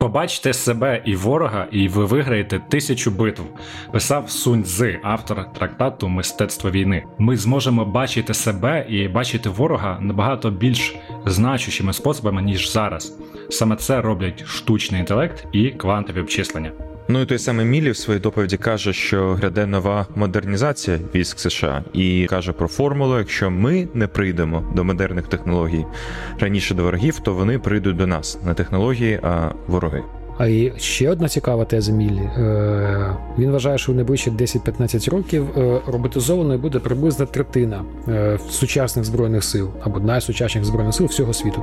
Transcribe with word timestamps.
Побачте 0.00 0.52
себе 0.52 1.02
і 1.04 1.14
ворога, 1.14 1.66
і 1.70 1.88
ви 1.88 2.04
виграєте 2.04 2.58
тисячу 2.68 3.10
битв. 3.10 3.42
Писав 3.92 4.30
Сунь 4.30 4.64
Цзи, 4.64 4.98
автор 5.02 5.52
трактату 5.52 6.08
Мистецтво 6.08 6.70
війни. 6.70 7.04
Ми 7.18 7.36
зможемо 7.36 7.84
бачити 7.84 8.34
себе 8.34 8.86
і 8.88 9.08
бачити 9.08 9.48
ворога 9.48 9.98
набагато 10.00 10.50
більш 10.50 10.96
значущими 11.26 11.92
способами 11.92 12.42
ніж 12.42 12.72
зараз. 12.72 13.18
Саме 13.50 13.76
це 13.76 14.00
роблять 14.00 14.46
штучний 14.46 15.00
інтелект 15.00 15.46
і 15.52 15.70
квантові 15.70 16.20
обчислення. 16.20 16.72
Ну 17.08 17.20
і 17.20 17.26
той 17.26 17.38
самий 17.38 17.66
Мілі 17.66 17.90
в 17.90 17.96
своїй 17.96 18.20
доповіді 18.20 18.56
каже, 18.56 18.92
що 18.92 19.34
гряде 19.34 19.66
нова 19.66 20.06
модернізація 20.14 20.98
військ 21.14 21.38
США 21.38 21.84
і 21.92 22.26
каже 22.30 22.52
про 22.52 22.68
формулу: 22.68 23.18
якщо 23.18 23.50
ми 23.50 23.88
не 23.94 24.06
прийдемо 24.06 24.72
до 24.74 24.84
модерних 24.84 25.26
технологій 25.28 25.84
раніше 26.40 26.74
до 26.74 26.82
ворогів, 26.82 27.18
то 27.18 27.34
вони 27.34 27.58
прийдуть 27.58 27.96
до 27.96 28.06
нас 28.06 28.38
не 28.44 28.54
технології, 28.54 29.20
а 29.22 29.52
вороги. 29.66 30.02
А 30.40 30.46
і 30.46 30.72
ще 30.76 31.10
одна 31.10 31.28
цікава 31.28 31.64
теза 31.64 31.92
Міллі. 31.92 32.20
Е, 32.20 33.16
Він 33.38 33.50
вважає, 33.50 33.78
що 33.78 33.92
в 33.92 33.94
найближчі 33.94 34.30
10-15 34.30 35.10
років 35.10 35.46
е, 35.58 35.80
роботизованою 35.86 36.58
буде 36.58 36.78
приблизно 36.78 37.26
третина 37.26 37.84
е, 38.08 38.38
сучасних 38.50 39.04
збройних 39.04 39.44
сил 39.44 39.68
або 39.82 40.00
найсучасніших 40.00 40.64
збройних 40.64 40.94
сил 40.94 41.06
всього 41.06 41.32
світу. 41.32 41.62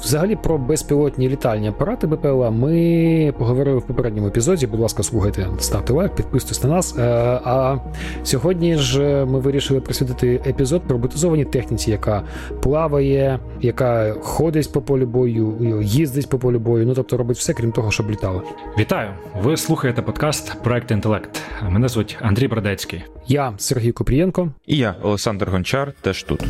Взагалі 0.00 0.36
про 0.36 0.58
безпілотні 0.58 1.28
літальні 1.28 1.68
апарати 1.68 2.06
БПЛА 2.06 2.50
ми 2.50 3.34
поговорили 3.38 3.78
в 3.78 3.86
попередньому 3.86 4.28
епізоді. 4.28 4.66
Будь 4.66 4.80
ласка, 4.80 5.02
слухайте, 5.02 5.46
ставте 5.58 5.92
лайк, 5.92 6.14
підписуйтесь 6.14 6.62
на 6.62 6.70
нас. 6.70 6.94
А 6.98 7.76
сьогодні 8.24 8.76
ж 8.76 9.00
ми 9.24 9.38
вирішили 9.38 9.80
присвятити 9.80 10.40
епізод 10.46 10.82
про 10.82 10.96
роботизованій 10.96 11.44
техніці, 11.44 11.90
яка 11.90 12.22
плаває, 12.62 13.38
яка 13.60 14.14
ходить 14.20 14.72
по 14.72 14.82
полю 14.82 15.06
бою, 15.06 15.80
їздить 15.82 16.28
по 16.28 16.38
полю 16.38 16.58
бою. 16.58 16.86
Ну 16.86 16.94
тобто 16.94 17.16
робить 17.16 17.45
все, 17.46 17.54
крім 17.54 17.72
того, 17.72 17.90
щоб 17.90 18.10
літала. 18.10 18.42
Вітаю! 18.78 19.10
Ви 19.36 19.56
слухаєте 19.56 20.02
подкаст 20.02 20.62
Проект 20.62 20.90
Інтелект. 20.90 21.42
Мене 21.68 21.88
звуть 21.88 22.16
Андрій 22.20 22.48
Бродецький. 22.48 23.04
Я 23.26 23.52
Сергій 23.58 23.92
Купрієнко. 23.92 24.48
І 24.66 24.76
я, 24.76 24.94
Олександр 25.02 25.50
Гончар, 25.50 25.92
теж 26.00 26.22
тут. 26.22 26.44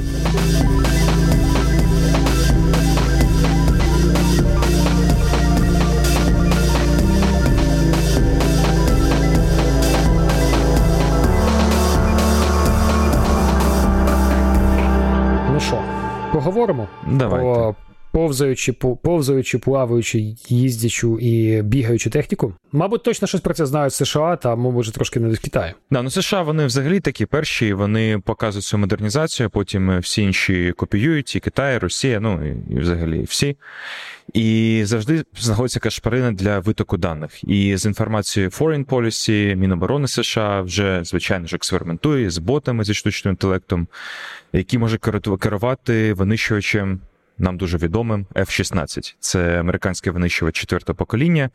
Ну 15.53 15.61
що, 15.61 15.83
поговоримо 16.33 16.89
Давайте. 17.07 17.45
про 17.45 17.75
повзаючи, 18.17 18.73
по- 18.73 18.97
повзаючи, 18.97 19.59
плаваючи, 19.59 20.19
їздячу 20.49 21.19
і 21.19 21.63
бігаючу 21.63 22.11
техніку. 22.11 22.55
Мабуть, 22.73 23.03
точно 23.03 23.29
щось 23.29 23.41
про 23.41 23.55
це 23.55 23.67
знають 23.67 23.93
США, 23.93 24.37
та 24.37 24.57
може 24.57 24.93
трошки 24.93 25.21
не 25.21 25.29
в 25.29 25.41
Китаї. 25.41 25.75
Да, 25.91 26.03
ну 26.03 26.11
США 26.11 26.43
вони 26.43 26.67
взагалі 26.67 27.01
такі 27.01 27.27
перші, 27.27 27.73
вони 27.73 28.19
показують 28.19 28.65
цю 28.65 28.79
модернізацію, 28.79 29.51
потім 29.51 29.99
всі 29.99 30.23
інші 30.23 30.73
копіюють, 30.77 31.37
і 31.37 31.41
Китай, 31.41 31.77
і 31.77 31.79
Росія, 31.79 32.21
ну 32.21 32.57
і, 32.71 32.79
взагалі 32.79 33.23
всі. 33.23 33.57
І 34.35 34.81
завжди 34.85 35.25
знаходиться 35.39 35.77
якась 35.77 35.95
шпарина 35.95 36.33
для 36.33 36.59
витоку 36.59 36.97
даних. 36.97 37.45
І 37.45 37.77
з 37.77 37.87
інформацією 37.87 38.51
Foreign 38.51 38.85
Policy, 38.85 39.55
Міноборони 39.55 40.09
США 40.09 40.61
вже, 40.61 41.01
звичайно 41.05 41.47
ж, 41.47 41.57
експериментує 41.57 42.31
з 42.31 42.39
ботами 42.39 42.85
зі 42.85 42.95
штучним 42.95 43.33
інтелектом, 43.33 43.89
які 44.53 44.79
керу- 44.79 45.39
керувати 45.39 46.13
винищувачем. 46.13 47.01
Нам 47.39 47.57
дуже 47.57 47.79
відомим 47.79 48.27
F-16. 48.35 49.15
Це 49.21 49.61
американський 49.61 50.13
винищувач 50.13 50.55
четвертого 50.55 50.97
покоління, 50.97 51.51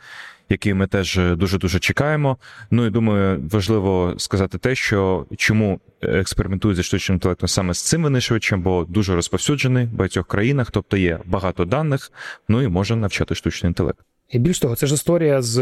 який 0.50 0.74
ми 0.74 0.88
теж 0.88 1.20
дуже 1.36 1.58
дуже 1.58 1.80
чекаємо. 1.80 2.38
Ну 2.72 2.86
і 2.86 2.90
думаю, 2.90 3.50
важливо 3.52 4.14
сказати 4.18 4.58
те, 4.58 4.76
що 4.76 5.26
чому 5.38 5.80
експериментують 6.02 6.78
зі 6.78 6.84
штучним 6.84 7.16
інтелектом 7.16 7.50
саме 7.50 7.74
з 7.74 7.82
цим 7.82 8.04
винищувачем, 8.04 8.62
бо 8.62 8.86
дуже 8.90 9.16
розповсюджений 9.16 9.86
в 9.86 9.94
багатьох 9.94 10.28
країнах, 10.28 10.72
тобто 10.72 10.98
є 10.98 11.20
багато 11.26 11.66
даних, 11.66 12.12
ну 12.50 12.62
і 12.62 12.68
може 12.68 12.96
навчати 12.96 13.36
штучний 13.36 13.70
інтелект. 13.70 14.00
І 14.30 14.40
більш 14.40 14.60
того, 14.60 14.76
це 14.76 14.88
ж 14.88 14.94
історія 14.94 15.42
з 15.42 15.60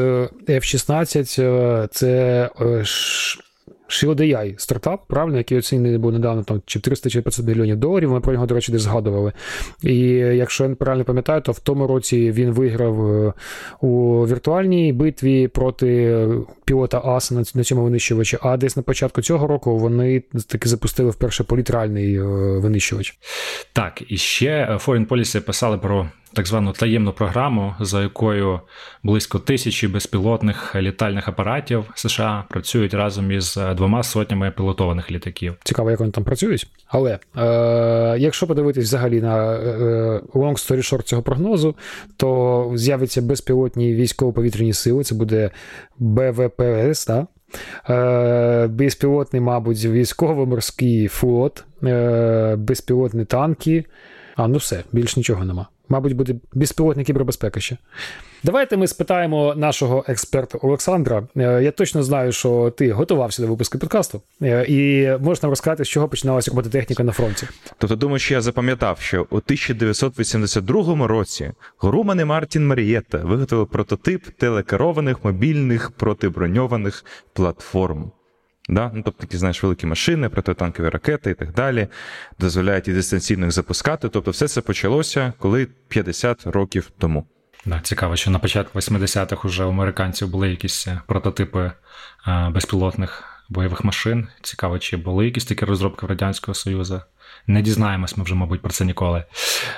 F-16, 0.48 1.42
е, 1.42 1.88
це 1.92 2.50
ш- 3.90 4.54
стартап, 4.58 5.08
правильно, 5.08 5.38
який 5.38 5.58
оцінений 5.58 5.98
був 5.98 6.12
недавно 6.14 6.44
там 6.44 6.62
чи 6.66 6.80
300 6.80 7.10
чи 7.10 7.22
500 7.22 7.46
мільйонів 7.46 7.78
доларів. 7.78 8.12
Ми 8.12 8.20
про 8.20 8.34
нього, 8.34 8.46
до 8.46 8.56
речі, 8.56 8.72
десь 8.72 8.82
згадували. 8.82 9.34
І 9.84 10.00
якщо 10.12 10.64
я 10.64 10.76
правильно 10.76 11.06
пам'ятаю, 11.06 11.42
то 11.42 11.52
в 11.52 11.60
тому 11.60 11.88
році 11.88 12.32
він 12.32 12.52
виграв 12.52 13.12
е, 13.12 13.34
у 13.82 14.24
віртуальній 14.28 14.94
битві 14.94 15.48
проти 15.48 16.28
пілота 16.66 17.02
АС 17.06 17.32
на, 17.32 17.44
на 17.56 17.64
цьому 17.64 17.84
винищувачі. 17.84 18.38
А 18.42 18.58
десь 18.58 18.78
на 18.78 18.84
початку 18.84 19.22
цього 19.22 19.48
року 19.48 19.78
вони 19.78 20.20
таки 20.48 20.70
запустили 20.70 21.10
вперше 21.10 21.44
політральний 21.44 22.16
е, 22.16 22.24
винищувач. 22.60 23.18
Так, 23.74 24.04
і 24.08 24.18
ще 24.18 24.80
Foreign 24.86 25.08
Policy 25.08 25.40
писали 25.40 25.78
про 25.78 26.10
так 26.34 26.48
звану 26.48 26.72
таємну 26.72 27.14
програму, 27.14 27.76
за 27.80 28.02
якою 28.02 28.60
близько 29.04 29.40
тисячі 29.40 29.88
безпілотних 29.88 30.76
літальних 30.76 31.28
апаратів 31.28 31.86
США 31.96 32.44
працюють 32.50 32.94
разом 32.94 33.32
із 33.32 33.60
двома 33.76 34.04
сотнями 34.04 34.52
пілотованих 34.52 35.12
літаків. 35.12 35.56
Цікаво, 35.64 35.92
як 35.92 36.00
вони 36.00 36.12
там 36.12 36.24
працюють. 36.24 36.68
Але 36.88 37.20
е, 37.38 38.16
якщо 38.20 38.48
подивитись 38.48 38.86
взагалі 38.86 39.22
на 39.22 39.54
е, 39.54 40.22
long 40.34 40.54
story 40.54 40.78
short 40.78 41.04
цього 41.04 41.22
прогнозу, 41.22 41.76
то 42.18 42.72
з'являться 42.76 43.22
безпілотні 43.22 43.94
військово-повітряні 43.94 44.74
сили. 44.74 45.04
Це 45.04 45.16
буде 45.16 45.52
БВПС, 46.00 47.06
так? 47.06 47.26
Е, 47.90 48.68
безпілотний, 48.68 49.42
мабуть, 49.42 49.86
військово-морський 49.86 51.08
флот, 51.08 51.64
е, 51.84 52.56
безпілотні 52.56 53.26
танки. 53.26 53.86
А, 54.36 54.48
ну 54.48 54.58
все, 54.58 54.84
більш 54.92 55.18
нічого 55.18 55.46
нема. 55.46 55.68
Мабуть, 55.90 56.14
буде 56.14 56.36
безпілотна 56.54 57.04
кібербезпека 57.04 57.60
ще. 57.60 57.78
Давайте 58.44 58.78
ми 58.78 58.88
спитаємо 58.88 59.54
нашого 59.56 60.06
експерта 60.08 60.58
Олександра. 60.62 61.28
Е, 61.38 61.64
Я 61.64 61.72
точно 61.72 62.04
знаю, 62.04 62.32
що 62.32 62.74
ти 62.78 62.92
готувався 62.92 63.42
до 63.42 63.48
випуску 63.48 63.78
подкасту, 63.78 64.22
е, 64.42 64.66
і 64.68 65.08
можеш 65.24 65.44
нам 65.44 65.50
розказати, 65.50 65.86
з 65.86 65.88
чого 65.88 66.08
починалася 66.08 66.52
робототехніка 66.52 67.04
на 67.04 67.12
фронті. 67.12 67.48
Тобто, 67.78 67.96
думаю, 67.96 68.20
що 68.20 68.34
я 68.34 68.42
запам'ятав, 68.42 69.00
що 69.00 69.22
у 69.30 69.36
1982 69.36 71.08
році 71.08 71.52
Груман 71.80 72.20
і 72.20 72.26
Мартін 72.26 72.68
Марієта 72.68 73.18
виготовили 73.18 73.66
прототип 73.66 74.26
телекерованих 74.38 75.26
мобільних 75.26 75.92
протиброньованих 75.92 77.06
платформ. 77.34 78.12
Да? 78.70 78.92
Ну, 78.94 79.02
тобто 79.06 79.22
такі, 79.22 79.38
знаєш, 79.38 79.64
великі 79.64 79.88
машини, 79.88 80.30
протитанкові 80.30 80.90
ракети 80.90 81.32
і 81.32 81.34
так 81.34 81.54
далі, 81.54 81.88
дозволяють 82.40 82.88
і 82.88 82.94
дистанційно 82.94 83.46
їх 83.46 83.52
запускати. 83.52 84.10
Тобто, 84.10 84.32
все 84.32 84.48
це 84.48 84.62
почалося 84.62 85.34
коли 85.38 85.68
50 85.88 86.48
років 86.48 86.92
тому. 86.98 87.26
Да, 87.66 87.80
цікаво, 87.80 88.16
що 88.16 88.32
на 88.32 88.40
початку 88.40 88.80
80-х 88.80 89.48
уже 89.48 89.64
у 89.64 89.70
американців 89.70 90.30
були 90.30 90.50
якісь 90.50 90.88
е, 90.88 91.02
прототипи 91.08 91.72
е, 92.28 92.50
безпілотних 92.50 93.24
бойових 93.50 93.84
машин. 93.84 94.28
Цікаво, 94.42 94.80
чи 94.80 94.98
були 94.98 95.26
якісь 95.26 95.46
такі 95.46 95.66
розробки 95.66 96.06
в 96.06 96.10
Радянського 96.10 96.56
Союзу. 96.56 97.02
Не 97.48 97.62
дізнаємось 97.62 98.18
ми 98.18 98.24
вже, 98.24 98.36
мабуть, 98.36 98.62
про 98.62 98.72
це 98.72 98.86
ніколи. 98.86 99.24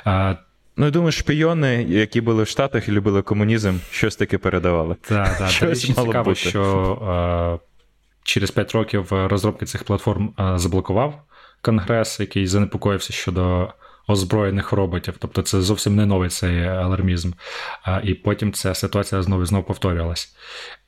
Е, 0.07 0.37
Ну, 0.77 0.85
я 0.85 0.91
думаю, 0.91 1.11
шпійони, 1.11 1.85
які 1.89 2.21
були 2.21 2.43
в 2.43 2.47
Штатах 2.47 2.87
і 2.87 2.91
любили 2.91 3.21
комунізм, 3.21 3.77
щось 3.91 4.15
таке 4.15 4.37
передавали. 4.37 4.95
Так, 5.01 5.37
так. 5.37 5.49
Щось 5.49 5.89
мало 5.97 6.07
цікаво, 6.07 6.23
бути. 6.23 6.35
що 6.35 7.59
через 8.23 8.51
5 8.51 8.71
років 8.71 9.07
розробки 9.11 9.65
цих 9.65 9.83
платформ 9.83 10.33
е, 10.39 10.57
заблокував 10.57 11.21
Конгрес, 11.61 12.19
який 12.19 12.47
занепокоївся 12.47 13.13
щодо 13.13 13.73
озброєних 14.07 14.71
роботів. 14.71 15.15
Тобто 15.19 15.41
це 15.41 15.61
зовсім 15.61 15.95
не 15.95 16.05
новий 16.05 16.29
цей 16.29 16.63
алармізм. 16.65 17.31
Е, 17.87 18.01
і 18.03 18.13
потім 18.13 18.53
ця 18.53 18.73
ситуація 18.73 19.21
знову 19.21 19.43
і 19.43 19.45
знову 19.45 19.63
повторювалась. 19.63 20.35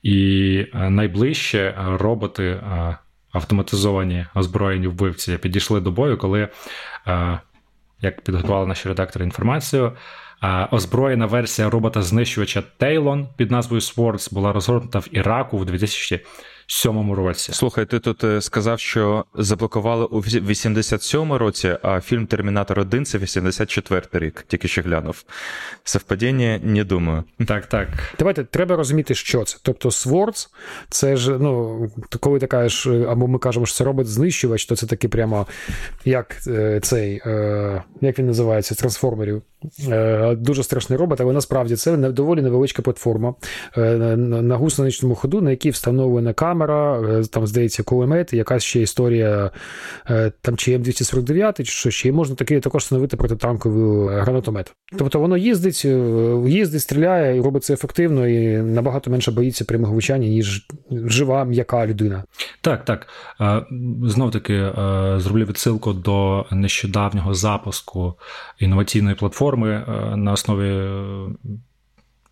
І 0.02 0.66
е, 0.74 0.90
найближче 0.90 1.58
е, 1.58 1.96
роботи. 1.98 2.44
е, 2.44 2.96
Автоматизовані 3.34 4.26
озброєні 4.34 4.86
вбивці 4.86 5.38
підійшли 5.38 5.80
до 5.80 5.90
бою, 5.90 6.18
коли, 6.18 6.48
е, 7.06 7.40
як 8.00 8.20
підготували 8.20 8.66
наші 8.66 8.88
редактори 8.88 9.24
інформацію, 9.24 9.92
е, 10.42 10.68
озброєна 10.70 11.26
версія 11.26 11.70
робота-знищувача 11.70 12.62
Тейлон 12.78 13.28
під 13.36 13.50
назвою 13.50 13.80
Swords 13.80 14.34
була 14.34 14.52
розгорнута 14.52 14.98
в 14.98 15.08
Іраку 15.12 15.58
в 15.58 15.64
87-му 16.68 17.14
році. 17.14 17.52
Слухай, 17.52 17.86
ти 17.86 17.98
тут 17.98 18.24
е, 18.24 18.40
сказав, 18.40 18.80
що 18.80 19.24
заблокували 19.34 20.04
у 20.04 20.20
87-му 20.20 21.38
році, 21.38 21.76
а 21.82 22.00
фільм 22.00 22.26
Термінатор 22.26 22.80
1 22.80 23.04
це 23.04 23.18
84 23.18 24.06
рік, 24.12 24.44
тільки 24.48 24.68
ще 24.68 24.82
глянув. 24.82 25.24
Совпадіння, 25.84 26.60
не 26.62 26.84
думаю. 26.84 27.24
Так, 27.46 27.66
так. 27.66 27.88
Давайте 28.18 28.44
треба 28.44 28.76
розуміти, 28.76 29.14
що 29.14 29.44
це. 29.44 29.58
Тобто, 29.62 29.90
Свордс, 29.90 30.50
це 30.90 31.16
ж, 31.16 31.38
ну, 31.40 31.90
коли 32.20 32.38
ти 32.38 32.46
кажеш, 32.46 32.86
або 32.86 33.26
ми 33.26 33.38
кажемо, 33.38 33.66
що 33.66 33.76
це 33.76 33.84
робить 33.84 34.06
знищувач, 34.06 34.66
то 34.66 34.76
це 34.76 34.86
таки 34.86 35.08
прямо 35.08 35.46
як 36.04 36.36
е, 36.46 36.80
цей, 36.82 37.22
е, 37.26 37.82
як 38.00 38.18
він 38.18 38.26
називається, 38.26 38.74
трансформерів. 38.74 39.42
Дуже 40.36 40.62
страшний 40.62 40.98
робот, 40.98 41.20
але 41.20 41.32
насправді 41.32 41.76
це 41.76 41.96
доволі 41.96 42.42
невеличка 42.42 42.82
платформа 42.82 43.34
на 43.76 44.56
гусеничному 44.56 45.14
ходу, 45.14 45.40
на 45.40 45.50
якій 45.50 45.70
встановлена 45.70 46.32
камера, 46.32 46.53
е, 46.62 47.22
там, 47.30 47.46
здається, 47.46 47.82
кулемет, 47.82 48.32
якась 48.32 48.62
ще 48.62 48.80
історія 48.80 49.50
е, 50.10 50.32
там 50.40 50.56
чи 50.56 50.78
М249, 50.78 51.56
чи 51.56 51.64
що 51.64 51.90
ще, 51.90 52.08
і 52.08 52.12
можна 52.12 52.36
таки 52.36 52.60
також 52.60 52.82
встановити 52.82 53.16
протитанковий 53.16 54.20
гранатомет. 54.20 54.74
Тобто 54.98 55.20
воно 55.20 55.36
їздить, 55.36 55.82
е, 55.84 55.88
їздить, 56.46 56.80
стріляє 56.80 57.36
і 57.36 57.40
робить 57.40 57.64
це 57.64 57.74
ефективно, 57.74 58.28
і 58.28 58.56
набагато 58.62 59.10
менше 59.10 59.30
боїться 59.30 59.64
прямого 59.64 59.92
влучання, 59.92 60.28
ніж 60.28 60.66
жива 60.90 61.44
м'яка 61.44 61.86
людина. 61.86 62.24
Так, 62.60 62.84
так. 62.84 63.06
Знов 64.04 64.30
таки 64.30 64.70
зроблю 65.16 65.44
відсилку 65.44 65.92
до 65.92 66.46
нещодавнього 66.50 67.34
запуску 67.34 68.14
інноваційної 68.58 69.16
платформи 69.16 69.84
на 70.16 70.32
основі. 70.32 70.88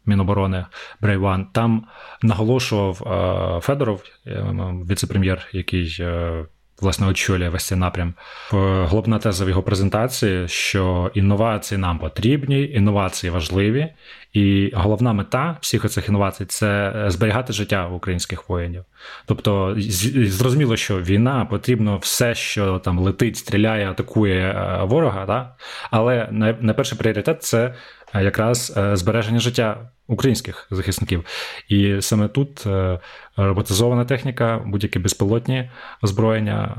Міноборони 0.07 0.67
Брейван, 1.01 1.47
там 1.53 1.87
наголошував 2.23 3.03
е, 3.03 3.61
Федоров, 3.61 4.03
е, 4.27 4.45
віце-прем'єр, 4.91 5.49
який 5.53 5.97
е, 6.01 6.45
власне 6.81 7.07
очолює 7.07 7.49
весь 7.49 7.67
цей 7.67 7.79
напрям. 7.79 8.15
Головна 8.51 9.19
теза 9.19 9.45
в 9.45 9.49
його 9.49 9.63
презентації, 9.63 10.49
що 10.49 11.11
інновації 11.15 11.79
нам 11.79 11.99
потрібні, 11.99 12.65
інновації 12.65 13.31
важливі, 13.31 13.89
і 14.33 14.71
головна 14.75 15.13
мета 15.13 15.57
всіх 15.61 15.91
цих 15.91 16.09
інновацій 16.09 16.45
це 16.45 16.95
зберігати 17.07 17.53
життя 17.53 17.89
українських 17.89 18.49
воїнів. 18.49 18.85
Тобто, 19.27 19.75
зрозуміло, 20.27 20.77
що 20.77 21.01
війна 21.01 21.45
потрібно 21.45 21.99
все, 21.99 22.35
що 22.35 22.79
там 22.79 22.99
летить, 22.99 23.37
стріляє, 23.37 23.91
атакує 23.91 24.79
ворога, 24.83 25.27
да? 25.27 25.55
але 25.91 26.29
найперший 26.61 26.99
пріоритет 26.99 27.43
це 27.43 27.75
якраз 28.15 28.79
збереження 28.95 29.41
життя 29.41 29.91
українських 30.13 30.67
захисників. 30.71 31.25
І 31.69 31.97
саме 32.01 32.29
тут 32.29 32.67
е, 32.67 32.99
роботизована 33.37 34.05
техніка, 34.05 34.63
будь-які 34.67 34.99
безпілотні 34.99 35.71
озброєння 36.03 36.75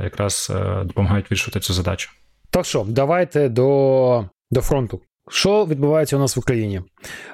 е, 0.00 0.04
якраз 0.04 0.52
е, 0.54 0.84
допомагають 0.84 1.30
вирішувати 1.30 1.60
цю 1.60 1.72
задачу. 1.72 2.10
Так 2.50 2.64
що, 2.64 2.86
давайте 2.88 3.48
до, 3.48 4.24
до 4.50 4.60
фронту. 4.60 5.00
Що 5.30 5.66
відбувається 5.66 6.16
у 6.16 6.18
нас 6.18 6.36
в 6.36 6.38
Україні? 6.38 6.80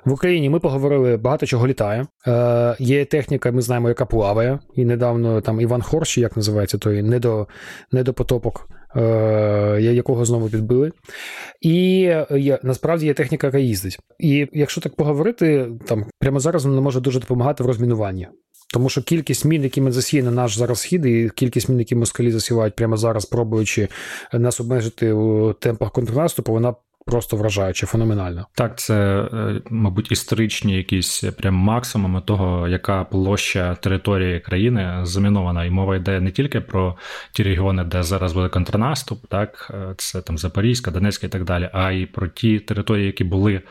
В 0.05 0.13
Україні 0.13 0.51
ми 0.51 0.61
поговорили 0.61 1.17
багато 1.17 1.47
чого 1.47 1.67
літає. 1.67 2.07
Е, 2.27 2.77
Є 2.79 3.05
техніка, 3.05 3.53
ми 3.53 3.63
знаємо, 3.63 3.89
яка 3.89 4.07
плаває. 4.07 4.59
І 4.75 4.85
недавно 4.85 5.41
там 5.41 5.61
Іван 5.61 5.83
Хорш, 5.83 6.19
як 6.19 6.37
називається 6.37 6.79
той 6.79 7.03
недо, 7.03 7.49
недопотопок, 7.93 8.69
е, 8.71 8.84
якого 9.81 10.25
знову 10.25 10.49
підбили. 10.49 10.93
І 11.61 12.01
є, 12.31 12.59
насправді 12.63 13.07
є 13.07 13.15
техніка, 13.15 13.47
яка 13.47 13.59
їздить. 13.59 13.99
І 14.19 14.49
якщо 14.53 14.81
так 14.81 14.97
поговорити, 14.97 15.69
там 15.87 16.07
прямо 16.19 16.41
зараз 16.41 16.65
вона 16.65 16.81
може 16.81 17.01
дуже 17.01 17.21
допомагати 17.21 17.65
в 17.65 17.67
розмінуванні. 17.67 18.29
Тому 18.75 18.89
що 18.89 19.03
кількість 19.03 19.45
мін, 19.45 19.63
які 19.63 19.81
ми 19.81 19.93
засіє 19.93 20.23
наш 20.23 20.59
зараз 20.59 20.79
схід, 20.79 21.07
і 21.07 21.31
кількість 21.35 21.69
мін, 21.69 21.79
які 21.79 21.95
москалі 21.95 22.31
засівають 22.31 22.77
прямо 22.77 22.97
зараз, 22.97 23.25
пробуючи 23.25 23.89
нас 24.33 24.61
обмежити 24.61 25.13
у 25.13 25.53
темпах 25.53 25.93
контрнаступу, 25.93 26.53
вона 26.53 26.75
просто 27.07 27.37
вражаюче, 27.37 27.87
феноменально. 27.87 28.47
Так, 28.55 28.79
це, 28.79 29.29
е, 29.33 29.61
мабуть, 29.71 30.13
історичні 30.13 30.77
якісь 30.77 31.25
прям 31.39 31.55
максимуми 31.55 32.21
того, 32.21 32.69
яка 32.69 33.05
площа 33.05 33.75
території 33.75 34.41
країни 34.41 35.01
замінована. 35.03 35.65
І 35.65 35.71
мова 35.71 35.97
йде 35.97 36.21
не 36.21 36.31
тільки 36.31 36.61
про 36.61 36.97
ті 37.33 37.43
регіони, 37.43 37.85
де 37.85 38.03
зараз 38.03 38.33
буде 38.33 38.49
контрнаступ, 38.49 39.27
так 39.27 39.71
е, 39.75 39.95
це 39.97 40.23
там 40.23 40.39
Запорізька, 40.39 40.91
Донецька 40.91 41.27
і 41.27 41.31
так 41.31 41.45
далі, 41.45 41.71
а 41.73 41.91
й 41.91 42.07
про 42.07 42.29
ті 42.29 42.59
території, 42.59 43.07
які 43.07 43.25
були. 43.25 43.63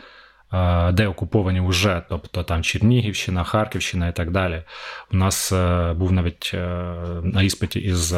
Е, 0.54 0.92
де 0.92 1.08
окуповані 1.08 1.62
вже, 1.62 2.02
тобто 2.10 2.44
там 2.44 2.64
Чернігівщина, 2.64 3.44
Харківщина 3.44 4.08
і 4.08 4.16
так 4.16 4.32
далі. 4.32 4.64
У 5.14 5.18
нас 5.18 5.54
був 5.96 6.12
навіть 6.12 6.52
на 7.24 7.42
іспиті 7.42 7.80
із 7.80 8.16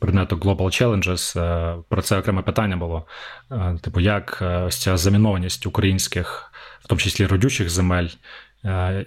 предмету 0.00 0.36
Global 0.36 0.56
Challenges, 0.56 1.40
е, 1.40 1.76
про 1.88 2.02
це 2.02 2.18
окреме 2.18 2.42
питання 2.42 2.76
було. 2.76 3.06
Е, 3.52 3.78
типу, 3.82 4.00
як 4.00 4.38
е, 4.42 4.62
ось 4.62 4.82
ця 4.82 4.96
замінованість 4.96 5.66
українських, 5.66 6.52
в 6.80 6.86
тому 6.86 7.00
числі 7.00 7.26
родючих 7.26 7.70
земель, 7.70 8.08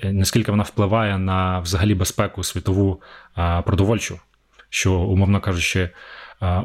наскільки 0.03 0.51
вона 0.51 0.63
впливає 0.63 1.17
на 1.17 1.59
взагалі 1.59 1.95
безпеку 1.95 2.43
світову 2.43 3.01
продовольчу, 3.65 4.19
що, 4.69 4.93
умовно 4.93 5.39
кажучи, 5.39 5.89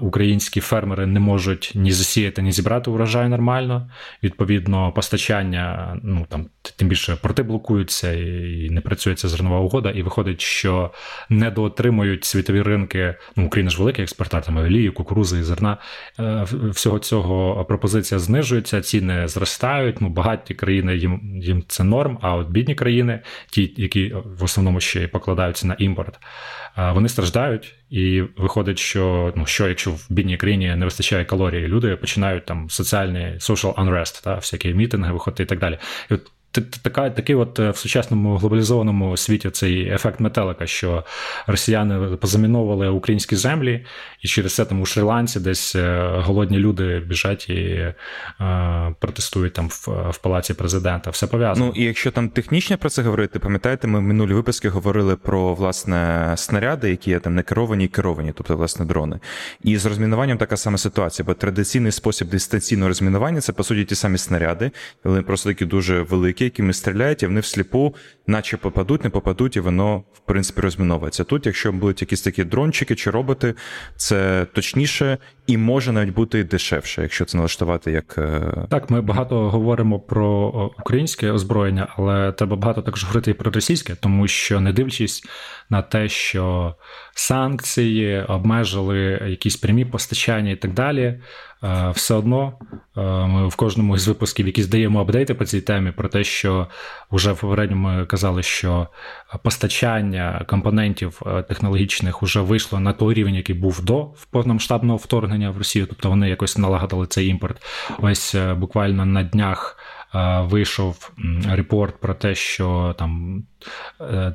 українські 0.01 0.61
фермери 0.61 1.07
не 1.07 1.21
можуть 1.21 1.73
ні 1.75 1.93
засіяти, 1.93 2.43
ні 2.43 2.53
зібрати 2.53 2.91
урожай 2.91 3.29
нормально. 3.29 3.91
Відповідно, 4.23 4.93
постачання, 4.93 5.97
ну 6.03 6.27
там 6.29 6.47
тим 6.77 6.89
більше 6.89 7.17
порти 7.17 7.43
блокуються 7.43 8.13
і 8.13 8.71
не 8.71 8.81
працює 8.81 9.15
ця 9.15 9.29
зернова 9.29 9.61
угода, 9.61 9.91
і 9.91 10.03
виходить, 10.03 10.41
що 10.41 10.91
недоотримують 11.29 12.25
світові 12.25 12.63
ринки. 12.63 13.15
Ну, 13.37 13.47
Україна 13.47 13.71
ж 13.71 13.79
великий 13.79 14.03
експортер, 14.03 14.43
там 14.43 14.57
олії, 14.57 14.91
кукурузи 14.91 15.39
і 15.39 15.43
зерна. 15.43 15.77
Е, 16.19 16.47
всього 16.53 16.99
цього 16.99 17.65
пропозиція 17.65 18.19
знижується, 18.19 18.81
ціни 18.81 19.29
зростають. 19.29 20.01
Ну, 20.01 20.09
багаті 20.09 20.55
країни 20.57 20.97
їм 20.97 21.21
їм 21.43 21.65
це 21.69 21.85
норм. 21.85 22.19
А 22.23 22.35
от 22.35 22.49
бідні 22.49 22.75
країни, 22.75 23.21
ті, 23.51 23.75
які 23.77 24.15
в 24.39 24.45
основному 24.45 24.81
ще 24.81 25.09
покладаються 25.09 25.67
на 25.67 25.77
імпорт, 25.79 26.19
вони 26.77 27.09
страждають. 27.09 27.78
І 27.91 28.23
виходить, 28.37 28.79
що 28.79 29.33
ну 29.37 29.47
що, 29.47 29.69
якщо 29.69 29.91
в 29.91 30.07
бідній 30.11 30.37
країні 30.37 30.75
не 30.77 30.85
вистачає 30.85 31.25
калорій, 31.25 31.69
люди 31.69 31.97
починають 31.97 32.47
там 32.47 32.71
соціальний 32.71 33.25
social 33.25 33.75
unrest, 33.75 34.25
та 34.25 34.35
всякі 34.35 34.75
мітинги 34.75 35.13
виходити 35.13 35.43
і 35.43 35.47
так 35.47 35.59
далі. 35.59 35.79
І 36.11 36.15
от 36.15 36.33
така, 36.53 37.11
такий 37.11 37.35
от 37.35 37.59
е, 37.59 37.71
в 37.71 37.77
сучасному 37.77 38.37
глобалізованому 38.37 39.17
світі 39.17 39.51
цей 39.51 39.89
ефект 39.89 40.21
метелика, 40.21 40.67
що 40.67 41.05
росіяни 41.47 42.17
позаміновували 42.17 42.89
українські 42.89 43.37
землі, 43.37 43.85
і 44.23 44.29
через 44.29 44.55
це 44.55 44.65
там 44.65 44.81
у 44.81 44.85
Шрі-Ланці 44.85 45.41
десь 45.41 45.77
е, 45.77 46.13
голодні 46.17 46.59
люди 46.59 47.03
біжать 47.07 47.49
і 47.49 47.55
е, 47.55 47.95
протестують 49.01 49.53
там 49.53 49.69
в, 49.69 49.89
в 50.11 50.19
палаці 50.19 50.55
президента. 50.55 51.11
Все 51.11 51.27
пов'язано. 51.27 51.67
Ну 51.67 51.83
і 51.83 51.85
якщо 51.85 52.11
там 52.11 52.29
технічно 52.29 52.79
про 52.79 52.91
це 52.91 53.03
говорити, 53.03 53.39
пам'ятаєте, 53.39 53.89
ми 53.89 53.99
в 53.99 54.03
минулі 54.03 54.33
випуски 54.33 54.69
говорили 54.69 55.17
про 55.17 55.55
власне 55.55 56.33
снаряди, 56.37 56.91
які 56.91 57.11
є 57.11 57.21
там 57.21 57.35
не 57.35 57.43
керовані 57.43 57.85
і 57.85 57.89
керовані, 57.89 58.33
тобто 58.37 58.57
власне 58.57 58.85
дрони. 58.85 59.19
І 59.63 59.77
з 59.77 59.87
розмінуванням 59.87 60.39
така 60.39 60.57
сама 60.57 60.79
ситуація, 60.79 61.27
бо 61.27 61.35
традиційний 61.35 61.93
спосіб 61.93 62.29
дистанційного 62.29 62.89
розмінування 62.89 63.41
це 63.41 63.53
по 63.53 63.63
суті 63.63 63.85
ті 63.85 63.95
самі 63.95 64.19
снаряди, 64.19 64.71
вони 65.05 65.23
просто 65.23 65.51
такі 65.51 65.65
дуже 65.65 66.03
великі 66.03 66.38
якими 66.45 66.73
стріляють, 66.73 67.23
і 67.23 67.27
вони 67.27 67.41
всліпу, 67.41 67.95
наче 68.27 68.57
попадуть, 68.57 69.05
не 69.05 69.11
попадуть, 69.11 69.57
і 69.57 69.61
воно, 69.61 69.97
в 70.13 70.19
принципі, 70.19 70.61
розміновується. 70.61 71.25
Тут, 71.25 71.47
якщо 71.47 71.73
будуть 71.73 72.01
якісь 72.01 72.23
такі 72.23 72.45
дрончики 72.45 72.95
чи 72.95 73.11
роботи, 73.11 73.55
це 73.97 74.47
точніше 74.53 75.19
і 75.47 75.57
може 75.57 75.93
навіть 75.93 76.15
бути 76.15 76.45
дешевше, 76.45 77.03
якщо 77.03 77.25
це 77.25 77.37
налаштувати 77.37 77.93
як. 77.93 78.19
Е, 78.19 78.67
так, 78.71 78.91
ми 78.91 79.01
багато 79.01 79.51
говоримо 79.51 80.01
про 80.01 80.49
українське 80.79 81.31
озброєння, 81.31 81.95
але 81.97 82.33
треба 82.33 82.57
багато 82.57 82.83
також 82.83 83.05
говорити 83.05 83.31
і 83.31 83.35
про 83.35 83.51
російське, 83.51 83.95
тому 83.95 84.29
що 84.29 84.61
не 84.61 84.73
дивлячись 84.73 85.23
на 85.71 85.83
те, 85.83 86.09
що 86.09 86.75
санкції 87.15 88.23
обмежили 88.23 88.99
якісь 89.27 89.57
прямі 89.57 89.85
постачання 89.85 90.51
і 90.51 90.57
так 90.57 90.73
далі. 90.73 91.21
Е, 91.65 91.91
все 91.91 92.15
одно 92.15 92.53
е, 92.97 93.01
ми 93.27 93.49
в 93.49 93.57
кожному 93.57 93.97
із 93.97 94.09
випусків 94.09 94.47
якісь 94.47 94.67
даємо 94.67 95.01
апдейти 95.01 95.35
по 95.35 95.45
цій 95.45 95.61
темі 95.61 95.91
про 95.91 96.09
те, 96.09 96.25
що 96.25 96.67
вже 97.13 97.35
попередньо 97.35 97.77
ми 97.77 98.07
казали, 98.07 98.43
що 98.43 98.89
постачання 99.43 100.45
компонентів 100.49 101.23
е, 101.27 101.43
технологічних 101.43 102.23
вже 102.23 102.41
вийшло 102.41 102.81
на 102.81 102.93
той 102.93 103.15
рівень, 103.15 103.35
який 103.35 103.55
був 103.55 103.85
до 103.85 104.15
повномасштабного 104.31 104.97
вторгнення 104.97 105.51
в 105.51 105.59
Росію, 105.59 105.87
тобто 105.87 106.09
вони 106.09 106.29
якось 106.29 106.59
налагодили 106.59 107.07
цей 107.07 107.29
імпорт. 107.29 107.63
Ось 107.99 108.37
буквально 108.57 109.07
на 109.07 109.23
днях. 109.23 109.79
Вийшов 110.41 111.11
репорт 111.49 112.01
про 112.01 112.15
те, 112.15 112.35
що 112.35 112.95
там 112.99 113.43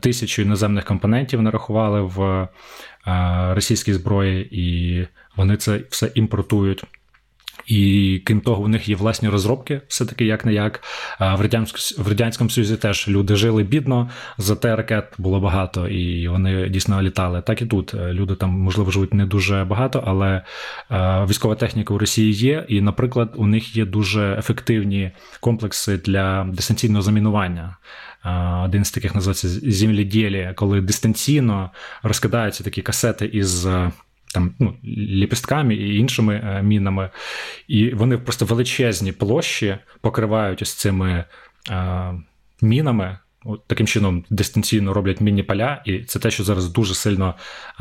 тисячу 0.01 0.41
іноземних 0.41 0.85
компонентів 0.85 1.41
нарахували 1.41 2.01
в 2.01 2.47
російській 3.53 3.93
зброї, 3.93 4.61
і 4.61 5.07
вони 5.35 5.57
це 5.57 5.81
все 5.89 6.11
імпортують. 6.15 6.83
І 7.67 8.21
крім 8.25 8.41
того, 8.41 8.63
у 8.63 8.67
них 8.67 8.89
є 8.89 8.95
власні 8.95 9.29
розробки, 9.29 9.81
все-таки 9.87 10.25
як 10.25 10.45
не 10.45 10.53
як. 10.53 10.83
В 11.19 11.41
радянському 11.41 12.05
в 12.05 12.09
радянському 12.09 12.49
Союзі 12.49 12.77
теж 12.77 13.07
люди 13.07 13.35
жили 13.35 13.63
бідно, 13.63 14.09
зате 14.37 14.75
ракет 14.75 15.13
було 15.17 15.39
багато, 15.39 15.87
і 15.87 16.27
вони 16.27 16.69
дійсно 16.69 17.01
літали. 17.01 17.41
Так 17.41 17.61
і 17.61 17.65
тут 17.65 17.93
люди 17.93 18.35
там, 18.35 18.49
можливо, 18.49 18.91
живуть 18.91 19.13
не 19.13 19.25
дуже 19.25 19.63
багато, 19.63 20.03
але 20.07 20.41
військова 21.29 21.55
техніка 21.55 21.93
у 21.93 21.97
Росії 21.97 22.33
є. 22.33 22.65
І, 22.67 22.81
наприклад, 22.81 23.33
у 23.35 23.47
них 23.47 23.75
є 23.75 23.85
дуже 23.85 24.35
ефективні 24.39 25.11
комплекси 25.39 25.97
для 25.97 26.43
дистанційного 26.43 27.01
замінування. 27.01 27.77
Один 28.65 28.85
з 28.85 28.91
таких 28.91 29.15
називається 29.15 29.47
земліділі, 29.49 30.51
коли 30.55 30.81
дистанційно 30.81 31.71
розкидаються 32.03 32.63
такі 32.63 32.81
касети 32.81 33.25
із 33.25 33.67
там 34.33 34.55
ну, 34.59 34.75
ліпістками 35.09 35.75
і 35.75 35.97
іншими 35.97 36.35
е, 36.35 36.63
мінами, 36.63 37.09
і 37.67 37.89
вони 37.89 38.17
просто 38.17 38.45
величезні 38.45 39.11
площі 39.11 39.77
покривають 40.01 40.61
ось 40.61 40.73
цими 40.73 41.25
е, 41.69 42.13
мінами. 42.61 43.17
От 43.45 43.61
Таким 43.67 43.87
чином 43.87 44.23
дистанційно 44.29 44.93
роблять 44.93 45.21
мінні 45.21 45.43
поля, 45.43 45.81
і 45.85 45.99
це 45.99 46.19
те, 46.19 46.31
що 46.31 46.43
зараз 46.43 46.71
дуже 46.71 46.95
сильно 46.95 47.33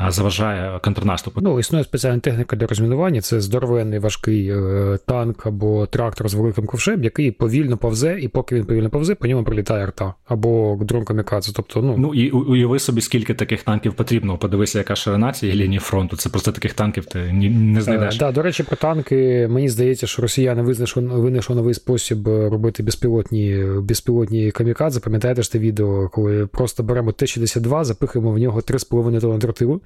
заважає 0.07 0.79
контрнаступу. 0.79 1.41
Ну 1.43 1.59
існує 1.59 1.83
спеціальна 1.83 2.19
техніка 2.19 2.55
для 2.55 2.67
розмінування. 2.67 3.21
Це 3.21 3.41
здоровенний 3.41 3.99
важкий 3.99 4.49
е, 4.49 4.97
танк 5.05 5.47
або 5.47 5.85
трактор 5.85 6.29
з 6.29 6.33
великим 6.33 6.65
ковшем, 6.65 7.03
який 7.03 7.31
повільно 7.31 7.77
повзе, 7.77 8.19
і 8.21 8.27
поки 8.27 8.55
він 8.55 8.65
повільно 8.65 8.89
повзе, 8.89 9.15
по 9.15 9.27
ньому 9.27 9.43
прилітає 9.43 9.83
арта 9.83 10.13
або 10.25 10.79
дрон 10.81 11.05
камікадзе. 11.05 11.51
Тобто, 11.55 11.81
ну 11.81 11.95
ну 11.97 12.13
і 12.13 12.29
уяви 12.31 12.79
собі, 12.79 13.01
скільки 13.01 13.33
таких 13.33 13.63
танків 13.63 13.93
потрібно. 13.93 14.37
Подивися, 14.37 14.77
яка 14.77 14.95
ширина 14.95 15.31
цієї 15.31 15.59
лінії 15.59 15.79
фронту. 15.79 16.17
Це 16.17 16.29
просто 16.29 16.51
таких 16.51 16.73
танків 16.73 17.05
ти 17.05 17.19
не 17.33 17.81
знайдеш. 17.81 18.17
Так, 18.17 18.29
е, 18.29 18.31
да, 18.31 18.31
до 18.31 18.41
речі, 18.41 18.63
про 18.63 18.75
танки 18.75 19.47
мені 19.51 19.69
здається, 19.69 20.07
що 20.07 20.21
росіяни 20.21 20.61
винайшли 20.61 21.55
новий 21.55 21.73
спосіб 21.73 22.27
робити 22.27 22.83
безпілотні 22.83 23.63
безпілотні 23.81 24.51
камікадзе. 24.51 24.99
Пам'ятаєте 24.99 25.41
ж 25.43 25.51
те 25.53 25.59
відео, 25.59 26.09
коли 26.09 26.47
просто 26.47 26.83
беремо 26.83 27.11
Т-62, 27.11 27.83
запихаємо 27.83 28.31
в 28.31 28.37
нього 28.37 28.59
3,5 28.59 29.21
тонни 29.21 29.39
тротилу 29.39 29.81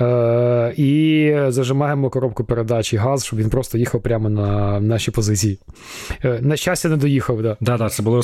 е- 0.00 0.74
і 0.76 1.32
зажимаємо 1.48 2.10
коробку 2.10 2.44
передач 2.44 2.92
і 2.92 2.96
газ, 2.96 3.24
щоб 3.24 3.38
він 3.38 3.50
просто 3.50 3.78
їхав 3.78 4.02
прямо 4.02 4.28
на 4.28 4.80
наші 4.80 5.10
позиції. 5.10 5.58
Е- 6.24 6.38
на 6.42 6.56
щастя, 6.56 6.88
не 6.88 6.96
доїхав. 6.96 7.42
Да, 7.42 7.56
да, 7.60 7.76
да 7.76 7.88
це 7.88 8.02
було. 8.02 8.22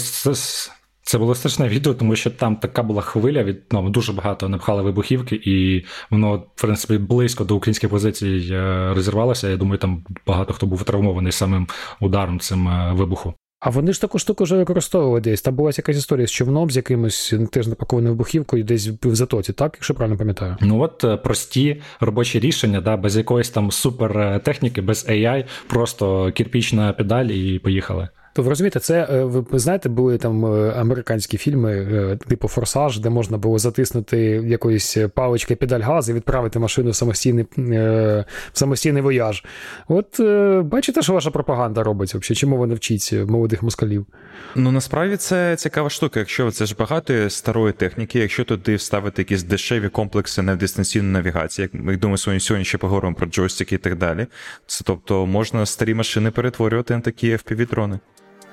Це 1.02 1.18
було 1.18 1.34
страшне 1.34 1.68
відео, 1.68 1.94
тому 1.94 2.16
що 2.16 2.30
там 2.30 2.56
така 2.56 2.82
була 2.82 3.02
хвиля 3.02 3.42
від 3.42 3.62
ну, 3.70 3.90
дуже 3.90 4.12
багато 4.12 4.48
напхали 4.48 4.82
вибухівки, 4.82 5.40
і 5.44 5.84
воно, 6.10 6.36
в 6.36 6.60
принципі, 6.62 6.98
близько 6.98 7.44
до 7.44 7.56
українських 7.56 7.90
позицій 7.90 8.48
е, 8.50 8.92
розірвалося. 8.94 9.48
Я 9.48 9.56
думаю, 9.56 9.78
там 9.78 10.04
багато 10.26 10.52
хто 10.52 10.66
був 10.66 10.82
травмований 10.84 11.32
самим 11.32 11.66
ударом 12.00 12.40
цим 12.40 12.68
е, 12.68 12.92
вибуху. 12.94 13.34
А 13.60 13.70
вони 13.70 13.92
ж 13.92 14.00
таку 14.00 14.18
штуку 14.18 14.44
вже 14.44 14.56
використовували 14.56 15.20
десь. 15.20 15.42
Там 15.42 15.54
була 15.54 15.70
якась 15.76 15.96
історія 15.96 16.26
з 16.26 16.30
човном, 16.30 16.70
з 16.70 16.76
якимось 16.76 17.34
теж 17.52 17.66
напакованою 17.66 18.14
вибухівкою 18.14 18.64
десь 18.64 18.88
в 18.88 19.14
затоці, 19.14 19.52
так, 19.52 19.72
якщо 19.74 19.94
правильно 19.94 20.18
пам'ятаю. 20.18 20.56
Ну 20.60 20.80
от 20.80 21.04
е, 21.04 21.16
прості 21.16 21.82
робочі 22.00 22.40
рішення, 22.40 22.80
да, 22.80 22.96
без 22.96 23.16
якоїсь 23.16 23.50
там 23.50 23.70
супертехніки, 23.70 24.82
без 24.82 25.08
AI, 25.08 25.44
просто 25.66 26.32
кірпічна 26.32 26.92
педаль 26.92 27.24
і 27.24 27.58
поїхали. 27.58 28.08
То 28.32 28.42
ви 28.42 28.48
розумієте, 28.48 28.80
це 28.80 29.08
е, 29.10 29.24
ви 29.24 29.58
знаєте, 29.58 29.88
були 29.88 30.18
там 30.18 30.46
е, 30.46 30.72
американські 30.76 31.36
фільми, 31.36 31.72
е, 31.72 32.18
типу 32.28 32.48
Форсаж, 32.48 32.98
де 32.98 33.10
можна 33.10 33.38
було 33.38 33.58
затиснути 33.58 34.18
якоюсь 34.46 34.98
паличкою 35.14 35.56
педаль 35.56 35.80
газу 35.80 36.12
і 36.12 36.14
відправити 36.14 36.58
машину 36.58 36.90
в 36.90 36.94
самостійний 36.94 37.46
в 37.56 38.24
самостійний 38.52 39.02
вояж. 39.02 39.44
От 39.88 40.20
бачите, 40.64 41.02
що 41.02 41.12
ваша 41.12 41.30
пропаганда 41.30 41.82
робить 41.82 42.14
взагалі? 42.14 42.36
Чому 42.36 42.56
вона 42.56 42.74
вчить 42.74 43.12
молодих 43.26 43.62
москалів? 43.62 44.06
Ну 44.54 44.72
насправді 44.72 45.16
це 45.16 45.56
цікава 45.56 45.90
штука. 45.90 46.20
Якщо 46.20 46.50
це 46.50 46.66
ж 46.66 46.74
багато 46.78 47.30
старої 47.30 47.72
техніки, 47.72 48.18
якщо 48.18 48.44
туди 48.44 48.74
вставити 48.74 49.22
якісь 49.22 49.42
дешеві 49.42 49.88
комплекси 49.88 50.42
на 50.42 50.56
дистанційну 50.56 51.08
навігацію, 51.08 51.68
як 51.72 51.84
ми 51.84 51.96
думаю, 51.96 52.18
сьогодні 52.18 52.64
ще 52.64 52.78
поговоримо 52.78 53.14
про 53.14 53.26
джойстики 53.26 53.74
і 53.74 53.78
так 53.78 53.98
далі. 53.98 54.26
Це 54.66 54.84
тобто 54.86 55.26
можна 55.26 55.66
старі 55.66 55.94
машини 55.94 56.30
перетворювати 56.30 56.94
на 56.94 57.00
такі 57.00 57.32
FPV-дрони. 57.32 57.98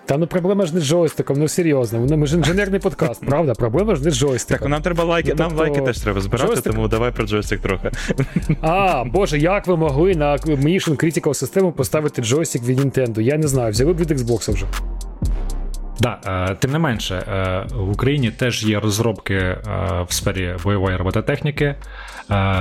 Та 0.08 0.18
ну 0.18 0.28
проблема 0.28 0.66
ж 0.66 0.76
не 0.76 0.82
з 0.82 0.84
джойстиком, 0.84 1.38
ну 1.40 1.48
серйозно. 1.48 2.06
Ну, 2.10 2.18
ми 2.18 2.28
ж 2.28 2.36
інженерний 2.36 2.80
подкаст, 2.80 3.26
правда? 3.26 3.54
Проблема 3.54 3.96
ж 3.96 4.04
не 4.04 4.12
з 4.12 4.16
джойстиком. 4.16 4.60
Так, 4.60 4.70
нам 4.70 4.82
треба 4.82 5.04
лайки, 5.04 5.30
ну, 5.30 5.36
нам 5.40 5.50
тобто... 5.50 5.64
лайки 5.64 5.82
теж 5.82 6.00
треба 6.00 6.22
збирати, 6.22 6.48
джойстик... 6.48 6.74
тому 6.74 6.88
давай 6.88 7.12
про 7.12 7.26
джойстик 7.26 7.62
трохи. 7.62 7.92
А, 8.62 9.04
боже, 9.04 9.40
як 9.40 9.68
ви 9.68 9.78
могли 9.78 10.16
на 10.16 10.36
Mission 10.36 11.04
Critical 11.04 11.34
систему 11.34 11.72
поставити 11.72 12.22
джойстик 12.22 12.64
від 12.64 12.80
Nintendo? 12.80 13.22
Я 13.22 13.38
не 13.38 13.48
знаю, 13.48 13.72
взяли 13.72 13.94
б 13.94 13.98
від 13.98 14.12
Xbox 14.12 14.54
вже. 14.54 14.66
Да, 16.00 16.20
е, 16.52 16.56
тим 16.56 16.72
не 16.72 16.80
менше, 16.80 17.16
е, 17.16 17.66
в 17.76 17.92
Україні 17.92 18.32
теж 18.32 18.64
є 18.64 18.80
розробки 18.80 19.36
е, 19.36 19.60
в 20.08 20.14
сфері 20.14 20.56
бойової 20.64 20.98
робототехніки. 20.98 21.76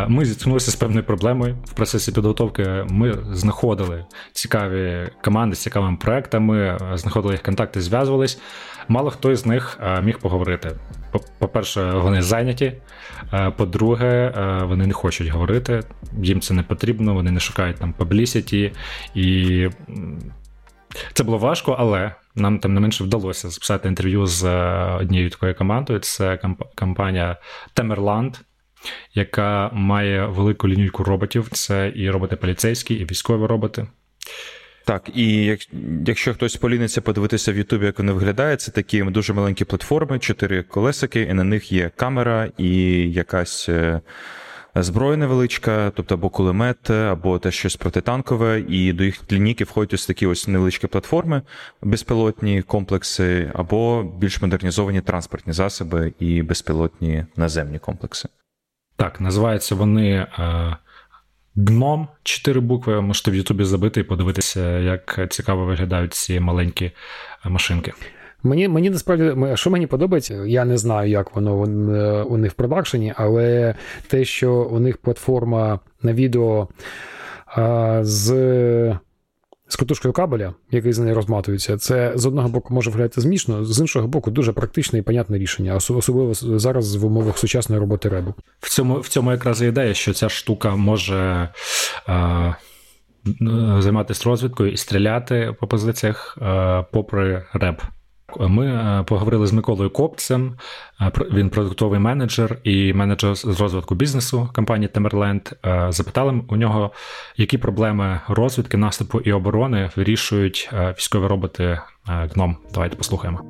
Ми 0.09 0.25
зіткнулися 0.25 0.71
з 0.71 0.77
певною 0.77 1.05
проблемою 1.05 1.57
в 1.65 1.73
процесі 1.73 2.13
підготовки. 2.13 2.85
Ми 2.89 3.19
знаходили 3.31 4.05
цікаві 4.33 5.09
команди 5.25 5.57
з 5.57 5.59
цікавими 5.59 5.97
проектами, 5.97 6.79
знаходили 6.95 7.35
їх 7.35 7.43
контакти, 7.43 7.81
зв'язувались. 7.81 8.41
Мало 8.89 9.11
хто 9.11 9.33
із 9.33 9.47
них 9.47 9.81
міг 10.03 10.19
поговорити. 10.19 10.71
По-перше, 11.39 11.91
вони 11.91 12.23
зайняті. 12.23 12.73
По-друге, 13.57 14.33
вони 14.69 14.87
не 14.87 14.93
хочуть 14.93 15.29
говорити, 15.29 15.81
їм 16.23 16.41
це 16.41 16.55
не 16.55 16.63
потрібно, 16.63 17.15
вони 17.15 17.31
не 17.31 17.41
шукають 17.41 17.77
там 17.77 17.95
publicity. 17.99 18.73
і 19.15 19.69
це 21.13 21.25
було 21.25 21.39
важко, 21.39 21.77
але 21.79 22.15
нам 22.35 22.59
тим 22.59 22.75
не 22.75 22.81
менше 22.81 23.05
вдалося 23.05 23.51
записати 23.51 23.89
інтерв'ю 23.89 24.27
з 24.27 24.45
однією 25.01 25.31
такою 25.31 25.55
командою. 25.55 25.99
Це 25.99 26.39
компанія 26.75 27.37
Темерланд 27.75 28.37
яка 29.17 29.71
має 29.73 30.27
велику 30.27 30.69
лінійку 30.69 31.05
роботів. 31.05 31.49
Це 31.53 31.93
і 31.95 32.11
роботи 32.11 32.37
поліцейські, 32.37 32.95
і 32.95 33.05
військові 33.05 33.47
роботи. 33.47 33.87
Так, 34.85 35.11
і 35.15 35.45
як, 35.45 35.61
якщо 36.07 36.35
хтось 36.35 36.57
поліниться 36.57 37.01
подивитися 37.01 37.53
в 37.53 37.57
Ютубі, 37.57 37.87
як 37.87 37.99
вони 37.99 38.13
виглядають, 38.13 38.61
це 38.61 38.71
такі 38.71 39.03
дуже 39.03 39.33
маленькі 39.33 39.65
платформи, 39.65 40.19
чотири 40.19 40.63
колесики, 40.63 41.21
і 41.21 41.35
на 41.35 41.45
них 41.45 41.73
є 41.73 41.91
камера 41.97 42.49
і 42.59 42.71
якась 43.11 43.69
е, 43.69 44.01
зброя 44.75 45.17
невеличка, 45.17 45.93
тобто 45.95 46.15
або 46.15 46.29
кулемет, 46.29 46.91
або 46.91 47.39
те 47.39 47.51
щось 47.51 47.77
протитанкове, 47.77 48.61
і 48.69 48.93
до 48.93 49.05
їх 49.05 49.33
лінійки 49.33 49.65
входять 49.65 49.95
ось 49.95 50.07
такі 50.07 50.27
ось 50.27 50.49
невеличкі 50.49 50.87
платформи, 50.87 51.43
безпілотні 51.83 52.63
комплекси, 52.63 53.51
або 53.55 54.03
більш 54.19 54.43
модернізовані 54.43 55.01
транспортні 55.01 55.53
засоби 55.53 56.13
і 56.19 56.43
безпілотні 56.43 57.25
наземні 57.37 57.79
комплекси. 57.79 58.29
Так, 58.97 59.21
називаються 59.21 59.75
вони 59.75 60.27
гном, 61.57 62.03
е, 62.03 62.17
чотири 62.23 62.61
букви. 62.61 63.01
Можете 63.01 63.31
в 63.31 63.35
Ютубі 63.35 63.65
забити 63.65 64.01
і 64.01 64.05
подивитися, 64.05 64.79
як 64.79 65.27
цікаво 65.31 65.65
виглядають 65.65 66.15
ці 66.15 66.41
маленькі 66.41 66.85
е, 66.87 67.49
машинки. 67.49 67.93
Мені 68.43 68.69
мені 68.69 68.91
насправді, 68.91 69.57
що 69.57 69.71
мені 69.71 69.87
подобається, 69.87 70.35
я 70.35 70.65
не 70.65 70.79
знаю, 70.79 71.11
як 71.11 71.35
воно 71.35 71.65
е, 71.65 72.23
у 72.23 72.37
них 72.37 72.53
в 72.53 72.55
продакшені, 72.55 73.13
але 73.17 73.75
те, 74.09 74.25
що 74.25 74.53
у 74.53 74.79
них 74.79 74.97
платформа 74.97 75.81
на 76.03 76.13
відео 76.13 76.69
з 78.01 78.99
з 79.69 79.77
катушкою 79.77 80.15
кабеля, 80.15 80.55
який 80.71 80.93
з 80.93 80.99
нею 80.99 81.15
розматується, 81.15 81.77
це 81.77 82.13
з 82.15 82.27
одного 82.27 82.49
боку 82.49 82.75
може 82.75 82.91
виглядати 82.91 83.21
змішно, 83.21 83.65
з 83.65 83.81
іншого 83.81 84.09
боку, 84.09 84.31
дуже 84.31 84.53
практичне 84.53 84.99
і 84.99 85.03
понятне 85.03 85.39
рішення, 85.39 85.75
особливо 85.75 86.35
зараз 86.35 86.97
в 86.97 87.07
умовах 87.07 87.39
сучасної 87.39 87.81
роботи 87.81 88.09
ребу. 88.09 88.35
В 88.61 88.71
цьому 88.71 89.01
в 89.01 89.09
цьому 89.09 89.33
якраз 89.33 89.63
і 89.63 89.67
ідея, 89.67 89.95
що 89.95 90.13
ця 90.13 90.29
штука 90.29 90.77
може 90.77 91.49
е, 92.09 92.57
займатися 93.79 94.23
розвідкою 94.25 94.73
і 94.73 94.77
стріляти 94.77 95.55
по 95.61 95.67
позиціях 95.67 96.39
е, 96.43 96.85
попри 96.93 97.45
реб. 97.53 97.83
Ми 98.41 98.67
е, 98.67 99.05
поговорили 99.07 99.47
з 99.47 99.53
Миколою 99.53 99.91
Копцем, 99.91 100.53
е, 101.01 101.13
він 101.33 101.51
продуктовий 101.51 102.01
менеджер 102.01 102.59
і 102.65 102.93
менеджер 102.93 103.35
з 103.35 103.61
розвитку 103.61 103.95
бізнесу 103.95 104.49
компанії 104.55 104.89
Темерленд. 104.89 105.49
Запитали 105.89 106.43
у 106.49 106.57
нього, 106.57 106.91
які 107.37 107.59
проблеми 107.59 108.21
розвідки, 108.29 108.77
наступу 108.77 109.21
і 109.21 109.33
оборони 109.33 109.91
вирішують 109.97 110.71
е, 110.73 110.95
військові 110.99 111.27
роботи 111.27 111.81
гном. 112.07 112.57
Давайте 112.75 112.97
послухаємо. 112.97 113.41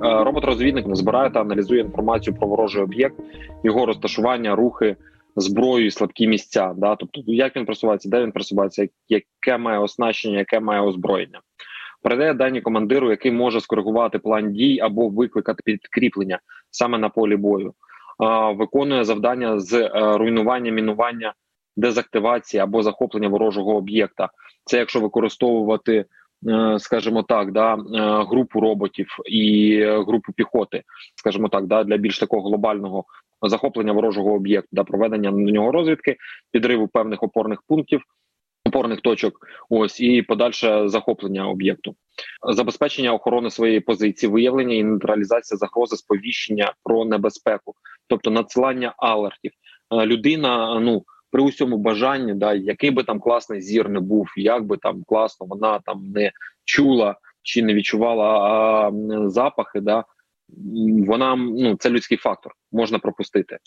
Робот-розвідник 0.00 0.96
збирає 0.96 1.30
та 1.30 1.40
аналізує 1.40 1.80
інформацію 1.80 2.36
про 2.36 2.48
ворожий 2.48 2.82
об'єкт, 2.82 3.16
його 3.64 3.86
розташування, 3.86 4.54
рухи, 4.54 4.96
зброю, 5.36 5.86
і 5.86 5.90
слабкі 5.90 6.26
місця. 6.26 6.74
Да? 6.76 6.96
Тобто, 6.96 7.22
як 7.26 7.56
він 7.56 7.66
просувається, 7.66 8.08
де 8.08 8.22
він 8.22 8.32
просувається, 8.32 8.88
яке 9.08 9.58
має 9.58 9.78
оснащення, 9.78 10.38
яке 10.38 10.60
має 10.60 10.80
озброєння 10.80 11.40
передає 12.02 12.34
дані 12.34 12.60
командиру, 12.60 13.10
який 13.10 13.32
може 13.32 13.60
скоригувати 13.60 14.18
план 14.18 14.52
дій 14.52 14.80
або 14.80 15.08
викликати 15.08 15.62
підкріплення 15.64 16.38
саме 16.70 16.98
на 16.98 17.08
полі 17.08 17.36
бою. 17.36 17.74
Виконує 18.54 19.04
завдання 19.04 19.60
з 19.60 19.72
е, 19.72 19.90
руйнування 19.94 20.72
мінування 20.72 21.34
дезактивації 21.76 22.60
або 22.60 22.82
захоплення 22.82 23.28
ворожого 23.28 23.76
об'єкта. 23.76 24.28
Це 24.64 24.78
якщо 24.78 25.00
використовувати, 25.00 26.04
е, 26.48 26.78
скажімо 26.78 27.22
так, 27.22 27.52
да 27.52 27.74
е, 27.74 27.78
групу 28.24 28.60
роботів 28.60 29.06
і 29.26 29.80
групу 29.84 30.32
піхоти, 30.32 30.82
скажімо 31.16 31.48
так, 31.48 31.66
да 31.66 31.84
для 31.84 31.96
більш 31.96 32.18
такого 32.18 32.48
глобального 32.48 33.04
захоплення 33.42 33.92
ворожого 33.92 34.32
об'єкту, 34.32 34.68
да 34.72 34.84
проведення 34.84 35.30
на 35.30 35.52
нього 35.52 35.72
розвідки, 35.72 36.16
підриву 36.52 36.88
певних 36.88 37.22
опорних 37.22 37.62
пунктів. 37.68 38.00
Опорних 38.66 39.00
точок, 39.00 39.46
ось 39.70 40.00
і 40.00 40.22
подальше 40.22 40.88
захоплення 40.88 41.48
об'єкту, 41.48 41.94
забезпечення 42.52 43.12
охорони 43.12 43.50
своєї 43.50 43.80
позиції, 43.80 44.32
виявлення 44.32 44.74
і 44.74 44.84
нейтралізація 44.84 45.58
загрози 45.58 45.96
сповіщення 45.96 46.74
про 46.82 47.04
небезпеку, 47.04 47.74
тобто 48.06 48.30
надсилання 48.30 48.94
алертів. 48.98 49.52
Е, 49.92 50.06
людина, 50.06 50.80
ну 50.80 51.04
при 51.30 51.42
усьому 51.42 51.78
бажанні, 51.78 52.34
да 52.34 52.54
який 52.54 52.90
би 52.90 53.04
там 53.04 53.20
класний 53.20 53.60
зір 53.60 53.88
не 53.88 54.00
був, 54.00 54.26
як 54.36 54.64
би 54.64 54.76
там 54.76 55.02
класно 55.06 55.46
вона 55.46 55.78
там 55.78 56.10
не 56.14 56.32
чула 56.64 57.16
чи 57.42 57.62
не 57.62 57.74
відчувала 57.74 58.24
а, 58.24 58.90
запахи, 59.28 59.80
да 59.80 60.04
вона 61.06 61.36
ну 61.36 61.76
це 61.76 61.90
людський 61.90 62.18
фактор, 62.18 62.52
можна 62.72 62.98
пропустити. 62.98 63.58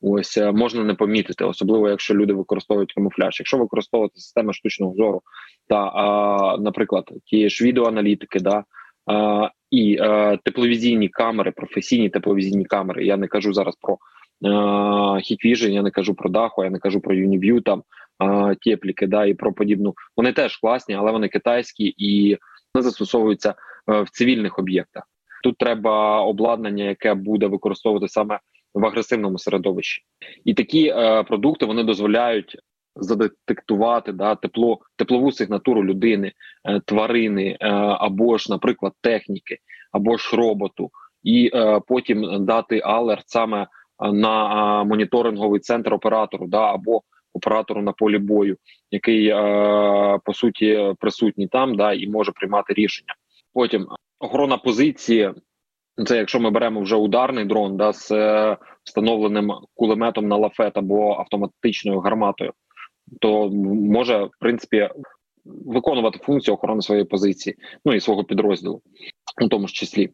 Ось 0.00 0.38
е, 0.38 0.52
можна 0.52 0.84
не 0.84 0.94
помітити, 0.94 1.44
особливо 1.44 1.88
якщо 1.88 2.14
люди 2.14 2.32
використовують 2.32 2.92
камуфляж. 2.92 3.40
Якщо 3.40 3.58
використовувати 3.58 4.20
системи 4.20 4.52
штучного 4.52 4.94
зору 4.94 5.22
та, 5.68 5.76
а, 5.76 6.56
наприклад, 6.60 7.10
ті 7.24 7.48
ж 7.48 7.64
відеоаналітики, 7.64 8.40
да 8.40 8.64
а, 9.06 9.48
і 9.70 9.98
а, 9.98 10.32
е, 10.32 10.38
тепловізійні 10.44 11.08
камери, 11.08 11.50
професійні 11.50 12.08
тепловізійні 12.08 12.64
камери. 12.64 13.06
Я 13.06 13.16
не 13.16 13.26
кажу 13.26 13.52
зараз 13.52 13.76
про 13.80 13.98
Hikvision, 15.16 15.68
я 15.68 15.82
не 15.82 15.90
кажу 15.90 16.14
про 16.14 16.30
Даху, 16.30 16.64
я 16.64 16.70
не 16.70 16.78
кажу 16.78 17.00
про 17.00 17.14
Uniview, 17.14 17.62
там 17.62 17.82
тепліки, 18.60 19.06
да 19.06 19.26
і 19.26 19.34
про 19.34 19.52
подібну. 19.52 19.94
Вони 20.16 20.32
теж 20.32 20.56
класні, 20.56 20.94
але 20.94 21.12
вони 21.12 21.28
китайські 21.28 21.94
і 21.96 22.38
вони 22.74 22.82
застосовуються 22.82 23.54
е, 23.90 24.02
в 24.02 24.10
цивільних 24.10 24.58
об'єктах. 24.58 25.02
Тут 25.42 25.58
треба 25.58 26.20
обладнання, 26.20 26.84
яке 26.84 27.14
буде 27.14 27.46
використовувати 27.46 28.08
саме 28.08 28.40
в 28.76 28.86
агресивному 28.86 29.38
середовищі, 29.38 30.02
і 30.44 30.54
такі 30.54 30.88
е, 30.88 31.22
продукти 31.22 31.66
вони 31.66 31.82
дозволяють 31.82 32.56
задетектувати 32.96 34.12
да 34.12 34.34
тепло, 34.34 34.78
теплову 34.96 35.32
сигнатуру 35.32 35.84
людини, 35.84 36.32
е, 36.64 36.80
тварини 36.80 37.56
е, 37.60 37.68
або 37.76 38.38
ж, 38.38 38.46
наприклад, 38.50 38.92
техніки, 39.00 39.58
або 39.92 40.16
ж 40.16 40.36
роботу, 40.36 40.90
і 41.22 41.50
е, 41.54 41.80
потім 41.86 42.44
дати 42.44 42.80
алерт 42.84 43.24
саме 43.26 43.66
на 44.12 44.84
моніторинговий 44.84 45.60
центр 45.60 45.94
оператору, 45.94 46.46
да 46.46 46.74
або 46.74 47.02
оператору 47.32 47.82
на 47.82 47.92
полі 47.92 48.18
бою, 48.18 48.56
який 48.90 49.30
по 50.24 50.34
суті 50.34 50.94
присутній 51.00 51.48
там, 51.48 51.76
да 51.76 51.92
і 51.92 52.08
може 52.08 52.32
приймати 52.32 52.74
рішення. 52.74 53.14
Потім 53.54 53.86
охорона 54.18 54.56
позиції. 54.56 55.30
Це 56.04 56.16
якщо 56.16 56.40
ми 56.40 56.50
беремо 56.50 56.80
вже 56.80 56.96
ударний 56.96 57.44
дрон, 57.44 57.76
да 57.76 57.92
з 57.92 58.10
е, 58.10 58.56
встановленим 58.84 59.52
кулеметом 59.74 60.28
на 60.28 60.36
лафет 60.36 60.76
або 60.76 61.12
автоматичною 61.12 62.00
гарматою, 62.00 62.52
то 63.20 63.48
може 63.50 64.24
в 64.24 64.30
принципі 64.40 64.88
виконувати 65.44 66.18
функцію 66.18 66.54
охорони 66.54 66.82
своєї 66.82 67.04
позиції, 67.04 67.56
ну 67.84 67.94
і 67.94 68.00
свого 68.00 68.24
підрозділу, 68.24 68.82
у 69.42 69.48
тому 69.48 69.68
ж 69.68 69.74
числі 69.74 70.10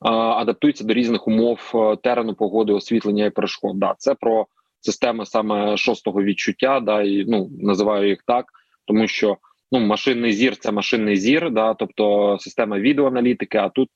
адаптуються 0.00 0.84
до 0.84 0.94
різних 0.94 1.28
умов 1.28 1.72
е, 1.74 1.96
терену, 1.96 2.34
погоди, 2.34 2.72
освітлення 2.72 3.24
і 3.24 3.30
перешкод. 3.30 3.78
Да, 3.78 3.94
це 3.98 4.14
про 4.14 4.46
системи 4.80 5.26
саме 5.26 5.76
шостого 5.76 6.22
відчуття, 6.22 6.80
да 6.80 7.02
і 7.02 7.24
ну 7.28 7.50
називаю 7.58 8.08
їх 8.08 8.22
так, 8.26 8.46
тому 8.86 9.08
що 9.08 9.36
ну 9.72 9.80
машинний 9.80 10.32
зір 10.32 10.56
це 10.56 10.72
машинний 10.72 11.16
зір, 11.16 11.50
да, 11.50 11.74
тобто 11.74 12.36
система 12.40 12.78
відеоаналітики. 12.78 13.58
А 13.58 13.68
тут 13.68 13.88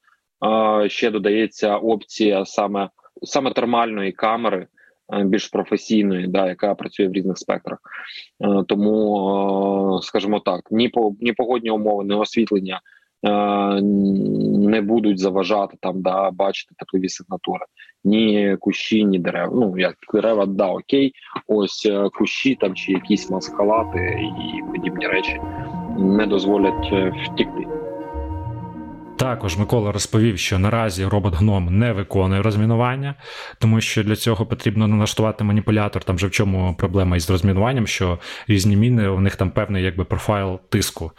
ще 0.86 1.10
додається 1.10 1.76
опція 1.76 2.44
саме 2.44 2.90
саме 3.22 3.52
термальної 3.52 4.12
камери. 4.12 4.66
Е, 5.12 5.24
більш 5.24 5.48
професійної, 5.48 6.26
да, 6.26 6.48
яка 6.48 6.74
працює 6.74 7.08
в 7.08 7.12
різних 7.12 7.38
спектрах, 7.38 7.78
е, 8.40 8.64
тому 8.68 10.00
скажімо 10.02 10.40
так, 10.40 10.60
ні 10.70 10.88
по 10.88 11.14
ні 11.20 11.32
погодні 11.32 11.70
умови, 11.70 12.04
ні 12.04 12.14
освітлення, 12.14 12.80
Е, 13.24 13.80
не 13.82 14.80
будуть 14.80 15.18
заважати 15.18 15.76
там, 15.80 16.02
да, 16.02 16.30
бачити 16.30 16.74
теплові 16.78 17.08
сигнатури, 17.08 17.64
ні 18.04 18.56
кущі, 18.60 19.04
ні 19.04 19.18
дерева. 19.18 19.52
Ну 19.54 19.78
як 19.78 19.94
дерева, 20.14 20.46
да, 20.46 20.68
окей, 20.68 21.12
ось 21.48 21.86
е, 21.86 22.08
кущі 22.18 22.54
там 22.54 22.74
чи 22.74 22.92
якісь 22.92 23.30
маскалати 23.30 24.18
і 24.20 24.72
подібні 24.72 25.06
речі 25.06 25.40
не 25.98 26.26
дозволять 26.26 26.88
е, 26.92 27.12
втікти. 27.24 27.66
Також 29.18 29.56
Микола 29.56 29.92
розповів, 29.92 30.38
що 30.38 30.59
наразі 30.59 31.04
робот 31.04 31.35
гном 31.35 31.78
не 31.78 31.92
виконує 31.92 32.42
розмінування, 32.42 33.14
тому 33.59 33.80
що 33.80 34.04
для 34.04 34.16
цього 34.16 34.47
потрібно 34.47 34.88
налаштувати 34.88 35.44
маніпулятор. 35.44 36.04
Там 36.04 36.19
же 36.19 36.26
в 36.26 36.30
чому 36.30 36.75
проблема 36.78 37.17
із 37.17 37.30
розмінуванням, 37.30 37.86
що 37.86 38.19
різні 38.49 38.76
міни, 38.76 39.08
у 39.08 39.21
них 39.21 39.36
там 39.36 39.50
певний 39.50 39.82
якби 39.82 40.04
профайл 40.04 40.60
тиску. 40.69 41.12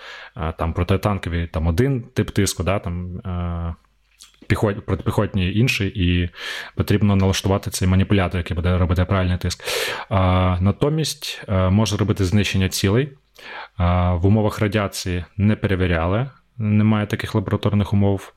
Там 0.57 0.73
протитанкові 0.73 1.47
там 1.47 1.67
один 1.67 2.01
тип 2.01 2.31
тиску, 2.31 2.63
да, 2.63 2.79
там. 2.79 3.21
Піхот, 4.47 4.85
протипіхотні 4.85 5.53
інший, 5.53 5.87
і 5.95 6.29
потрібно 6.75 7.15
налаштувати 7.15 7.71
цей 7.71 7.87
маніпулятор, 7.87 8.37
який 8.37 8.55
буде 8.55 8.77
робити 8.77 9.05
правильний 9.05 9.37
тиск. 9.37 9.63
Натомість 10.59 11.43
може 11.49 11.97
робити 11.97 12.25
знищення 12.25 12.69
цілей. 12.69 13.09
В 14.13 14.19
умовах 14.25 14.59
радіації 14.59 15.25
не 15.37 15.55
перевіряли 15.55 16.29
немає 16.57 17.07
таких 17.07 17.35
лабораторних 17.35 17.93
умов. 17.93 18.33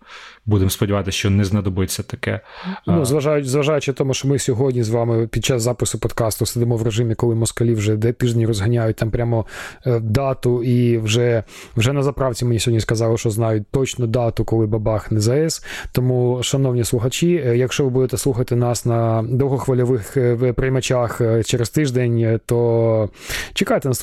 Будемо 0.48 0.70
сподіватися, 0.70 1.18
що 1.18 1.30
не 1.30 1.44
знадобиться 1.44 2.02
таке. 2.02 2.40
Ну, 2.87 3.04
зважаючи, 3.04 3.48
зважаючи 3.48 3.92
тому, 3.92 4.14
що 4.14 4.28
ми 4.28 4.38
сьогодні 4.38 4.82
з 4.82 4.88
вами 4.88 5.26
під 5.26 5.44
час 5.44 5.62
запису 5.62 5.98
подкасту 5.98 6.46
сидимо 6.46 6.76
в 6.76 6.82
режимі, 6.82 7.14
коли 7.14 7.34
москалі 7.34 7.74
вже 7.74 7.96
де 7.96 8.12
тижні 8.12 8.46
розганяють 8.46 8.96
там 8.96 9.11
прямо 9.11 9.46
е, 9.87 10.00
дату, 10.00 10.62
і 10.62 10.98
вже 10.98 11.42
вже 11.76 11.92
на 11.92 12.02
заправці 12.02 12.44
мені 12.44 12.58
сьогодні 12.58 12.80
сказали, 12.80 13.18
що 13.18 13.30
знають 13.30 13.70
точну 13.70 14.06
дату, 14.06 14.44
коли 14.44 14.66
бабахне 14.66 15.20
ЗАЕС. 15.20 15.64
Тому, 15.92 16.42
шановні 16.42 16.84
слухачі, 16.84 17.42
е, 17.46 17.56
якщо 17.56 17.84
ви 17.84 17.90
будете 17.90 18.16
слухати 18.16 18.56
нас 18.56 18.87
на 18.87 19.24
довгохвильових 19.28 20.16
е, 20.16 20.52
приймачах 20.52 21.20
через 21.44 21.70
тиждень, 21.70 22.40
то 22.46 23.11
чекайте 23.54 23.88
на 23.88 23.94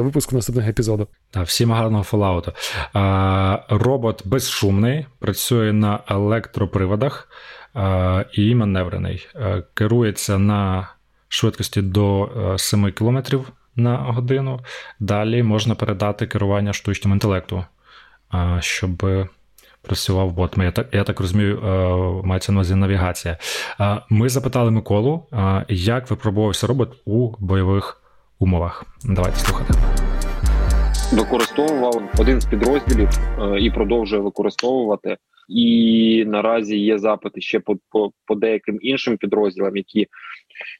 випуску 0.00 0.36
наступних 0.36 0.68
епізодів. 0.68 1.06
Так, 1.30 1.46
всім 1.46 1.72
гарного 1.72 2.04
фоллауту. 2.04 2.52
Робот 3.68 4.22
безшумний, 4.26 5.06
працює 5.18 5.72
на 5.78 6.00
електроприводах 6.08 7.28
і 8.32 8.54
маневрений. 8.54 9.28
Керується 9.74 10.38
на 10.38 10.88
швидкості 11.28 11.82
до 11.82 12.30
7 12.58 12.92
км 12.92 13.18
на 13.76 13.96
годину. 13.96 14.60
Далі 15.00 15.42
можна 15.42 15.74
передати 15.74 16.26
керування 16.26 16.72
штучним 16.72 17.12
інтелекту, 17.12 17.64
щоб 18.60 19.06
працював 19.82 20.32
бот. 20.32 20.58
Я 20.58 20.72
так 20.72 20.86
я 20.92 21.04
так 21.04 21.20
розумію, 21.20 21.60
мається 22.24 22.52
на 22.52 22.56
увазі 22.56 22.74
навігація. 22.74 23.36
Ми 24.08 24.28
запитали 24.28 24.70
Миколу, 24.70 25.26
як 25.68 26.10
випробувався 26.10 26.66
робот 26.66 26.96
у 27.04 27.34
бойових 27.38 28.02
умовах. 28.38 28.84
Давайте 29.04 29.38
слухати 29.38 29.74
використовував 31.12 32.02
один 32.18 32.40
з 32.40 32.44
підрозділів 32.44 33.08
е, 33.38 33.60
і 33.60 33.70
продовжує 33.70 34.22
використовувати. 34.22 35.16
І 35.48 36.24
наразі 36.26 36.78
є 36.78 36.98
запити 36.98 37.40
ще 37.40 37.60
по 37.60 37.76
по, 37.90 38.12
по 38.26 38.34
деяким 38.34 38.78
іншим 38.82 39.16
підрозділам, 39.16 39.76
які, 39.76 40.06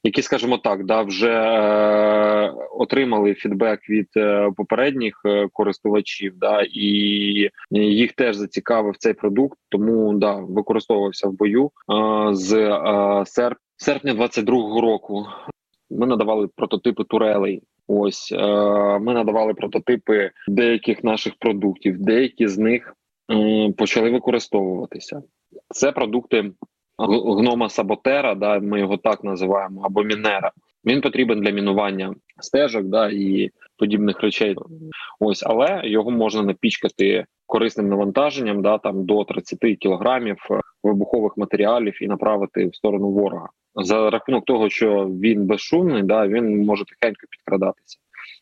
які, 0.04 0.22
скажімо 0.22 0.58
так, 0.58 0.84
да 0.84 1.02
вже 1.02 1.32
е, 1.32 2.52
отримали 2.70 3.34
фідбек 3.34 3.90
від 3.90 4.08
е, 4.16 4.50
попередніх 4.56 5.20
е, 5.24 5.48
користувачів, 5.52 6.32
да 6.36 6.66
і 6.72 7.50
їх 7.70 8.12
теж 8.12 8.36
зацікавив 8.36 8.96
цей 8.96 9.12
продукт. 9.12 9.58
Тому 9.68 10.14
да 10.14 10.34
використовувався 10.34 11.28
в 11.28 11.32
бою 11.32 11.66
е, 11.66 12.34
з 12.34 12.52
е, 12.54 13.26
серп, 13.26 13.58
серпня 13.76 14.14
22-го 14.14 14.80
року. 14.80 15.26
Ми 15.90 16.06
надавали 16.06 16.48
прототипи 16.56 17.04
турелей 17.04 17.62
Ось 17.90 18.32
е, 18.32 18.38
ми 18.98 19.14
надавали 19.14 19.54
прототипи 19.54 20.30
деяких 20.48 21.04
наших 21.04 21.32
продуктів, 21.38 21.98
деякі 21.98 22.48
з 22.48 22.58
них 22.58 22.94
почали 23.76 24.10
використовуватися. 24.10 25.22
Це 25.70 25.92
продукти 25.92 26.52
гнома 27.38 27.68
Саботера, 27.68 28.34
да, 28.34 28.60
ми 28.60 28.80
його 28.80 28.96
так 28.96 29.24
називаємо, 29.24 29.82
або 29.84 30.02
мінера. 30.02 30.52
Він 30.84 31.00
потрібен 31.00 31.40
для 31.40 31.50
мінування 31.50 32.14
стежок, 32.40 32.84
да, 32.84 33.10
і 33.10 33.50
подібних 33.76 34.20
речей. 34.20 34.56
Ось, 35.20 35.42
але 35.46 35.80
його 35.84 36.10
можна 36.10 36.42
напічкати 36.42 37.26
корисним 37.46 37.88
навантаженням, 37.88 38.62
да 38.62 38.78
там 38.78 39.04
до 39.04 39.24
30 39.24 39.58
кілограмів 39.80 40.36
вибухових 40.82 41.36
матеріалів 41.36 42.02
і 42.02 42.06
направити 42.06 42.66
в 42.66 42.74
сторону 42.74 43.10
ворога. 43.10 43.48
За 43.74 44.10
рахунок 44.10 44.44
того, 44.44 44.70
що 44.70 45.04
він 45.04 45.46
безшумний, 45.46 46.02
да 46.02 46.28
він 46.28 46.64
може 46.64 46.84
тихенько 46.84 47.26
підкрадатися. 47.30 47.98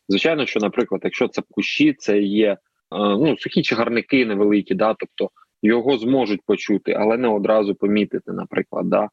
Звичайно, 0.09 0.45
що, 0.45 0.59
наприклад, 0.59 1.01
якщо 1.03 1.27
це 1.27 1.41
кущі, 1.51 1.93
це 1.93 2.19
є 2.19 2.51
е, 2.51 2.57
ну 2.91 3.37
сухі 3.37 3.61
чагарники 3.61 4.25
невеликі, 4.25 4.75
да, 4.75 4.95
тобто 4.99 5.29
його 5.61 5.97
зможуть 5.97 6.41
почути, 6.45 6.93
але 6.93 7.17
не 7.17 7.27
одразу 7.27 7.75
помітити, 7.75 8.31
наприклад, 8.31 8.89
да. 8.89 9.09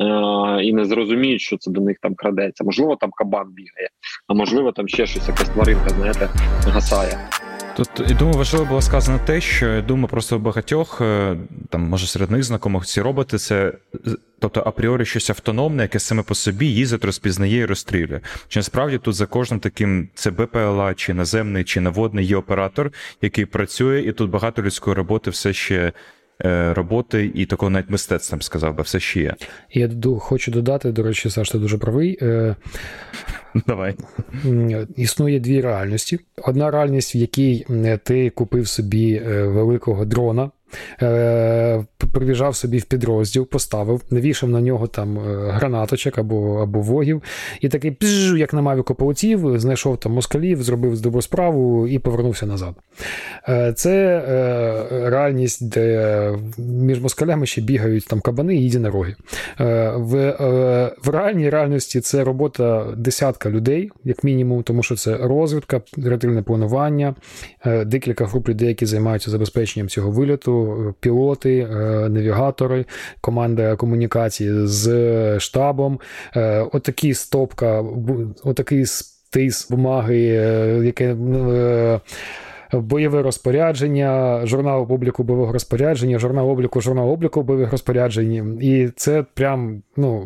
Е, 0.00 0.64
і 0.64 0.72
не 0.72 0.84
зрозуміють, 0.84 1.40
що 1.40 1.56
це 1.56 1.70
до 1.70 1.80
них 1.80 1.96
там 2.00 2.14
крадеться. 2.14 2.64
Можливо, 2.64 2.96
там 2.96 3.10
кабан 3.10 3.46
бігає, 3.52 3.88
а 4.26 4.34
можливо, 4.34 4.72
там 4.72 4.88
ще 4.88 5.06
щось, 5.06 5.28
якась 5.28 5.48
тваринка, 5.48 5.88
знаєте, 5.88 6.28
гасає. 6.66 7.28
Тут 7.76 7.88
я 8.08 8.14
думаю, 8.14 8.38
важливо 8.38 8.64
було 8.64 8.82
сказано 8.82 9.20
те, 9.26 9.40
що 9.40 9.66
я 9.66 9.82
думаю, 9.82 10.08
просто 10.08 10.38
багатьох, 10.38 11.00
е, 11.00 11.36
там 11.70 11.82
може 11.82 12.06
серед 12.06 12.30
них 12.30 12.42
знайомих 12.42 12.84
ці 12.84 13.02
роботи, 13.02 13.38
це 13.38 13.72
тобто 14.38 14.60
апріорі 14.60 15.04
щось 15.04 15.30
автономне, 15.30 15.82
яке 15.82 15.98
саме 15.98 16.22
по 16.22 16.34
собі 16.34 16.66
їздить, 16.66 17.04
розпізнає 17.04 17.58
і 17.58 17.64
розстрілює. 17.64 18.20
Чи 18.48 18.58
насправді 18.58 18.98
тут 18.98 19.14
за 19.14 19.26
кожним 19.26 19.60
таким 19.60 20.08
це 20.14 20.30
БПЛА, 20.30 20.94
чи 20.94 21.14
наземний, 21.14 21.64
чи 21.64 21.80
наводний 21.80 22.26
є 22.26 22.36
оператор, 22.36 22.92
який 23.22 23.46
працює, 23.46 24.00
і 24.00 24.12
тут 24.12 24.30
багато 24.30 24.62
людської 24.62 24.96
роботи 24.96 25.30
все 25.30 25.52
ще 25.52 25.92
роботи 26.74 27.30
і 27.34 27.46
такого 27.46 27.70
навіть 27.70 27.90
мистецтва, 27.90 28.38
сказав 28.40 28.76
би, 28.76 28.82
все 28.82 29.00
ще 29.00 29.20
є. 29.20 29.34
Я 29.72 29.90
хочу 30.20 30.50
додати, 30.50 30.92
до 30.92 31.02
речі, 31.02 31.30
Саш, 31.30 31.50
ти 31.50 31.58
дуже 31.58 31.78
правий. 31.78 32.18
Е, 32.22 32.56
Давай. 33.66 33.94
Існує 34.96 35.40
дві 35.40 35.60
реальності. 35.60 36.18
Одна 36.42 36.70
реальність, 36.70 37.14
в 37.14 37.16
якій 37.16 37.66
ти 38.04 38.30
купив 38.30 38.68
собі 38.68 39.14
е, 39.14 39.42
великого 39.42 40.04
дрона, 40.04 40.50
е, 41.02 41.84
прибіжав 42.12 42.56
собі 42.56 42.78
в 42.78 42.84
підрозділ, 42.84 43.46
поставив, 43.46 44.02
навішав 44.10 44.48
на 44.48 44.60
нього 44.60 44.86
там 44.86 45.18
е, 45.18 45.50
гранаточок 45.50 46.18
або 46.18 46.58
або 46.62 46.80
вогів, 46.80 47.22
і 47.60 47.68
такий, 47.68 47.90
пжж, 47.90 48.34
як 48.38 48.52
на 48.52 48.62
мавіку 48.62 48.94
полетів, 48.94 49.58
знайшов 49.58 49.96
там 49.98 50.12
москалів, 50.12 50.62
зробив 50.62 51.00
добру 51.00 51.22
справу 51.22 51.88
і 51.88 51.98
повернувся 51.98 52.46
назад. 52.46 52.74
Е, 53.48 53.72
це 53.76 54.24
е, 54.28 55.10
реальність, 55.10 55.68
де 55.68 56.38
між 56.58 57.00
москалями 57.00 57.46
ще 57.46 57.60
бігають 57.60 58.06
там 58.06 58.20
кабани 58.20 58.56
і 58.56 58.64
єдинороги. 58.64 59.14
В 59.58 60.34
в 61.04 61.08
реальній 61.08 61.50
реальності 61.50 62.00
це 62.00 62.24
робота 62.24 62.86
десятка 62.96 63.50
людей, 63.50 63.90
як 64.04 64.24
мінімум, 64.24 64.62
тому 64.62 64.82
що 64.82 64.96
це 64.96 65.16
розвідка, 65.16 65.80
ретельне 65.96 66.42
планування, 66.42 67.14
декілька 67.86 68.26
груп 68.26 68.48
людей, 68.48 68.68
які 68.68 68.86
займаються 68.86 69.30
забезпеченням 69.30 69.88
цього 69.88 70.10
вильоту, 70.10 70.63
пілоти 71.00 71.66
навігатори, 72.10 72.84
команда 73.20 73.76
комунікації 73.76 74.66
з 74.66 75.40
штабом. 75.40 76.00
Е, 76.36 76.66
отакі 76.72 77.14
стопка, 77.14 77.84
отакий 78.44 78.86
стис 78.86 79.70
бумаги, 79.70 80.26
е, 80.28 80.80
яке 80.84 81.14
е, 81.14 82.00
бойове 82.72 83.22
розпорядження, 83.22 84.40
журнал 84.46 84.86
обліку 84.88 85.22
бойового 85.22 85.52
розпорядження, 85.52 86.18
журнал 86.18 86.50
обліку, 86.50 86.80
журнал 86.80 87.10
обліку 87.10 87.42
бойових 87.42 87.72
розпоряджень. 87.72 88.58
І 88.62 88.88
це 88.96 89.24
прям 89.34 89.82
ну, 89.96 90.24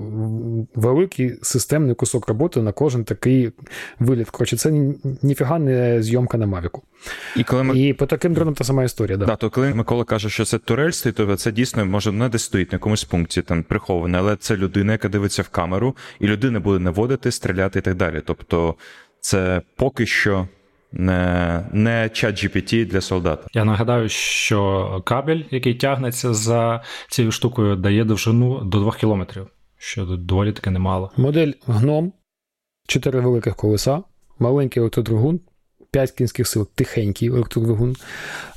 великий 0.74 1.38
системний 1.42 1.94
кусок 1.94 2.28
роботи 2.28 2.62
на 2.62 2.72
кожен 2.72 3.04
такий 3.04 3.52
виліт. 3.98 4.30
Коротше, 4.30 4.56
це 4.56 4.72
ніфіга 5.22 5.58
не 5.58 6.02
зйомка 6.02 6.38
на 6.38 6.46
Мавіку. 6.46 6.82
І 7.36 7.44
коли 7.44 7.62
ми... 7.62 7.78
І 7.78 7.92
по 7.92 8.06
таким 8.06 8.34
дронам 8.34 8.54
та 8.54 8.64
сама 8.64 8.84
історія. 8.84 9.16
Да. 9.16 9.26
Да, 9.26 9.36
то 9.36 9.50
коли 9.50 9.74
Микола 9.74 10.04
каже, 10.04 10.30
що 10.30 10.44
це 10.44 10.58
турель 10.58 10.90
стоїть, 10.90 11.16
то 11.16 11.36
це 11.36 11.52
дійсно 11.52 11.86
може 11.86 12.12
не 12.12 12.28
десь 12.28 12.44
стоїть 12.44 12.72
на 12.72 12.76
якомусь 12.76 13.04
пункті 13.04 13.42
там 13.42 13.62
приховане, 13.62 14.18
але 14.18 14.36
це 14.36 14.56
людина, 14.56 14.92
яка 14.92 15.08
дивиться 15.08 15.42
в 15.42 15.48
камеру, 15.48 15.96
і 16.20 16.26
людина 16.26 16.60
буде 16.60 16.78
наводити, 16.78 17.30
стріляти 17.30 17.78
і 17.78 17.82
так 17.82 17.94
далі. 17.94 18.22
Тобто, 18.24 18.74
це 19.20 19.62
поки 19.76 20.06
що 20.06 20.48
не 20.92 21.64
не 21.72 22.08
чат 22.08 22.34
GPT 22.34 22.86
для 22.86 23.00
солдата. 23.00 23.46
Я 23.52 23.64
нагадаю, 23.64 24.08
що 24.08 25.02
кабель, 25.06 25.42
який 25.50 25.74
тягнеться 25.74 26.34
за 26.34 26.82
цією 27.08 27.32
штукою, 27.32 27.76
дає 27.76 28.04
довжину 28.04 28.60
до 28.64 28.80
2 28.80 28.92
кілометрів, 28.92 29.46
що 29.78 30.04
доволі 30.04 30.52
таки 30.52 30.70
немало. 30.70 31.10
Модель 31.16 31.52
гном, 31.66 32.12
4 32.86 33.20
великих 33.20 33.56
колеса, 33.56 34.02
маленький 34.38 34.80
електродвигун, 34.80 35.40
5 35.90 36.10
кінських 36.10 36.48
сил, 36.48 36.68
тихенький 36.74 37.28
електродвигун. 37.28 37.96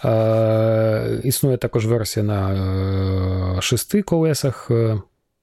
Е, 0.05 1.21
Існує 1.23 1.57
також 1.57 1.85
версія 1.85 2.25
на 2.25 3.61
6 3.61 3.95
е, 3.95 4.01
колесах. 4.01 4.71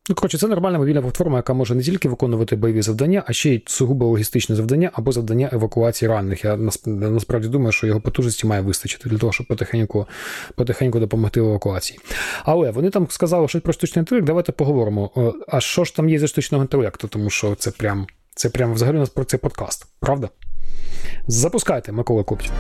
Е, 0.09 0.11
Ну, 0.11 0.15
коротше, 0.15 0.39
це 0.39 0.49
нормальна 0.49 0.79
мобільна 0.79 1.03
платформа, 1.03 1.37
яка 1.37 1.53
може 1.53 1.75
не 1.75 1.83
тільки 1.83 2.09
виконувати 2.09 2.57
бойові 2.57 2.83
завдання, 2.83 3.23
а 3.27 3.33
ще 3.33 3.51
й 3.51 3.63
сугубо 3.67 4.07
логістичне 4.07 4.57
завдання 4.57 4.91
або 4.93 5.13
завдання 5.13 5.51
евакуації 5.53 6.09
ранених. 6.09 6.45
Я 6.45 6.57
насправді 6.87 7.49
думаю, 7.49 7.73
що 7.73 7.87
його 7.87 8.01
потужності 8.01 8.47
має 8.47 8.63
вистачити 8.63 9.09
для 9.09 9.19
того, 9.19 9.33
щоб 9.33 9.47
потихеньку 9.47 10.07
потихеньку 10.55 11.01
допомогти 11.01 11.41
в 11.41 11.49
евакуації. 11.49 12.01
Але 12.45 12.71
вони 12.71 12.91
там 12.91 13.07
сказали, 13.11 13.49
що 13.49 13.61
про 13.61 13.73
штучний 13.73 14.01
інтелект, 14.01 14.27
давайте 14.27 14.53
поговоримо. 14.53 15.35
А 15.49 15.61
що 15.61 15.85
ж 15.85 15.97
там 15.97 16.09
є 16.09 16.19
за 16.19 16.27
штучного 16.27 16.65
інтелекту? 16.65 17.09
Тому 17.09 17.31
що 17.31 17.55
це 17.55 17.71
прям 17.71 18.07
це 18.35 18.49
прям 18.49 18.75
взагалі 18.75 18.97
у 18.97 19.01
нас 19.01 19.09
про 19.09 19.25
це 19.25 19.39
подкаст, 19.39 19.87
правда? 20.01 20.29
Запускайте, 21.27 21.93
Микола 21.93 22.23
Коптів. 22.23 22.53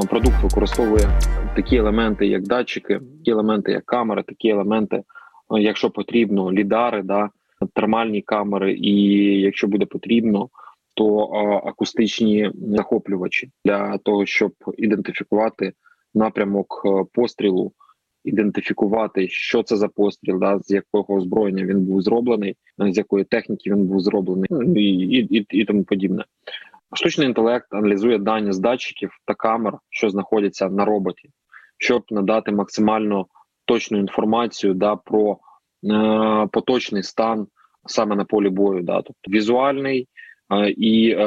Продукт 0.00 0.42
використовує 0.42 1.20
такі 1.56 1.76
елементи, 1.76 2.26
як 2.26 2.42
датчики, 2.42 3.00
такі 3.18 3.30
елементи, 3.30 3.72
як 3.72 3.84
камери, 3.84 4.22
такі 4.22 4.48
елементи, 4.48 5.02
якщо 5.50 5.90
потрібно, 5.90 6.52
лідари, 6.52 7.02
да, 7.02 7.30
термальні 7.74 8.22
камери, 8.22 8.72
і 8.72 8.94
якщо 9.40 9.66
буде 9.66 9.86
потрібно, 9.86 10.48
то 10.94 11.18
акустичні 11.66 12.50
захоплювачі 12.54 13.50
для 13.64 13.98
того, 13.98 14.26
щоб 14.26 14.52
ідентифікувати 14.78 15.72
напрямок 16.14 16.86
пострілу, 17.12 17.72
ідентифікувати, 18.24 19.28
що 19.28 19.62
це 19.62 19.76
за 19.76 19.88
постріл, 19.88 20.38
да, 20.38 20.58
з 20.58 20.70
якого 20.70 21.14
озброєння 21.14 21.64
він 21.64 21.80
був 21.80 22.02
зроблений, 22.02 22.56
з 22.78 22.96
якої 22.96 23.24
техніки 23.24 23.70
він 23.70 23.86
був 23.86 24.00
зроблений, 24.00 24.46
ну, 24.50 24.62
і, 24.62 24.84
і, 24.84 25.36
і, 25.38 25.46
і 25.50 25.64
тому 25.64 25.84
подібне. 25.84 26.24
Штучний 26.94 27.26
інтелект 27.28 27.74
аналізує 27.74 28.18
дані 28.18 28.52
з 28.52 28.58
датчиків 28.58 29.10
та 29.24 29.34
камер, 29.34 29.78
що 29.90 30.10
знаходяться 30.10 30.68
на 30.68 30.84
роботі, 30.84 31.30
щоб 31.78 32.04
надати 32.10 32.52
максимально 32.52 33.26
точну 33.64 33.98
інформацію 33.98 34.74
да, 34.74 34.96
про 34.96 35.32
е, 35.32 36.48
поточний 36.52 37.02
стан 37.02 37.46
саме 37.86 38.16
на 38.16 38.24
полі 38.24 38.48
бою, 38.48 38.82
да, 38.82 39.02
тобто 39.02 39.30
візуальний 39.30 40.08
е, 40.52 40.70
і, 40.70 41.10
е, 41.10 41.26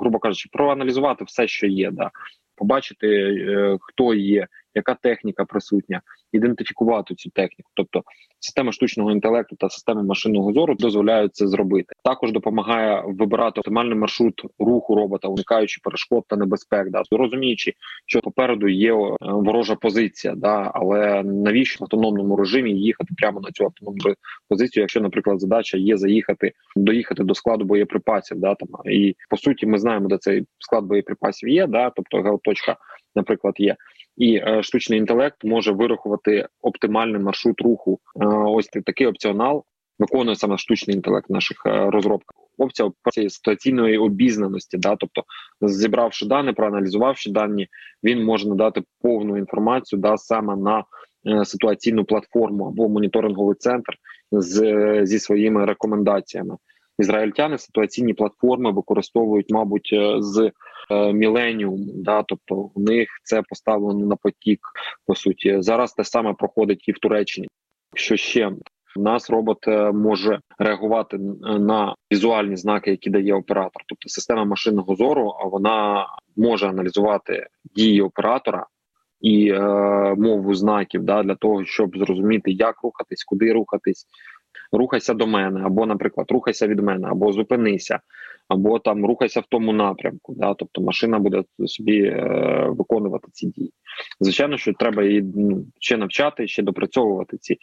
грубо 0.00 0.18
кажучи, 0.18 0.48
проаналізувати 0.52 1.24
все, 1.24 1.48
що 1.48 1.66
є, 1.66 1.90
да, 1.90 2.10
побачити, 2.56 3.08
е, 3.08 3.78
хто 3.80 4.14
є, 4.14 4.46
яка 4.74 4.94
техніка 4.94 5.44
присутня, 5.44 6.00
ідентифікувати 6.32 7.14
цю 7.14 7.30
техніку, 7.30 7.70
тобто 7.74 8.02
система 8.42 8.72
штучного 8.72 9.12
інтелекту 9.12 9.56
та 9.56 9.68
системи 9.68 10.02
машинного 10.02 10.52
зору 10.52 10.74
дозволяють 10.74 11.34
це 11.34 11.46
зробити. 11.48 11.94
Також 12.04 12.32
допомагає 12.32 13.02
вибирати 13.06 13.60
оптимальний 13.60 13.98
маршрут 13.98 14.42
руху 14.58 14.94
робота, 14.94 15.28
уникаючи 15.28 15.80
перешкод 15.84 16.24
та 16.28 16.36
небезпек, 16.36 16.90
да 16.90 17.02
розуміючи, 17.10 17.72
що 18.06 18.20
попереду 18.20 18.68
є 18.68 18.92
е, 18.92 19.16
ворожа 19.20 19.74
позиція, 19.74 20.34
да 20.34 20.70
але 20.74 21.22
навіщо 21.22 21.76
в 21.80 21.84
автономному 21.84 22.36
режимі 22.36 22.72
їхати 22.72 23.14
прямо 23.16 23.40
на 23.40 23.50
цю 23.50 23.64
автономну 23.64 24.14
позицію, 24.48 24.82
якщо, 24.82 25.00
наприклад, 25.00 25.40
задача 25.40 25.78
є 25.78 25.96
заїхати, 25.96 26.52
доїхати 26.76 27.24
до 27.24 27.34
складу 27.34 27.64
боєприпасів, 27.64 28.40
да 28.40 28.54
там 28.54 28.68
і 28.92 29.16
по 29.30 29.36
суті, 29.36 29.66
ми 29.66 29.78
знаємо, 29.78 30.08
де 30.08 30.18
цей 30.18 30.46
склад 30.58 30.84
боєприпасів 30.84 31.48
є, 31.48 31.66
да, 31.66 31.90
тобто 31.96 32.22
геоточка, 32.22 32.76
наприклад, 33.14 33.54
є 33.58 33.76
і 34.16 34.36
е, 34.36 34.62
штучний 34.62 34.98
інтелект 34.98 35.44
може 35.44 35.72
вирахувати 35.72 36.48
оптимальний 36.62 37.20
маршрут 37.20 37.60
руху. 37.60 37.98
Е, 38.16 38.26
ось 38.34 38.66
такий 38.66 39.06
опціонал 39.06 39.64
виконує 39.98 40.36
саме 40.36 40.58
штучний 40.58 40.96
інтелект 40.96 41.30
в 41.30 41.32
наших 41.32 41.62
е, 41.66 41.90
розробках. 41.90 42.36
Опція 42.58 42.90
ситуаційної 43.30 43.98
обізнаності, 43.98 44.78
да, 44.78 44.96
тобто 44.96 45.24
зібравши 45.60 46.26
дані, 46.26 46.52
проаналізувавши 46.52 47.30
дані, 47.30 47.68
він 48.04 48.24
може 48.24 48.48
надати 48.48 48.82
повну 49.00 49.38
інформацію 49.38 50.00
да 50.00 50.16
саме 50.16 50.56
на 50.56 50.84
е, 51.26 51.44
ситуаційну 51.44 52.04
платформу 52.04 52.64
або 52.64 52.88
моніторинговий 52.88 53.54
центр 53.58 53.94
з 54.32 55.00
зі 55.06 55.18
своїми 55.18 55.64
рекомендаціями. 55.64 56.56
Ізраїльтяни 56.98 57.58
ситуаційні 57.58 58.14
платформи 58.14 58.72
використовують, 58.72 59.50
мабуть, 59.50 59.90
е, 59.92 60.16
з 60.18 60.50
е, 60.90 61.12
міленіум, 61.12 61.86
да, 61.94 62.22
тобто 62.22 62.70
у 62.74 62.80
них 62.80 63.08
це 63.24 63.42
поставлено 63.48 64.06
на 64.06 64.16
потік. 64.16 64.60
По 65.06 65.14
суті, 65.14 65.56
зараз 65.62 65.92
те 65.92 66.04
саме 66.04 66.34
проходить 66.34 66.88
і 66.88 66.92
в 66.92 66.98
Туреччині. 66.98 67.48
Що 67.94 68.16
ще 68.16 68.52
У 68.96 69.02
нас 69.02 69.30
робот 69.30 69.68
е, 69.68 69.92
може 69.92 70.40
реагувати 70.58 71.18
на 71.42 71.94
візуальні 72.12 72.56
знаки, 72.56 72.90
які 72.90 73.10
дає 73.10 73.34
оператор. 73.34 73.82
Тобто 73.88 74.08
система 74.08 74.44
машинного 74.44 74.96
зору, 74.96 75.34
вона 75.44 76.06
може 76.36 76.68
аналізувати 76.68 77.46
дії 77.74 78.02
оператора 78.02 78.66
і 79.20 79.48
е, 79.48 79.60
мову 80.18 80.54
знаків 80.54 81.02
да, 81.02 81.22
для 81.22 81.34
того, 81.34 81.64
щоб 81.64 81.98
зрозуміти, 81.98 82.50
як 82.50 82.82
рухатись, 82.82 83.24
куди 83.24 83.52
рухатись. 83.52 84.06
Рухайся 84.72 85.14
до 85.14 85.26
мене, 85.26 85.60
або, 85.64 85.86
наприклад, 85.86 86.30
рухайся 86.30 86.66
від 86.66 86.80
мене, 86.80 87.08
або 87.08 87.32
зупинися, 87.32 88.00
або 88.48 88.78
там 88.78 89.06
рухайся 89.06 89.40
в 89.40 89.44
тому 89.48 89.72
напрямку. 89.72 90.34
Да? 90.34 90.54
Тобто 90.54 90.82
машина 90.82 91.18
буде 91.18 91.42
собі 91.66 92.02
е, 92.02 92.66
виконувати 92.68 93.28
ці 93.32 93.46
дії. 93.46 93.72
Звичайно, 94.20 94.58
що 94.58 94.72
треба 94.72 95.04
її 95.04 95.22
ну, 95.36 95.66
ще 95.78 95.96
навчати, 95.96 96.48
ще 96.48 96.62
допрацьовувати 96.62 97.36
ці 97.36 97.58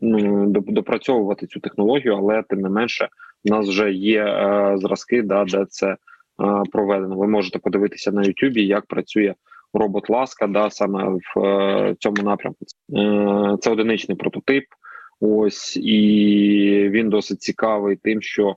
ну, 0.00 0.46
допрацьовувати 0.48 1.46
цю 1.46 1.60
технологію, 1.60 2.16
але 2.16 2.42
тим 2.42 2.60
не 2.60 2.68
менше, 2.68 3.08
у 3.44 3.50
нас 3.50 3.68
вже 3.68 3.92
є 3.92 4.24
е, 4.24 4.72
зразки, 4.78 5.22
да, 5.22 5.44
де 5.44 5.66
це 5.68 5.86
е, 5.86 5.96
проведено. 6.72 7.16
Ви 7.16 7.28
можете 7.28 7.58
подивитися 7.58 8.12
на 8.12 8.22
Ютубі, 8.22 8.66
як 8.66 8.86
працює 8.86 9.34
робот 9.74 10.10
Ласка, 10.10 10.46
да, 10.46 10.70
саме 10.70 11.04
в 11.34 11.40
е, 11.40 11.94
цьому 11.98 12.22
напрямку. 12.22 12.64
Е, 12.96 13.56
Це 13.60 13.70
одиничний 13.70 14.16
прототип. 14.16 14.64
Ось 15.20 15.76
і 15.76 16.88
він 16.90 17.08
досить 17.08 17.42
цікавий, 17.42 17.96
тим, 17.96 18.22
що 18.22 18.56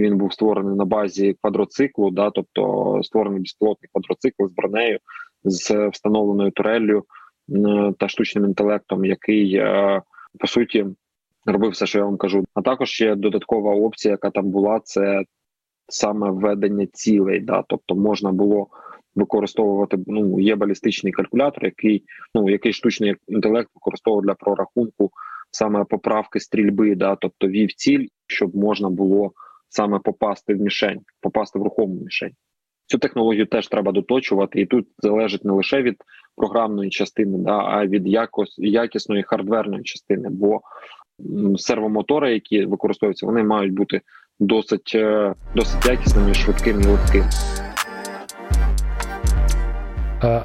він 0.00 0.16
був 0.16 0.32
створений 0.32 0.76
на 0.76 0.84
базі 0.84 1.36
квадроциклу, 1.40 2.10
да, 2.10 2.30
тобто 2.30 3.00
створений 3.02 3.40
безпілотний 3.40 3.88
квадроцикл 3.92 4.46
з 4.46 4.52
бронею, 4.52 4.98
з 5.44 5.88
встановленою 5.88 6.50
туреллю 6.50 7.04
е, 7.50 7.92
та 7.98 8.08
штучним 8.08 8.44
інтелектом, 8.44 9.04
який 9.04 9.54
е, 9.54 10.02
по 10.38 10.46
суті 10.46 10.86
робив 11.46 11.70
все, 11.70 11.86
що 11.86 11.98
я 11.98 12.04
вам 12.04 12.16
кажу. 12.16 12.44
А 12.54 12.62
також 12.62 12.88
ще 12.88 13.14
додаткова 13.14 13.74
опція, 13.74 14.12
яка 14.12 14.30
там 14.30 14.50
була, 14.50 14.80
це 14.84 15.24
саме 15.88 16.30
введення 16.30 16.86
цілей. 16.92 17.40
Да, 17.40 17.64
тобто 17.68 17.94
можна 17.94 18.32
було 18.32 18.66
використовувати. 19.14 19.98
Ну 20.06 20.40
є 20.40 20.56
балістичний 20.56 21.12
калькулятор, 21.12 21.64
який 21.64 22.04
ну 22.34 22.50
який 22.50 22.72
штучний 22.72 23.16
інтелект 23.28 23.70
використовував 23.74 24.24
для 24.24 24.34
прорахунку 24.34 25.10
саме 25.50 25.84
поправки 25.84 26.40
стрільби, 26.40 26.94
да, 26.94 27.16
тобто 27.16 27.48
вів 27.48 27.72
ціль, 27.72 28.06
щоб 28.26 28.56
можна 28.56 28.90
було 28.90 29.32
саме 29.68 29.98
попасти 29.98 30.54
в 30.54 30.60
мішень, 30.60 31.00
попасти 31.20 31.58
в 31.58 31.62
рухому 31.62 31.94
мішень. 32.04 32.32
Цю 32.86 32.98
технологію 32.98 33.46
теж 33.46 33.68
треба 33.68 33.92
доточувати, 33.92 34.60
і 34.60 34.66
тут 34.66 34.86
залежить 34.98 35.44
не 35.44 35.52
лише 35.52 35.82
від 35.82 35.96
програмної 36.36 36.90
частини, 36.90 37.38
да, 37.38 37.58
а 37.58 37.86
від 37.86 38.08
якос, 38.08 38.54
якісної 38.58 39.22
хардверної 39.22 39.82
частини. 39.82 40.28
Бо 40.30 40.60
сервомотори, 41.56 42.32
які 42.32 42.64
використовуються, 42.64 43.26
вони 43.26 43.42
мають 43.42 43.74
бути 43.74 44.00
досить 44.40 44.92
е, 44.94 45.34
досить 45.54 45.86
якісними, 45.86 46.34
швидкими 46.34 46.82
і 46.82 46.86
легкими. 46.86 47.28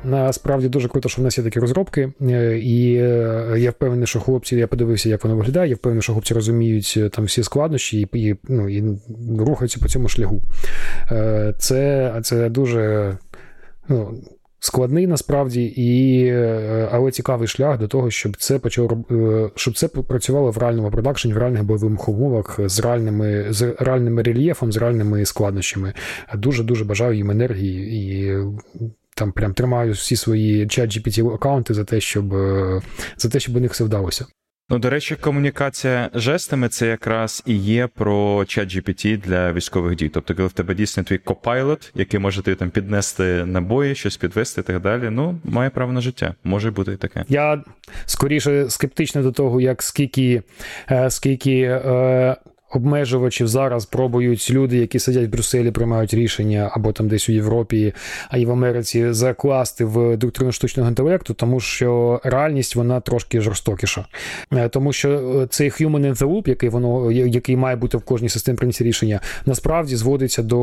Насправді 0.03 0.69
дуже 0.69 0.87
круто, 0.87 1.09
що 1.09 1.21
в 1.21 1.25
нас 1.25 1.37
є 1.37 1.43
такі 1.43 1.59
розробки, 1.59 2.11
е, 2.21 2.59
і 2.59 2.95
е, 2.95 3.55
я 3.57 3.71
впевнений, 3.71 4.07
що 4.07 4.19
хлопці, 4.19 4.55
я 4.55 4.67
подивився, 4.67 5.09
як 5.09 5.23
воно 5.23 5.35
виглядає. 5.35 5.69
Я 5.69 5.75
впевнений, 5.75 6.01
що 6.01 6.13
хлопці 6.13 6.33
розуміють 6.33 6.93
е, 6.97 7.09
там 7.09 7.25
всі 7.25 7.43
складнощі 7.43 8.01
і 8.01 8.19
і, 8.19 8.35
ну, 8.49 8.69
і 8.69 8.83
рухаються 9.39 9.79
по 9.81 9.87
цьому 9.87 10.07
шляху. 10.07 10.41
Це 11.57 12.13
це 12.23 12.49
дуже 12.49 13.11
ну, 13.89 14.21
складний 14.59 15.07
насправді, 15.07 15.73
і, 15.75 16.31
але 16.91 17.11
цікавий 17.11 17.47
шлях 17.47 17.79
до 17.79 17.87
того, 17.87 18.11
щоб 18.11 18.37
це 18.37 18.59
почало 18.59 19.03
щоб 19.55 19.77
це 19.77 19.87
працювало 19.87 20.51
в 20.51 20.57
реальному 20.57 20.91
продакшені, 20.91 21.33
в 21.33 21.37
реальних 21.37 21.63
бойових 21.63 22.09
умовах 22.09 22.59
з 22.65 22.79
реальними 22.79 23.45
з 23.49 23.75
реальним 23.79 24.19
рельєфом, 24.19 24.71
з 24.71 24.77
реальними 24.77 25.25
складнощами. 25.25 25.93
Дуже 26.35 26.63
дуже 26.63 26.85
бажаю 26.85 27.13
їм 27.13 27.31
енергії 27.31 27.95
і 27.97 28.37
там 29.15 29.31
прям 29.31 29.53
тримаю 29.53 29.91
всі 29.91 30.15
свої 30.15 30.67
чат 30.67 30.97
GPT 30.97 31.33
аккаунти 31.33 31.73
за 31.73 31.83
те, 31.83 32.01
щоб 32.01 32.33
е, 32.33 32.81
за 33.17 33.29
те, 33.29 33.39
щоб 33.39 33.55
у 33.55 33.59
них 33.59 33.71
все 33.71 33.83
вдалося. 33.83 34.25
Ну, 34.69 34.79
до 34.79 34.89
речі, 34.89 35.15
комунікація 35.15 36.09
жестами 36.13 36.69
це 36.69 36.87
якраз 36.87 37.43
і 37.45 37.55
є 37.55 37.87
про 37.87 38.45
чат 38.45 38.75
GPT 38.75 39.21
для 39.21 39.53
військових 39.53 39.95
дій. 39.95 40.09
Тобто, 40.09 40.35
коли 40.35 40.47
в 40.47 40.51
тебе 40.51 40.75
дійсно 40.75 41.03
твій 41.03 41.17
копайлот, 41.17 41.91
який 41.95 42.19
може 42.19 42.41
тобі 42.41 42.55
там 42.55 42.69
піднести 42.69 43.45
набої, 43.45 43.95
щось 43.95 44.17
підвести 44.17 44.61
і 44.61 44.63
так 44.63 44.81
далі. 44.81 45.09
Ну, 45.11 45.39
має 45.43 45.69
право 45.69 45.91
на 45.91 46.01
життя. 46.01 46.35
Може 46.43 46.71
бути 46.71 46.93
і 46.93 46.97
таке. 46.97 47.25
Я 47.29 47.63
скоріше 48.05 48.69
скептичний 48.69 49.23
до 49.23 49.31
того, 49.31 49.61
як 49.61 49.83
скільки 49.83 50.41
е, 50.91 51.09
скільки 51.09 51.61
е, 51.61 52.35
обмежувачів 52.75 53.47
зараз 53.47 53.85
пробують 53.85 54.51
люди, 54.51 54.77
які 54.77 54.99
сидять 54.99 55.27
в 55.27 55.29
Брюсселі, 55.29 55.71
приймають 55.71 56.13
рішення 56.13 56.71
або 56.73 56.91
там 56.91 57.07
десь 57.07 57.29
у 57.29 57.31
Європі, 57.31 57.93
а 58.29 58.37
й 58.37 58.45
в 58.45 58.51
Америці 58.51 59.13
закласти 59.13 59.85
в 59.85 60.17
доктрину 60.17 60.51
штучного 60.51 60.89
інтелекту, 60.89 61.33
тому 61.33 61.59
що 61.59 62.21
реальність 62.23 62.75
вона 62.75 62.99
трошки 62.99 63.41
жорстокіша, 63.41 64.05
е, 64.53 64.69
тому 64.69 64.93
що 64.93 65.09
е, 65.09 65.47
цей 65.47 65.69
human 65.69 65.99
in 65.99 66.15
the 66.15 66.27
loop, 66.27 66.49
який 66.49 66.69
воно 66.69 67.11
який 67.11 67.57
має 67.57 67.75
бути 67.75 67.97
в 67.97 68.01
кожній 68.01 68.29
системі 68.29 68.57
прийняття 68.57 68.83
рішення, 68.83 69.19
насправді 69.45 69.95
зводиться 69.95 70.43
до 70.43 70.59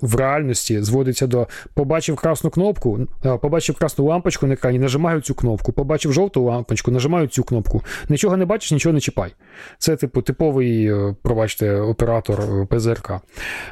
в 0.00 0.16
реальності, 0.16 0.82
зводиться 0.82 1.26
до 1.26 1.46
побачив 1.74 2.16
красну 2.16 2.50
кнопку, 2.50 3.00
е, 3.24 3.36
побачив 3.36 3.74
красну 3.74 4.04
лампочку 4.04 4.46
на 4.46 4.54
екрані, 4.54 4.78
нажимаю 4.78 5.20
цю 5.20 5.34
кнопку, 5.34 5.72
побачив 5.72 6.12
жовту 6.12 6.44
лампочку, 6.44 6.90
нажимаю 6.90 7.26
цю 7.26 7.44
кнопку. 7.44 7.82
Нічого 8.08 8.36
не 8.36 8.44
бачиш, 8.44 8.72
нічого 8.72 8.92
не 8.92 9.00
чіпай. 9.00 9.34
Це 9.78 9.96
типу 9.96 10.22
типовий 10.22 10.92
провайдер 11.22 11.43
бачите, 11.44 11.80
оператор 11.80 12.40
е, 12.40 12.66
ПЗРК. 12.70 13.10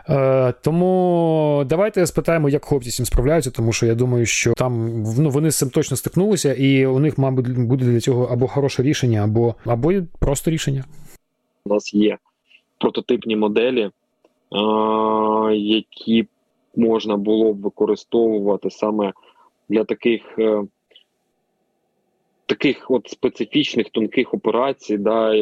Е, 0.08 0.54
Тому 0.62 1.64
давайте 1.66 2.06
спитаємо, 2.06 2.48
як 2.48 2.64
хлопці 2.64 2.90
з 2.90 2.96
цим 2.96 3.06
справляються, 3.06 3.50
тому 3.50 3.72
що 3.72 3.86
я 3.86 3.94
думаю, 3.94 4.26
що 4.26 4.52
там 4.52 5.02
ну, 5.18 5.30
вони 5.30 5.50
з 5.50 5.58
цим 5.58 5.70
точно 5.70 5.96
стикнулися, 5.96 6.54
і 6.54 6.86
у 6.86 6.98
них, 6.98 7.18
мабуть, 7.18 7.58
буде 7.58 7.84
для 7.84 8.00
цього 8.00 8.24
або 8.24 8.46
хороше 8.46 8.82
рішення, 8.82 9.24
або, 9.24 9.54
або 9.64 9.92
просто 10.20 10.50
рішення. 10.50 10.84
У 11.64 11.74
нас 11.74 11.94
є 11.94 12.18
прототипні 12.78 13.36
моделі, 13.36 13.82
е, 13.82 13.90
які 15.56 16.26
можна 16.76 17.16
було 17.16 17.52
б 17.52 17.60
використовувати 17.60 18.70
саме 18.70 19.12
для 19.68 19.84
таких. 19.84 20.38
Е, 20.38 20.62
Таких 22.46 22.90
от 22.90 23.08
специфічних 23.08 23.90
тонких 23.90 24.34
операцій, 24.34 24.98
да, 24.98 25.32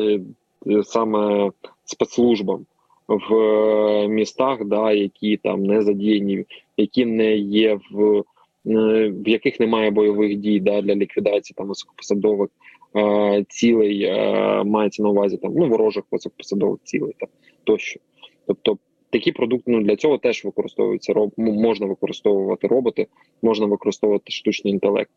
саме 0.83 1.51
спецслужбам 1.91 2.67
в 3.09 3.35
е, 3.35 4.09
містах, 4.09 4.65
да, 4.65 4.93
які 4.93 5.37
там 5.37 5.63
не 5.63 5.83
задіяні, 5.83 6.45
які 6.77 7.07
не 7.07 7.37
є 7.37 7.79
в 7.91 8.19
е, 8.67 9.09
в 9.09 9.29
яких 9.29 9.61
немає 9.61 9.91
бойових 9.91 10.37
дій 10.37 10.61
да, 10.61 10.83
для 10.83 10.95
ліквідації 10.95 11.55
там 11.57 11.69
високопосадових 11.69 12.49
е, 12.97 13.45
цілей, 13.49 14.03
е, 14.03 14.65
мається 14.65 15.03
на 15.03 15.09
увазі 15.09 15.37
там 15.37 15.53
ну 15.57 15.69
ворожих 15.69 16.05
високопосадових 16.11 16.79
цілей 16.85 17.15
там 17.19 17.29
тощо. 17.65 18.01
Тобто 18.47 18.79
такі 19.11 19.33
продукти 19.33 19.71
ну, 19.71 19.83
для 19.83 19.97
цього 19.97 20.19
теж 20.19 20.45
використовуються 20.45 21.13
роб, 21.13 21.33
можна 21.37 21.87
використовувати 21.87 22.67
роботи, 22.67 23.07
можна 23.43 23.67
використовувати 23.67 24.33
штучний 24.33 24.73
інтелект, 24.73 25.11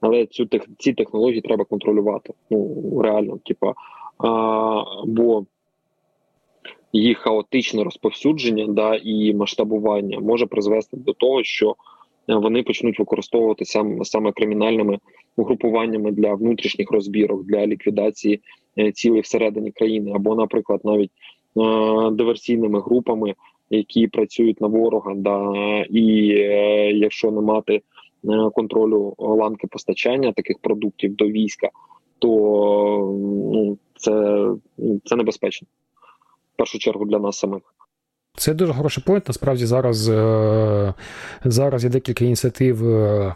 але 0.00 0.26
цю 0.26 0.48
ці 0.78 0.92
технології 0.92 1.40
треба 1.40 1.64
контролювати. 1.64 2.32
Ну 2.50 3.00
реально, 3.02 3.38
типа, 3.44 3.74
а, 4.18 4.84
бо 5.06 5.46
їх 6.98 7.18
хаотичне 7.18 7.84
розповсюдження 7.84 8.66
да 8.68 8.94
і 8.94 9.34
масштабування 9.34 10.20
може 10.20 10.46
призвести 10.46 10.96
до 10.96 11.12
того, 11.12 11.44
що 11.44 11.76
е, 12.28 12.34
вони 12.34 12.62
почнуть 12.62 12.98
використовуватися 12.98 13.84
саме 14.02 14.32
кримінальними 14.32 14.98
угрупуваннями 15.36 16.12
для 16.12 16.34
внутрішніх 16.34 16.90
розбірок 16.90 17.44
для 17.44 17.66
ліквідації 17.66 18.40
е, 18.78 18.92
цілей 18.92 19.20
всередині 19.20 19.70
країни, 19.70 20.12
або, 20.14 20.34
наприклад, 20.34 20.80
навіть 20.84 21.10
е, 21.56 22.10
диверсійними 22.10 22.80
групами, 22.80 23.34
які 23.70 24.06
працюють 24.06 24.60
на 24.60 24.66
ворога, 24.66 25.14
да 25.14 25.52
і 25.90 26.30
е, 26.30 26.92
якщо 26.92 27.30
не 27.30 27.40
мати 27.40 27.74
е, 27.74 27.82
контролю 28.54 29.14
ланки 29.18 29.66
постачання 29.66 30.32
таких 30.32 30.58
продуктів 30.58 31.16
до 31.16 31.26
війська, 31.26 31.70
то 32.18 32.28
ну 33.52 33.78
це, 33.96 34.46
це 35.04 35.16
небезпечно 35.16 35.68
першу 36.56 36.78
чергу 36.78 37.04
для 37.04 37.18
нас 37.18 37.38
самих. 37.38 37.62
Це 38.36 38.54
дуже 38.54 38.72
хороший 38.72 39.04
пойнт. 39.06 39.28
Насправді 39.28 39.66
зараз 39.66 40.08
е, 40.08 40.94
зараз 41.44 41.84
є 41.84 41.90
декілька 41.90 42.24
ініціатив 42.24 42.88
е, 42.88 43.34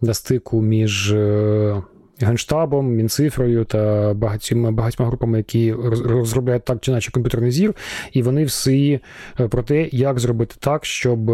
на 0.00 0.14
стику 0.14 0.62
між 0.62 1.12
е, 1.12 1.82
Генштабом, 2.20 2.86
Мінцифрою 2.86 3.64
та 3.64 4.14
багатьма 4.14 4.70
багатьма 4.70 5.06
групами, 5.06 5.38
які 5.38 5.72
розробляють 5.72 6.64
так 6.64 6.78
чи 6.80 6.90
наче 6.90 7.12
комп'ютерний 7.12 7.50
зір, 7.50 7.74
і 8.12 8.22
вони 8.22 8.44
всі 8.44 9.00
про 9.50 9.62
те, 9.62 9.88
як 9.92 10.18
зробити 10.18 10.54
так, 10.58 10.84
щоб 10.84 11.30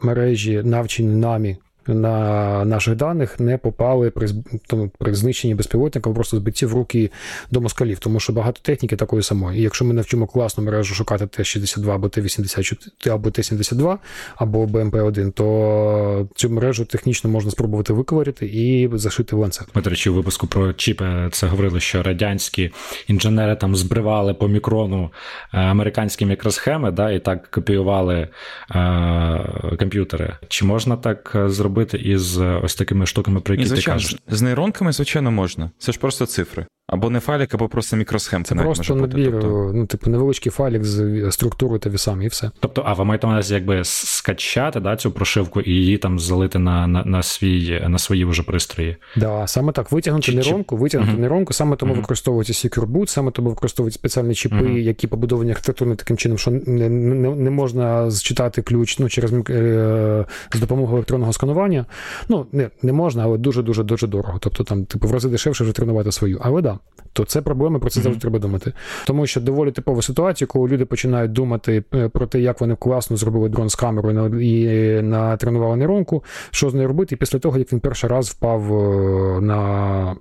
мережі 0.00 0.62
навчені 0.64 1.16
нами 1.16 1.56
на 1.88 2.64
наших 2.64 2.96
даних 2.96 3.40
не 3.40 3.58
попали 3.58 4.10
при 4.10 4.28
тому, 4.66 4.90
при 4.98 5.14
знищенні 5.14 5.54
безпілотника, 5.54 6.10
просто 6.10 6.36
збитті 6.36 6.66
в 6.66 6.72
руки 6.72 7.10
до 7.50 7.60
москалів, 7.60 7.98
тому 7.98 8.20
що 8.20 8.32
багато 8.32 8.60
техніки 8.62 8.96
такої 8.96 9.22
самої. 9.22 9.58
І 9.58 9.62
якщо 9.62 9.84
ми 9.84 9.94
навчимо 9.94 10.26
класну 10.26 10.64
мережу 10.64 10.94
шукати 10.94 11.26
Т-62 11.26 11.90
або 11.90 12.08
Т-84 12.08 13.10
або 13.10 13.30
Т-72 13.30 13.98
або 14.36 14.66
БМП-1, 14.66 15.32
то 15.32 16.28
цю 16.34 16.50
мережу 16.50 16.84
технічно 16.84 17.30
можна 17.30 17.50
спробувати 17.50 17.92
виковирити 17.92 18.46
і 18.46 18.90
зашити 18.92 19.36
в 19.36 19.38
ланцет. 19.38 19.68
Ми, 19.74 19.82
до 19.82 19.90
речі, 19.90 20.10
у 20.10 20.14
випуску 20.14 20.46
про 20.46 20.72
чіпи 20.72 21.28
це 21.32 21.46
говорили, 21.46 21.80
що 21.80 22.02
радянські 22.02 22.70
інженери 23.08 23.56
там 23.56 23.76
збривали 23.76 24.34
по 24.34 24.48
мікрону 24.48 25.10
е, 25.54 25.58
американські 25.58 26.26
мікросхеми, 26.26 26.90
да, 26.90 27.10
і 27.10 27.18
так 27.18 27.50
копіювали 27.50 28.28
е, 28.74 29.76
комп'ютери. 29.78 30.36
Чи 30.48 30.64
можна 30.64 30.96
так 30.96 31.32
е, 31.34 31.48
зробити 31.74 31.98
із 31.98 32.38
ось 32.38 32.74
такими 32.74 33.06
штуками, 33.06 33.40
про 33.40 33.54
які 33.54 33.66
І, 33.66 33.76
ти 33.76 33.82
кажеш? 33.82 34.16
з 34.28 34.42
нейронками, 34.42 34.92
звичайно, 34.92 35.30
можна. 35.30 35.70
Це 35.78 35.92
ж 35.92 35.98
просто 35.98 36.26
цифри. 36.26 36.66
Або 36.94 37.10
не 37.10 37.20
файлик, 37.20 37.54
або 37.54 37.68
просто 37.68 37.96
мікросхемка. 37.96 38.48
Це 38.48 38.54
навіть 38.54 38.66
просто 38.74 38.94
може 38.96 39.06
бути. 39.06 39.30
Тобто, 39.30 39.70
ну, 39.74 39.86
типу, 39.86 40.10
невеличкий 40.10 40.52
файлик 40.52 40.84
з 40.84 41.30
структурою 41.30 41.78
та 41.78 41.90
вісами, 41.90 42.24
і 42.24 42.28
все. 42.28 42.50
Тобто, 42.60 42.82
а 42.86 42.92
ви 42.92 43.04
маєте 43.04 43.26
на 43.26 43.32
увазі 43.32 43.54
якби 43.54 43.80
скачати 43.84 44.80
да, 44.80 44.96
цю 44.96 45.10
прошивку 45.10 45.60
і 45.60 45.70
її 45.70 45.98
там 45.98 46.18
залити 46.18 46.58
на 46.58 46.86
на, 46.86 47.04
на, 47.04 47.22
свій, 47.22 47.82
на 47.88 47.98
свої 47.98 48.24
вже 48.24 48.42
пристрої. 48.42 48.96
Да, 49.16 49.46
саме 49.46 49.72
так. 49.72 49.92
Витягнути 49.92 50.24
Чи- 50.26 50.32
чи- 50.32 50.38
нейронку, 50.38 50.76
витягнути 50.76 51.12
Мгм. 51.12 51.20
нейронку, 51.20 51.52
саме 51.52 51.76
тому 51.76 51.92
Мгм. 51.92 52.00
використовується 52.00 52.68
Secure 52.68 52.86
Boot, 52.86 53.06
саме 53.06 53.30
тому 53.30 53.48
використовують 53.50 53.94
спеціальні 53.94 54.34
чіпи, 54.34 54.54
Мгм. 54.56 54.78
які 54.78 55.06
побудовані 55.06 55.50
архітектурно 55.50 55.94
таким 55.96 56.16
чином, 56.16 56.38
що 56.38 56.50
не, 56.50 56.88
не, 56.88 57.30
не 57.30 57.50
можна 57.50 58.10
зчитати 58.10 58.62
ключ 58.62 58.98
ну, 58.98 59.08
через 59.08 59.32
мік- 59.32 59.50
е, 59.50 60.24
з 60.54 60.60
допомогою 60.60 60.96
електронного 60.96 61.32
сканування. 61.32 61.86
Ну, 62.28 62.46
не, 62.52 62.70
не 62.82 62.92
можна, 62.92 63.22
але 63.22 63.38
дуже-дуже 63.38 63.82
дуже 63.82 64.06
дорого. 64.06 64.38
Тобто 64.40 64.64
там, 64.64 64.84
типу, 64.84 65.08
в 65.08 65.12
рази 65.12 65.28
дешевше 65.28 65.64
вже 65.64 65.72
тренувати 65.72 66.12
свою. 66.12 66.38
Але 66.42 66.62
да, 66.62 66.78
то 67.12 67.24
це 67.24 67.42
проблема, 67.42 67.78
про 67.78 67.90
це 67.90 68.00
завжди 68.00 68.20
треба 68.20 68.38
думати. 68.38 68.72
Тому 69.06 69.26
що 69.26 69.40
доволі 69.40 69.70
типова 69.72 70.02
ситуація, 70.02 70.48
коли 70.48 70.68
люди 70.68 70.84
починають 70.84 71.32
думати 71.32 71.84
е, 71.94 72.08
про 72.08 72.26
те, 72.26 72.40
як 72.40 72.60
вони 72.60 72.76
класно 72.76 73.16
зробили 73.16 73.48
дрон 73.48 73.68
з 73.68 73.74
камерою 73.74 74.14
на- 74.14 74.40
і 74.42 75.02
натренували 75.02 75.76
нейронку, 75.76 76.24
що 76.50 76.70
з 76.70 76.74
нею 76.74 76.88
робити, 76.88 77.14
і 77.14 77.18
після 77.18 77.38
того, 77.38 77.58
як 77.58 77.72
він 77.72 77.80
перший 77.80 78.10
раз 78.10 78.30
впав 78.30 78.72
е, 78.74 79.40
на 79.40 80.16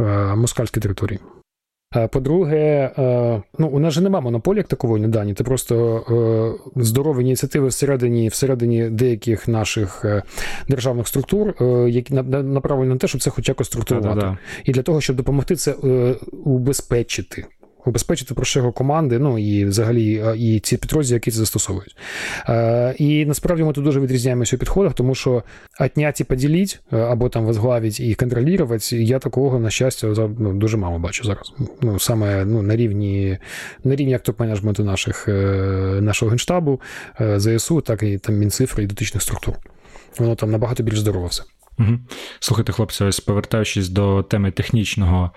е, 0.00 0.34
москальській 0.36 0.80
території. 0.80 1.18
Е, 1.96 2.08
По-друге, 2.08 2.90
е, 2.98 3.42
ну, 3.58 3.68
у 3.68 3.78
нас 3.78 3.94
же 3.94 4.00
немає 4.00 4.22
монополії 4.24 4.58
як 4.58 4.68
такової 4.68 5.02
на 5.02 5.08
дані. 5.08 5.34
Це 5.34 5.44
просто 5.44 5.96
е, 6.76 6.82
здорові 6.82 7.20
ініціативи 7.22 7.68
всередині, 7.68 8.28
всередині 8.28 8.90
деяких 8.90 9.48
наших 9.48 10.04
державних 10.68 11.08
структур, 11.08 11.54
які 11.88 12.14
на- 12.14 12.22
на- 12.22 12.42
направлені 12.42 12.92
на 12.92 12.96
те, 12.98 13.06
щоб 13.08 13.22
це 13.22 13.30
хоч 13.30 13.48
якось 13.48 13.66
структурувати. 13.66 14.14
Да-да-да. 14.14 14.38
І 14.64 14.72
для 14.72 14.82
того, 14.82 15.00
щоб 15.00 15.16
допомогти 15.16 15.56
це 15.56 15.72
убезпечити. 16.44 17.44
Убезпечити 17.86 18.34
прошивку 18.34 18.72
команди, 18.72 19.18
ну 19.18 19.38
і 19.38 19.64
взагалі 19.64 20.22
е, 20.26 20.36
і 20.36 20.60
ці 20.60 20.76
підрозділи, 20.76 21.14
які 21.16 21.30
це 21.30 21.36
застосовують. 21.36 21.96
Е, 22.48 22.94
і 22.98 23.26
насправді 23.26 23.62
ми 23.62 23.72
тут 23.72 23.84
дуже 23.84 24.00
відрізняємося 24.00 24.56
у 24.56 24.58
підходах, 24.58 24.94
тому 24.94 25.14
що 25.14 25.42
отнять 25.80 26.20
і 26.20 26.24
поділіть, 26.24 26.80
е, 26.92 26.96
або 26.96 27.28
там 27.28 27.44
возглавить 27.44 28.00
і 28.00 28.14
контролювати, 28.14 29.02
я 29.02 29.18
такого, 29.18 29.58
на 29.58 29.70
щастя, 29.70 30.28
ну, 30.38 30.54
дуже 30.54 30.76
мало 30.76 30.98
бачу 30.98 31.24
зараз. 31.24 31.52
Ну, 31.80 31.98
саме 31.98 32.44
ну, 32.44 32.62
на 32.62 32.76
рівні 32.76 33.38
на 33.84 33.96
рівні 33.96 34.12
як 34.12 34.22
топ-менеджменту 34.22 34.84
наших, 34.84 35.28
е, 35.28 35.32
нашого 36.02 36.30
генштабу, 36.30 36.80
ЗСУ, 37.36 37.80
так 37.80 38.02
і 38.02 38.18
там 38.18 38.34
Мінцифри 38.34 38.84
і 38.84 38.86
дотичних 38.86 39.22
структур. 39.22 39.54
Воно 40.18 40.34
там 40.34 40.50
набагато 40.50 40.82
більш 40.82 40.98
здорово 40.98 41.26
все. 41.26 41.42
Угу. 41.78 41.98
Слухайте, 42.40 42.72
хлопці, 42.72 43.04
ось 43.04 43.20
повертаючись 43.20 43.88
до 43.88 44.22
теми 44.22 44.50
технічного 44.50 45.30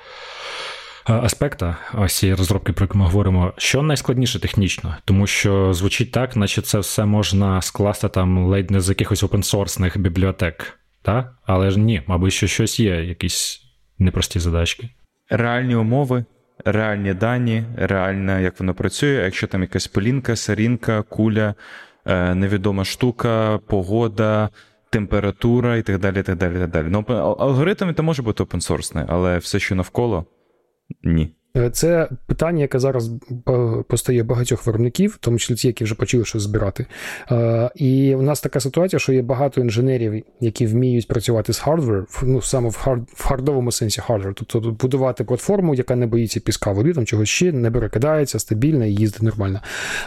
аспекта 1.05 1.77
ось 1.93 2.17
цієї 2.17 2.35
розробки, 2.35 2.73
про 2.73 2.83
яку 2.83 2.97
ми 2.97 3.05
говоримо, 3.05 3.53
що 3.57 3.81
найскладніше 3.81 4.39
технічно, 4.39 4.97
тому 5.05 5.27
що 5.27 5.73
звучить 5.73 6.11
так, 6.11 6.35
наче 6.35 6.61
це 6.61 6.79
все 6.79 7.05
можна 7.05 7.61
скласти 7.61 8.09
там 8.09 8.45
ледь 8.45 8.71
не 8.71 8.81
з 8.81 8.89
якихось 8.89 9.23
опенсорсних 9.23 9.97
бібліотек, 9.97 10.79
так? 11.01 11.33
але 11.45 11.71
ж 11.71 11.79
ні, 11.79 12.01
мабуть, 12.07 12.33
що 12.33 12.47
щось 12.47 12.79
є, 12.79 13.03
якісь 13.03 13.61
непрості 13.99 14.39
задачки. 14.39 14.89
Реальні 15.29 15.75
умови, 15.75 16.25
реальні 16.65 17.13
дані, 17.13 17.63
реально, 17.75 18.39
як 18.39 18.59
воно 18.59 18.73
працює. 18.73 19.21
Якщо 19.23 19.47
там 19.47 19.61
якась 19.61 19.87
пилінка, 19.87 20.35
сарінка, 20.35 21.01
куля, 21.01 21.55
е, 22.05 22.35
невідома 22.35 22.85
штука, 22.85 23.59
погода, 23.67 24.49
температура 24.89 25.77
і 25.77 25.81
так 25.81 25.99
далі. 25.99 26.19
і 26.19 26.23
так 26.23 26.37
далі, 26.37 26.55
і 26.55 26.59
так 26.59 26.69
далі. 26.69 26.85
Ну, 26.89 27.01
ал- 27.07 27.41
алгоритм 27.41 27.93
це 27.95 28.01
може 28.01 28.21
бути 28.21 28.43
опенсорсний, 28.43 29.05
але 29.07 29.37
все, 29.37 29.59
що 29.59 29.75
навколо, 29.75 30.25
ні. 31.03 31.31
Е, 31.57 31.69
Це 31.69 32.09
питання, 32.27 32.61
яке 32.61 32.79
зараз 32.79 33.11
постає 33.87 34.23
багатьох 34.23 34.65
виробників, 34.65 35.11
в 35.11 35.17
тому 35.17 35.37
числі 35.37 35.55
ті, 35.55 35.67
які 35.67 35.83
вже 35.83 35.95
почали 35.95 36.25
щось 36.25 36.41
збирати. 36.41 36.85
Е, 37.31 37.69
І 37.75 38.15
у 38.15 38.21
нас 38.21 38.41
така 38.41 38.59
ситуація, 38.59 38.99
що 38.99 39.13
є 39.13 39.21
багато 39.21 39.61
інженерів, 39.61 40.23
які 40.39 40.65
вміють 40.65 41.07
працювати 41.07 41.53
з 41.53 41.59
hardware, 41.59 42.05
ну 42.23 42.41
саме 42.41 42.69
в 42.69 42.75
hard 42.75 43.01
в 43.13 43.27
хардовому 43.27 43.71
сенсі 43.71 44.01
hardware, 44.01 44.33
тобто 44.33 44.71
будувати 44.71 45.23
платформу, 45.23 45.75
яка 45.75 45.95
не 45.95 46.07
боїться 46.07 46.39
піска 46.39 46.71
води, 46.71 46.93
там 46.93 47.05
чогось 47.05 47.29
ще 47.29 47.51
не 47.51 47.71
перекидається, 47.71 48.39
стабільна 48.39 48.85
і 48.85 48.93
їздить 48.93 49.21
нормально. 49.21 49.59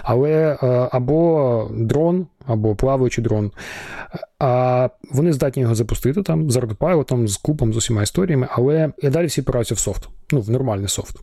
Але 0.02 0.58
е, 0.62 0.88
або 0.92 1.70
дрон, 1.74 2.26
або 2.46 2.74
плаваючий 2.76 3.24
дрон. 3.24 3.52
А 4.38 4.88
вони 5.10 5.32
здатні 5.32 5.62
його 5.62 5.74
запустити 5.74 6.22
там 6.22 6.50
з 6.50 6.56
редпайлотом, 6.56 7.28
з 7.28 7.36
купом, 7.36 7.72
з 7.72 7.76
усіма 7.76 8.02
історіями, 8.02 8.48
але 8.50 8.92
і 9.02 9.08
далі 9.08 9.26
всі 9.26 9.40
опираються 9.40 9.74
в 9.74 9.78
софт, 9.78 10.08
ну 10.34 10.40
в 10.40 10.50
нормальний 10.50 10.88
софт. 10.88 11.16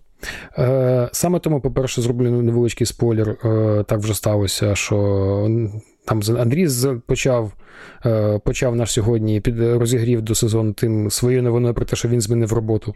Е, 0.57 1.09
Саме 1.11 1.39
тому, 1.39 1.61
по-перше, 1.61 2.01
зроблю 2.01 2.31
невеличкий 2.41 2.87
спойлер. 2.87 3.29
Е, 3.29 3.83
Так 3.87 3.99
вже 3.99 4.13
сталося, 4.13 4.75
що 4.75 5.49
там 6.05 6.21
Андрій 6.39 6.67
почав. 7.05 7.51
Е, 8.05 8.39
Почав 8.45 8.75
наш 8.75 8.91
сьогодні 8.91 9.41
під 9.41 9.59
розігрів 9.59 10.21
до 10.21 10.35
сезону 10.35 10.73
тим 10.73 11.11
своєю 11.11 11.43
новиною 11.43 11.73
про 11.73 11.85
те, 11.85 11.95
що 11.95 12.07
він 12.07 12.21
змінив 12.21 12.53
роботу. 12.53 12.95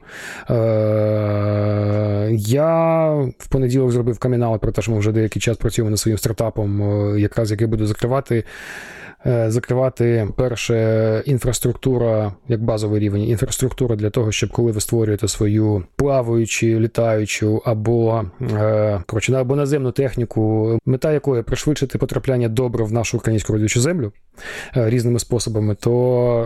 Е, 0.49 2.29
Я 2.31 3.09
в 3.37 3.47
понеділок 3.49 3.91
зробив 3.91 4.19
камінал 4.19 4.59
про 4.59 4.71
те, 4.71 4.81
що 4.81 4.91
ми 4.91 4.99
вже 4.99 5.11
деякий 5.11 5.41
час 5.41 5.57
працюємо 5.57 5.89
над 5.89 5.99
своїм 5.99 6.17
стартапом, 6.17 6.81
е, 6.81 7.19
якраз 7.19 7.51
який 7.51 7.67
буде 7.67 7.85
закривати 7.85 8.43
закривати 9.47 10.27
перше 10.35 11.23
інфраструктура 11.25 12.33
як 12.47 12.63
базовий 12.63 12.99
рівень, 12.99 13.21
інфраструктура 13.21 13.95
для 13.95 14.09
того, 14.09 14.31
щоб 14.31 14.49
коли 14.49 14.71
ви 14.71 14.81
створюєте 14.81 15.27
свою 15.27 15.83
плаваючу, 15.95 16.65
літаючу 16.65 17.61
або 17.65 18.23
коротше, 19.05 19.33
або 19.33 19.55
наземну 19.55 19.91
техніку, 19.91 20.77
мета 20.85 21.13
якої 21.13 21.43
пришвидшити 21.43 21.97
потрапляння 21.97 22.49
добре 22.49 22.83
в 22.83 22.93
нашу 22.93 23.17
українську 23.17 23.53
родючу 23.53 23.81
землю 23.81 24.11
різними 24.73 25.19
способами, 25.19 25.75
то 25.75 25.91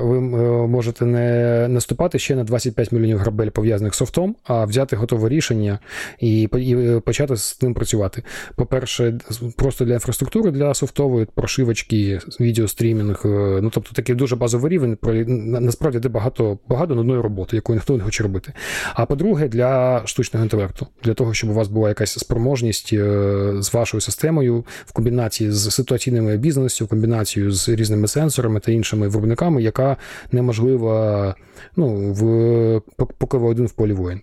ви 0.03 0.17
е, 0.17 0.21
можете 0.67 1.05
не 1.05 1.67
наступати 1.67 2.19
ще 2.19 2.36
на 2.36 2.43
25 2.43 2.91
мільйонів 2.91 3.17
грабель 3.17 3.49
пов'язаних 3.49 3.93
з 3.93 3.97
софтом, 3.97 4.36
а 4.43 4.65
взяти 4.65 4.95
готове 4.95 5.29
рішення 5.29 5.79
і, 6.19 6.41
і 6.41 6.75
е, 6.75 6.99
почати 6.99 7.36
з 7.36 7.62
ним 7.62 7.73
працювати. 7.73 8.23
По-перше, 8.55 9.19
просто 9.55 9.86
для 9.86 9.93
інфраструктури, 9.93 10.51
для 10.51 10.73
софтової 10.73 11.27
прошивочки, 11.36 12.19
відеострімінг, 12.39 13.21
е, 13.25 13.60
ну 13.62 13.69
тобто 13.73 13.93
такий 13.93 14.15
дуже 14.15 14.36
базовий 14.36 14.71
рівень, 14.71 14.97
насправді 15.38 15.99
де 15.99 16.10
багато, 16.10 16.58
багато 16.67 16.95
нудної 16.95 17.21
роботи, 17.21 17.55
яку 17.55 17.73
ніхто 17.73 17.97
не 17.97 18.03
хоче 18.03 18.23
робити. 18.23 18.53
А 18.93 19.05
по-друге, 19.05 19.47
для 19.47 20.01
штучного 20.05 20.45
інтелекту, 20.45 20.88
для 21.03 21.13
того, 21.13 21.34
щоб 21.34 21.49
у 21.49 21.53
вас 21.53 21.67
була 21.67 21.89
якась 21.89 22.19
спроможність 22.19 22.93
е, 22.93 23.53
з 23.60 23.73
вашою 23.73 24.01
системою 24.01 24.65
в 24.86 24.91
комбінації 24.91 25.51
з 25.51 25.71
ситуаційними 25.71 26.38
бізнесом, 26.38 26.88
в 26.88 26.89
комбінацію 26.89 27.51
з 27.51 27.69
різними 27.69 28.08
сенсорами 28.10 28.60
та 28.60 28.72
іншими 28.72 29.08
виробниками, 29.08 29.62
яка 29.62 29.98
неможлива 30.32 31.36
ну, 31.76 32.13
в, 32.13 32.82
поки 33.17 33.38
ви 33.38 33.48
один 33.48 33.65
в 33.65 33.72
полі 33.72 33.93
воїн. 33.93 34.22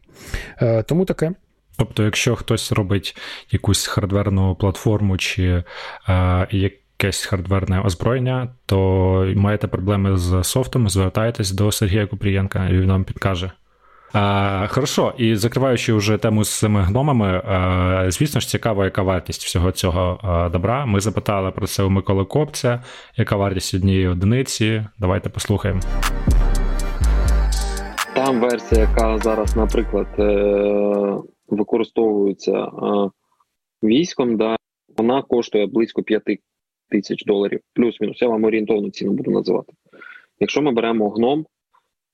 Е, 0.62 0.82
Тому 0.82 1.04
таке. 1.04 1.32
Тобто, 1.78 2.02
якщо 2.02 2.36
хтось 2.36 2.72
робить 2.72 3.16
якусь 3.50 3.86
хардверну 3.86 4.54
платформу 4.54 5.18
чи 5.18 5.64
е, 6.08 6.46
якесь 6.50 7.24
хардверне 7.24 7.80
озброєння, 7.80 8.48
то 8.66 9.32
маєте 9.36 9.66
проблеми 9.66 10.16
з 10.16 10.44
софтом, 10.44 10.88
звертайтесь 10.88 11.50
до 11.50 11.72
Сергія 11.72 12.06
Купрієнка, 12.06 12.68
він 12.70 12.88
вам 12.88 13.04
підкаже. 13.04 13.50
А, 14.18 14.66
хорошо, 14.68 15.14
і 15.18 15.36
закриваючи 15.36 15.92
вже 15.92 16.18
тему 16.18 16.44
з 16.44 16.58
цими 16.58 16.82
гномами, 16.82 17.42
а, 17.46 18.10
звісно 18.10 18.40
ж, 18.40 18.48
цікаво, 18.48 18.84
яка 18.84 19.02
вартість 19.02 19.44
всього 19.44 19.72
цього 19.72 20.18
а, 20.22 20.48
добра. 20.48 20.86
Ми 20.86 21.00
запитали 21.00 21.50
про 21.50 21.66
це 21.66 21.82
у 21.82 21.90
Миколи 21.90 22.24
Копця, 22.24 22.82
яка 23.16 23.36
вартість 23.36 23.74
однієї 23.74 24.08
одиниці. 24.08 24.86
Давайте 24.98 25.28
послухаємо. 25.30 25.80
Там 28.14 28.40
версія, 28.40 28.80
яка 28.80 29.18
зараз, 29.18 29.56
наприклад, 29.56 30.06
е- 30.18 31.16
використовується 31.48 32.58
е- 32.58 33.10
військом, 33.82 34.36
да, 34.36 34.56
вона 34.98 35.22
коштує 35.22 35.66
близько 35.66 36.02
5 36.02 36.22
тисяч 36.90 37.24
доларів, 37.24 37.60
плюс-мінус. 37.74 38.22
Я 38.22 38.28
вам 38.28 38.44
орієнтовну 38.44 38.90
ціну 38.90 39.12
буду 39.12 39.30
називати. 39.30 39.72
Якщо 40.40 40.62
ми 40.62 40.72
беремо 40.72 41.10
гном, 41.10 41.46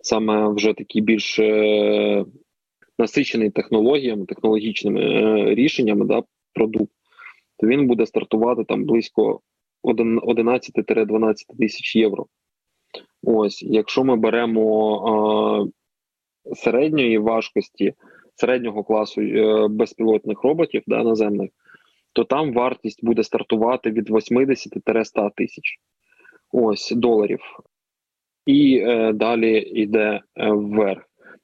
саме 0.02 0.54
вже 0.54 0.72
такий 0.72 1.02
більш 1.02 1.38
е, 1.38 2.24
насичений 2.98 3.50
технологіями, 3.50 4.26
технологічними 4.26 5.00
е, 5.00 5.54
рішеннями, 5.54 6.06
да, 6.06 6.22
продукт, 6.54 6.92
то 7.58 7.66
він 7.66 7.86
буде 7.86 8.06
стартувати 8.06 8.64
там 8.64 8.84
близько 8.84 9.40
11-12 9.84 11.34
тисяч 11.58 11.96
євро. 11.96 12.26
Ось, 13.22 13.62
якщо 13.62 14.04
ми 14.04 14.16
беремо 14.16 15.70
е, 16.46 16.54
середньої 16.54 17.18
важкості, 17.18 17.94
середнього 18.34 18.84
класу 18.84 19.20
е, 19.20 19.68
безпілотних 19.68 20.44
роботів 20.44 20.82
да, 20.86 21.02
наземних, 21.02 21.50
то 22.12 22.24
там 22.24 22.52
вартість 22.52 23.04
буде 23.04 23.24
стартувати 23.24 23.90
від 23.90 24.10
80-100 24.10 25.30
тисяч 25.36 25.78
ось 26.52 26.92
доларів. 26.96 27.40
І 28.46 28.82
е, 28.86 29.12
далі 29.12 29.58
йде 29.58 30.20
е, 30.36 30.50
вверх. 30.50 31.02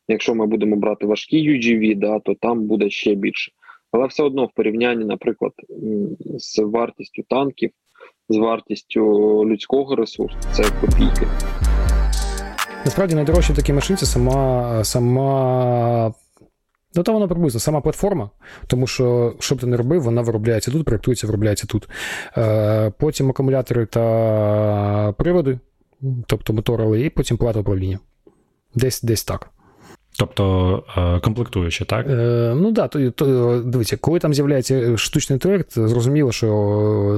Якщо 0.09 0.34
ми 0.34 0.46
будемо 0.46 0.76
брати 0.76 1.07
важкі 1.07 1.51
UGV, 1.51 1.99
да, 1.99 2.18
то 2.18 2.34
там 2.34 2.66
буде 2.66 2.90
ще 2.90 3.14
більше. 3.14 3.53
Але 3.92 4.07
все 4.07 4.22
одно 4.22 4.44
в 4.44 4.53
порівнянні, 4.55 5.05
наприклад, 5.05 5.53
з 6.38 6.59
вартістю 6.59 7.22
танків, 7.28 7.70
з 8.28 8.36
вартістю 8.36 9.03
людського 9.46 9.96
ресурсу, 9.96 10.38
це 10.53 10.64
копійки. 10.80 11.26
Насправді 12.84 13.14
найдорожче 13.14 13.55
такі 13.55 13.72
машинці 13.72 14.07
сама 14.07 14.84
сама. 14.84 16.14
Ну, 16.94 17.03
то 17.03 17.12
вона 17.12 17.28
приблизно 17.28 17.61
сама 17.61 17.80
платформа, 17.80 18.30
тому 18.66 18.86
що, 18.86 19.34
що 19.40 19.55
б 19.55 19.61
ти 19.61 19.66
не 19.66 19.76
робив, 19.76 20.03
вона 20.03 20.22
виробляється 20.22 20.70
тут, 20.70 20.84
проєктується, 20.84 21.26
виробляється 21.26 21.66
тут. 21.66 21.88
Е, 22.36 22.92
потім 22.99 23.30
акумулятори 23.30 23.86
та 23.86 25.14
приводи, 25.18 25.59
тобто 26.26 26.53
моторили, 26.53 27.01
і 27.01 27.11
потім 27.11 27.36
плата 27.36 27.61
управління. 27.61 27.99
Десь 28.74 29.03
десь 29.03 29.24
так. 29.24 29.51
Тобто 30.18 30.84
е, 30.96 31.20
комплектуючі, 31.20 31.84
так? 31.84 32.07
Е, 32.07 32.53
Ну 32.57 32.64
так, 32.64 32.72
да, 32.72 32.88
то, 32.88 33.11
то, 33.11 33.62
дивіться, 33.64 33.96
коли 33.96 34.18
там 34.18 34.34
з'являється 34.34 34.96
штучний 34.96 35.34
інтелект, 35.34 35.72
зрозуміло, 35.72 36.32
що 36.32 36.49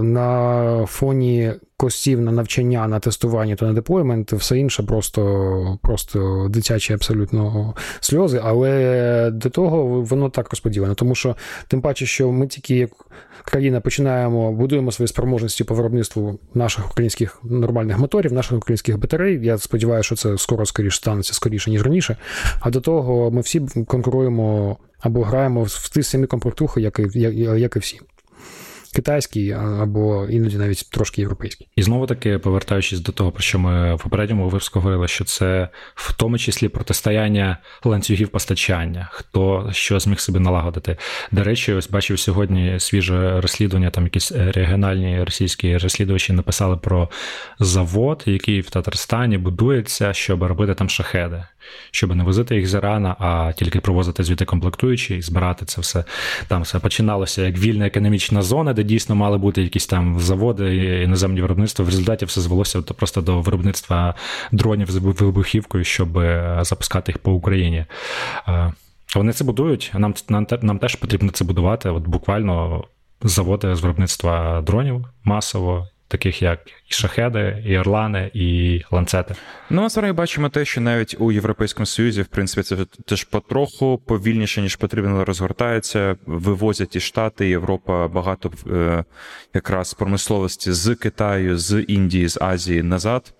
на 0.02 0.86
фоні 0.86 1.52
коштів 1.80 2.20
на 2.20 2.32
навчання, 2.32 2.88
на 2.88 3.00
тестування 3.00 3.56
та 3.56 3.66
на 3.66 3.72
deployment, 3.72 4.32
все 4.32 4.58
інше 4.58 4.82
просто 4.82 5.78
просто 5.82 6.48
дитячі 6.50 6.92
абсолютно 6.92 7.74
сльози. 8.00 8.40
Але 8.44 9.30
до 9.32 9.50
того 9.50 10.02
воно 10.02 10.30
так 10.30 10.50
розподілено. 10.50 10.94
Тому 10.94 11.14
що, 11.14 11.36
тим 11.68 11.80
паче, 11.80 12.06
що 12.06 12.32
ми 12.32 12.46
тільки 12.46 12.76
як 12.76 12.90
країна 13.44 13.80
починаємо, 13.80 14.52
будуємо 14.52 14.92
свої 14.92 15.08
спроможності 15.08 15.64
по 15.64 15.74
виробництву 15.74 16.38
наших 16.54 16.90
українських 16.90 17.40
нормальних 17.44 17.98
моторів, 17.98 18.32
наших 18.32 18.58
українських 18.58 18.98
батарей. 18.98 19.40
Я 19.42 19.58
сподіваюся, 19.58 20.06
що 20.06 20.16
це 20.16 20.38
скоро 20.38 20.66
скоріше 20.66 20.96
станеться 20.96 21.34
скоріше, 21.34 21.70
ніж 21.70 21.82
раніше. 21.82 22.16
А 22.60 22.70
до 22.70 22.80
того 22.80 23.30
ми 23.30 23.40
всі 23.40 23.60
конкуруємо 23.86 24.76
або 25.00 25.22
граємо 25.22 25.62
в 25.62 25.88
ті 25.88 26.02
самі 26.02 26.26
комплектухи, 26.26 26.80
як 26.80 27.00
і, 27.14 27.20
як 27.60 27.76
і 27.76 27.78
всі 27.78 28.00
китайський 28.94 29.50
або 29.52 30.26
іноді 30.26 30.56
навіть 30.56 30.90
трошки 30.90 31.20
європейський. 31.20 31.68
І 31.76 31.82
знову 31.82 32.06
таки, 32.06 32.38
повертаючись 32.38 33.00
до 33.00 33.12
того, 33.12 33.32
про 33.32 33.42
що 33.42 33.58
ми 33.58 33.94
в 33.94 34.02
попередньому 34.02 34.44
випуску 34.44 34.80
говорили, 34.80 35.08
що 35.08 35.24
це 35.24 35.68
в 35.94 36.16
тому 36.16 36.38
числі 36.38 36.68
протистояння 36.68 37.56
ланцюгів 37.84 38.28
постачання, 38.28 39.08
хто 39.12 39.70
що 39.72 40.00
зміг 40.00 40.20
собі 40.20 40.38
налагодити. 40.38 40.96
До 41.32 41.44
речі, 41.44 41.72
ось 41.72 41.90
бачив 41.90 42.18
сьогодні 42.18 42.80
свіже 42.80 43.40
розслідування. 43.40 43.90
Там 43.90 44.04
якісь 44.04 44.32
регіональні 44.32 45.24
російські 45.24 45.78
розслідувачі 45.78 46.32
написали 46.32 46.76
про 46.76 47.08
завод, 47.58 48.22
який 48.26 48.60
в 48.60 48.70
Татарстані 48.70 49.38
будується, 49.38 50.12
щоб 50.12 50.42
робити 50.42 50.74
там 50.74 50.88
шахеди 50.88 51.44
щоб 51.90 52.16
не 52.16 52.24
возити 52.24 52.56
їх 52.56 52.68
з 52.68 52.74
Ірана, 52.74 53.16
а 53.18 53.52
тільки 53.52 53.80
провозити 53.80 54.24
звідти 54.24 54.44
комплектуючі 54.44 55.16
і 55.16 55.22
збирати 55.22 55.64
це 55.64 55.80
все. 55.80 56.04
Там 56.48 56.62
все 56.62 56.78
починалося 56.78 57.42
як 57.42 57.58
вільна 57.58 57.86
економічна 57.86 58.42
зона, 58.42 58.72
де 58.80 58.84
дійсно 58.84 59.14
мали 59.14 59.38
бути 59.38 59.62
якісь 59.62 59.86
там 59.86 60.20
заводи 60.20 60.76
іноземні 61.04 61.40
виробництва. 61.40 61.84
В 61.84 61.88
результаті 61.88 62.24
все 62.24 62.40
звелося 62.40 62.82
просто 62.82 63.20
до 63.20 63.40
виробництва 63.40 64.14
дронів 64.52 64.90
з 64.90 64.96
вибухівкою, 64.96 65.84
щоб 65.84 66.18
е, 66.18 66.58
запускати 66.62 67.12
їх 67.12 67.18
по 67.18 67.32
Україні. 67.32 67.84
Е, 68.48 68.72
вони 69.14 69.32
це 69.32 69.44
будують, 69.44 69.90
нам 69.94 70.14
нам, 70.28 70.46
нам 70.62 70.78
теж 70.78 70.94
потрібно 70.94 71.30
це 71.30 71.44
будувати. 71.44 71.90
От 71.90 72.02
буквально 72.02 72.84
заводи 73.22 73.74
з 73.74 73.80
виробництва 73.80 74.62
дронів 74.66 75.06
масово 75.24 75.88
таких 76.10 76.42
як 76.42 76.60
і 76.66 76.94
шахеди, 76.94 77.62
і 77.66 77.78
орлани, 77.78 78.30
і 78.34 78.82
ланцети. 78.90 79.34
Ну, 79.70 79.82
а 79.82 79.88
зараз 79.88 80.12
бачимо 80.12 80.48
те, 80.48 80.64
що 80.64 80.80
навіть 80.80 81.16
у 81.18 81.32
Європейському 81.32 81.86
Союзі, 81.86 82.22
в 82.22 82.26
принципі, 82.26 82.62
це 82.62 82.76
теж 83.06 83.24
потроху 83.24 83.98
повільніше, 84.06 84.62
ніж 84.62 84.76
потрібно, 84.76 85.24
розгортається. 85.24 86.16
Вивозять 86.26 86.96
і 86.96 87.00
Штати, 87.00 87.48
Європа 87.48 88.08
багато 88.08 88.52
е, 88.66 89.04
якраз 89.54 89.94
промисловості 89.94 90.72
з 90.72 90.94
Китаю, 90.94 91.58
з 91.58 91.80
Індії, 91.80 92.28
з 92.28 92.38
Азії 92.40 92.82
назад. 92.82 93.34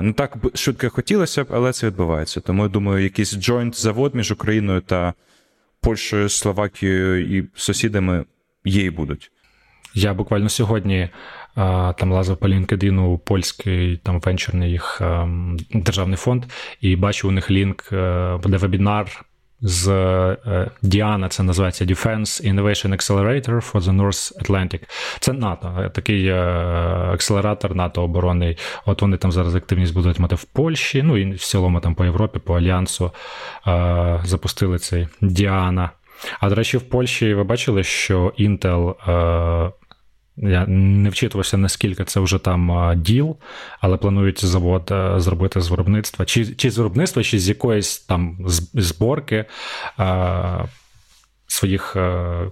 Не 0.00 0.12
так 0.16 0.36
швидко 0.54 0.90
хотілося 0.90 1.44
б, 1.44 1.46
але 1.50 1.72
це 1.72 1.86
відбувається. 1.86 2.40
Тому 2.40 2.62
я 2.62 2.68
думаю, 2.68 3.04
якийсь 3.04 3.34
джойнт 3.34 3.80
завод 3.80 4.14
між 4.14 4.32
Україною 4.32 4.80
та 4.80 5.14
Польщею, 5.80 6.28
Словакією 6.28 7.38
і 7.38 7.48
сусідами 7.54 8.24
є 8.64 8.84
і 8.84 8.90
будуть. 8.90 9.30
Я 9.96 10.14
буквально 10.14 10.48
сьогодні 10.48 11.08
там 11.96 12.12
лазив 12.12 12.36
по 12.36 12.48
LinkedIn 12.48 13.18
польський 13.18 13.96
там 13.96 14.20
венчурний 14.20 14.70
їх 14.70 15.00
ем, 15.00 15.56
державний 15.74 16.16
фонд, 16.16 16.44
і 16.80 16.96
бачу 16.96 17.28
у 17.28 17.30
них 17.30 17.50
лінк, 17.50 17.88
е, 17.92 18.36
буде 18.42 18.56
вебінар. 18.56 19.24
З 19.60 19.88
е, 19.88 20.70
Діана, 20.82 21.28
це 21.28 21.42
називається 21.42 21.84
Defense 21.84 22.52
Innovation 22.52 22.88
Accelerator 22.88 23.72
for 23.72 23.80
the 23.80 23.96
North 23.96 24.42
Atlantic. 24.42 24.80
Це 25.20 25.32
НАТО, 25.32 25.78
е, 25.80 25.88
такий 25.88 26.30
акселератор 26.30 27.74
НАТО 27.74 28.02
оборонний. 28.02 28.58
От 28.86 29.02
вони 29.02 29.16
там 29.16 29.32
зараз 29.32 29.54
активність 29.54 29.94
будуть 29.94 30.18
мати 30.18 30.34
в 30.34 30.44
Польщі, 30.44 31.02
ну 31.02 31.16
і 31.16 31.32
в 31.32 31.38
цілому 31.38 31.80
там 31.80 31.94
по 31.94 32.04
Європі, 32.04 32.38
по 32.38 32.56
Альянсу 32.56 33.10
запустили 34.24 34.78
цей 34.78 35.08
Діана. 35.20 35.90
А 36.40 36.48
до 36.48 36.54
речі, 36.54 36.76
в 36.76 36.82
Польщі 36.82 37.34
ви 37.34 37.44
бачили, 37.44 37.82
що 37.82 38.32
Intel 38.38 38.94
я 40.36 40.66
не 40.66 41.10
вчитувався, 41.10 41.56
наскільки 41.56 42.04
це 42.04 42.20
вже 42.20 42.38
там 42.38 42.92
діл, 42.96 43.36
але 43.80 43.96
планують 43.96 44.44
завод 44.44 44.92
зробити 45.16 45.60
з 45.60 45.68
виробництва, 45.68 46.24
чи 46.24 46.46
чи 46.46 46.70
з 46.70 46.78
виробництва, 46.78 47.22
чи 47.22 47.38
з 47.38 47.48
якоїсь 47.48 47.98
там 47.98 48.38
зборки 48.74 49.44
а, 49.96 50.64
своїх, 51.46 51.96
а, 51.96 52.50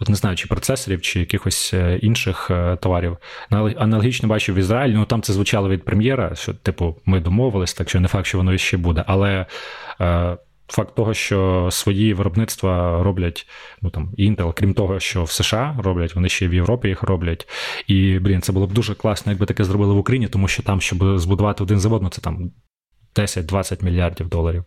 от 0.00 0.08
не 0.08 0.14
знаю, 0.14 0.36
чи 0.36 0.46
процесорів, 0.46 1.00
чи 1.00 1.20
якихось 1.20 1.74
е, 1.74 1.98
інших 2.02 2.50
е, 2.50 2.76
товарів. 2.76 3.16
Аналогічно 3.50 4.28
бачив 4.28 4.54
в 4.54 4.58
Ізраїлі, 4.58 4.94
ну 4.94 5.04
там 5.04 5.22
це 5.22 5.32
звучало 5.32 5.68
від 5.68 5.84
прем'єра, 5.84 6.34
що, 6.34 6.54
типу, 6.54 6.96
ми 7.04 7.20
домовились, 7.20 7.74
так 7.74 7.88
що 7.88 8.00
не 8.00 8.08
факт, 8.08 8.26
що 8.26 8.38
воно 8.38 8.58
ще 8.58 8.76
буде. 8.76 9.04
Але. 9.06 9.46
А, 9.98 10.36
Факт 10.68 10.94
того, 10.94 11.14
що 11.14 11.68
свої 11.72 12.14
виробництва 12.14 13.02
роблять 13.02 13.46
ну 13.82 13.90
там 13.90 14.12
Intel, 14.18 14.52
крім 14.56 14.74
того, 14.74 15.00
що 15.00 15.24
в 15.24 15.30
США 15.30 15.76
роблять, 15.78 16.14
вони 16.14 16.28
ще 16.28 16.48
в 16.48 16.54
Європі 16.54 16.88
їх 16.88 17.02
роблять. 17.02 17.48
І 17.86 18.18
блін, 18.18 18.42
це 18.42 18.52
було 18.52 18.66
б 18.66 18.72
дуже 18.72 18.94
класно, 18.94 19.32
якби 19.32 19.46
таке 19.46 19.64
зробили 19.64 19.94
в 19.94 19.98
Україні, 19.98 20.28
тому 20.28 20.48
що 20.48 20.62
там, 20.62 20.80
щоб 20.80 21.18
збудувати 21.18 21.62
один 21.62 21.78
завод, 21.78 22.02
ну 22.02 22.08
це 22.08 22.20
там 22.20 22.50
10-20 23.14 23.84
мільярдів 23.84 24.28
доларів 24.28 24.64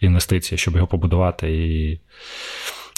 інвестицій, 0.00 0.56
щоб 0.56 0.74
його 0.74 0.86
побудувати. 0.86 1.50
І 1.50 2.00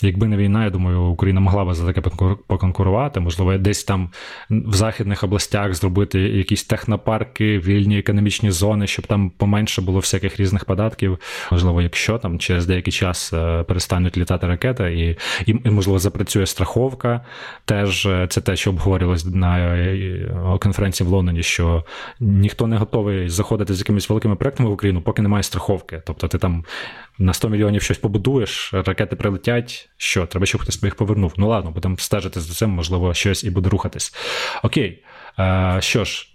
Якби 0.03 0.29
не 0.29 0.37
війна, 0.37 0.65
я 0.65 0.71
думаю, 0.71 1.03
Україна 1.03 1.41
могла 1.41 1.65
би 1.65 1.75
за 1.75 1.93
таке 1.93 2.01
поконкурувати. 2.47 3.21
Можливо, 3.21 3.59
десь 3.59 3.85
там 3.85 4.11
в 4.51 4.75
західних 4.75 5.25
областях 5.25 5.75
зробити 5.75 6.21
якісь 6.21 6.65
технопарки, 6.65 7.59
вільні 7.59 7.99
економічні 7.99 8.51
зони, 8.51 8.87
щоб 8.87 9.07
там 9.07 9.31
поменше 9.31 9.83
було 9.83 9.99
всяких 9.99 10.41
різних 10.41 10.65
податків. 10.65 11.19
Можливо, 11.53 11.83
якщо 11.83 12.19
там 12.19 12.39
через 12.39 12.67
деякий 12.67 12.93
час 12.93 13.33
е, 13.33 13.63
перестануть 13.63 14.17
літати 14.17 14.47
ракети, 14.47 15.17
і, 15.47 15.53
і, 15.53 15.71
можливо, 15.71 15.99
запрацює 15.99 16.47
страховка. 16.47 17.21
Теж 17.65 18.07
е, 18.07 18.27
це 18.31 18.41
те, 18.41 18.57
що 18.57 18.71
обговорювалось 18.71 19.25
на 19.25 19.59
е, 19.59 20.59
конференції 20.61 21.09
в 21.09 21.11
Лондоні, 21.11 21.43
що 21.43 21.85
ніхто 22.21 22.67
не 22.67 22.77
готовий 22.77 23.29
заходити 23.29 23.75
з 23.75 23.79
якимись 23.79 24.09
великими 24.09 24.37
проектами 24.37 24.69
в 24.69 24.73
Україну, 24.73 25.03
поки 25.03 25.23
немає 25.23 25.43
страховки. 25.43 26.03
Тобто 26.07 26.29
ти 26.29 26.39
там 26.39 26.65
на 27.19 27.33
100 27.33 27.49
мільйонів 27.49 27.83
щось 27.83 27.99
побудуєш, 27.99 28.75
ракети 28.75 29.17
прилетять. 29.17 29.89
Що, 29.97 30.27
треба, 30.27 30.47
щоб 30.47 30.61
хтось 30.61 30.83
їх 30.83 30.95
повернув. 30.95 31.35
Ну 31.37 31.49
ладно, 31.49 31.71
будемо 31.71 31.97
стежити 31.97 32.41
за 32.41 32.55
цим, 32.55 32.71
можливо, 32.71 33.15
щось 33.15 33.45
і 33.45 33.51
буде 33.51 33.71
рухатись. 33.71 34.15
Окей. 34.63 35.05
Е, 35.39 35.77
що 35.81 36.05
ж, 36.05 36.29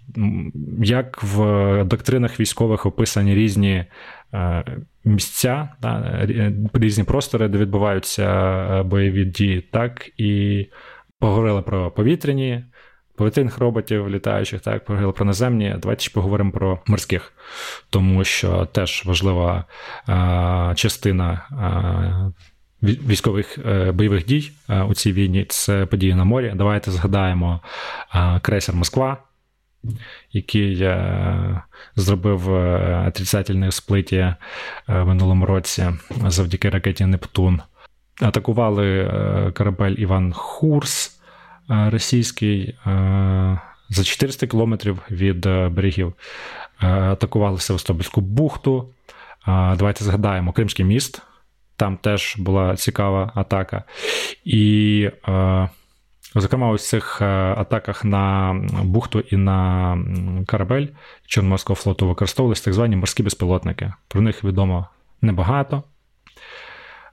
як 0.82 1.22
в 1.22 1.84
доктринах 1.84 2.40
військових 2.40 2.86
описані 2.86 3.34
різні 3.34 3.84
е, 4.34 4.64
місця, 5.04 5.68
різні 6.72 7.04
простори, 7.04 7.48
де 7.48 7.58
відбуваються 7.58 8.82
бойові 8.82 9.24
дії, 9.24 9.60
так 9.60 10.10
і 10.16 10.66
поговорили 11.18 11.62
про 11.62 11.90
повітряні 11.90 12.64
повітряних 13.20 13.58
роботів, 13.58 14.10
літаючих, 14.10 14.60
так, 14.60 14.84
про 14.84 15.24
наземні. 15.24 15.74
Давайте 15.78 16.04
ж 16.04 16.12
поговоримо 16.12 16.50
про 16.50 16.78
морських, 16.86 17.32
тому 17.90 18.24
що 18.24 18.66
теж 18.66 19.02
важлива 19.06 19.64
а, 20.06 20.72
частина 20.76 21.46
а, 21.50 22.30
військових 22.82 23.58
а, 23.58 23.92
бойових 23.92 24.26
дій 24.26 24.50
у 24.88 24.94
цій 24.94 25.12
війні 25.12 25.46
це 25.48 25.86
події 25.86 26.14
на 26.14 26.24
морі. 26.24 26.52
Давайте 26.56 26.90
згадаємо 26.90 27.60
крейсер 28.42 28.74
Москва 28.74 29.16
який 30.32 30.82
е, 30.82 31.62
зробив 31.96 32.54
е, 32.54 33.04
отрицательне 33.08 33.72
сплиті 33.72 34.16
е, 34.16 34.36
в 34.88 35.06
минулому 35.06 35.46
році 35.46 35.86
завдяки 36.26 36.70
ракеті 36.70 37.06
Нептун. 37.06 37.60
Атакували 38.20 39.10
корабель 39.56 39.94
Іван 39.98 40.32
Хурс 40.32 41.19
російський 41.70 42.78
за 43.88 44.04
400 44.04 44.46
кілометрів 44.46 44.98
від 45.10 45.40
берегів. 45.46 46.12
Атакували 46.78 47.58
Севастопольську 47.58 48.20
бухту. 48.20 48.88
Давайте 49.46 50.04
згадаємо 50.04 50.52
Кримський 50.52 50.84
міст. 50.84 51.22
Там 51.76 51.96
теж 51.96 52.36
була 52.38 52.76
цікава 52.76 53.32
атака. 53.34 53.84
І 54.44 55.10
Зокрема, 56.34 56.70
у 56.70 56.78
цих 56.78 57.22
е, 57.22 57.24
атаках 57.56 58.04
на 58.04 58.54
бухту 58.84 59.20
і 59.20 59.36
на 59.36 59.98
корабель 60.46 60.86
Чорноморського 61.26 61.76
флоту 61.76 62.08
використовувалися 62.08 62.64
так 62.64 62.74
звані 62.74 62.96
морські 62.96 63.22
безпілотники. 63.22 63.92
Про 64.08 64.20
них 64.20 64.44
відомо 64.44 64.86
небагато, 65.22 65.82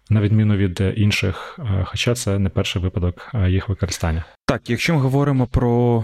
на 0.10 0.22
відміну 0.22 0.56
від 0.56 0.84
інших, 0.96 1.60
е, 1.60 1.86
хоча 1.86 2.16
це 2.16 2.40
не 2.40 2.50
перший 2.50 2.82
випадок 2.82 3.28
е, 3.34 3.50
їх 3.50 3.70
використання. 3.70 4.26
Так, 4.46 4.70
якщо 4.70 4.96
ми 4.96 5.02
говоримо 5.02 5.48
про 5.48 6.04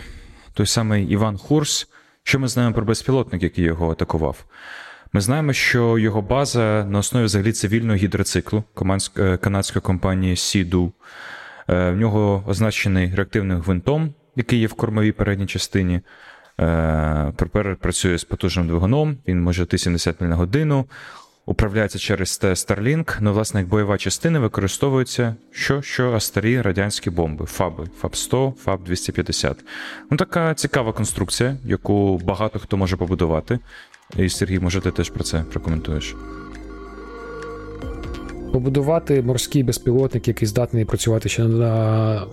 той 0.53 0.65
самий 0.65 1.05
Іван 1.05 1.37
Хурс, 1.37 1.87
що 2.23 2.39
ми 2.39 2.47
знаємо 2.47 2.75
про 2.75 2.85
безпілотник, 2.85 3.43
який 3.43 3.65
його 3.65 3.91
атакував? 3.91 4.45
Ми 5.13 5.21
знаємо, 5.21 5.53
що 5.53 5.97
його 5.97 6.21
база 6.21 6.85
на 6.89 6.99
основі 6.99 7.25
взагалі 7.25 7.51
цивільного 7.51 7.97
гідроциклу 7.97 8.63
канадської 9.41 9.81
компанії. 9.81 10.35
Е, 11.69 11.91
в 11.91 11.97
нього 11.97 12.43
означений 12.47 13.15
реактивним 13.15 13.61
гвинтом, 13.61 14.13
який 14.35 14.59
є 14.59 14.67
в 14.67 14.73
кормовій 14.73 15.11
передній 15.11 15.45
частині. 15.45 16.01
Е, 16.59 17.33
працює 17.81 18.17
з 18.17 18.23
потужним 18.23 18.67
двигуном, 18.67 19.17
він 19.27 19.41
може 19.41 19.63
йти 19.63 19.77
70 19.77 20.21
миль 20.21 20.27
на 20.27 20.35
годину, 20.35 20.85
управляється 21.45 21.99
через 21.99 22.39
Starlink, 22.43 23.17
ну, 23.21 23.33
власне, 23.33 23.59
як 23.59 23.69
бойова 23.69 23.97
частина 23.97 24.39
використовується 24.39 25.35
що, 25.51 25.81
що 25.81 26.19
старі 26.19 26.61
радянські 26.61 27.09
бомби, 27.09 27.45
ФАБи, 27.45 27.83
ФАБ-100, 28.01 28.53
ФАБ-250. 28.65 29.55
Ну, 30.11 30.17
Така 30.17 30.53
цікава 30.53 30.93
конструкція, 30.93 31.57
яку 31.65 32.17
багато 32.17 32.59
хто 32.59 32.77
може 32.77 32.97
побудувати. 32.97 33.59
І 34.17 34.29
Сергій, 34.29 34.59
може, 34.59 34.81
ти 34.81 34.91
теж 34.91 35.09
про 35.09 35.23
це 35.23 35.43
прокоментуєш. 35.51 36.15
Побудувати 38.53 39.21
морський 39.21 39.63
безпілотник, 39.63 40.27
який 40.27 40.47
здатний 40.47 40.85
працювати 40.85 41.29
ще 41.29 41.43
на 41.43 42.27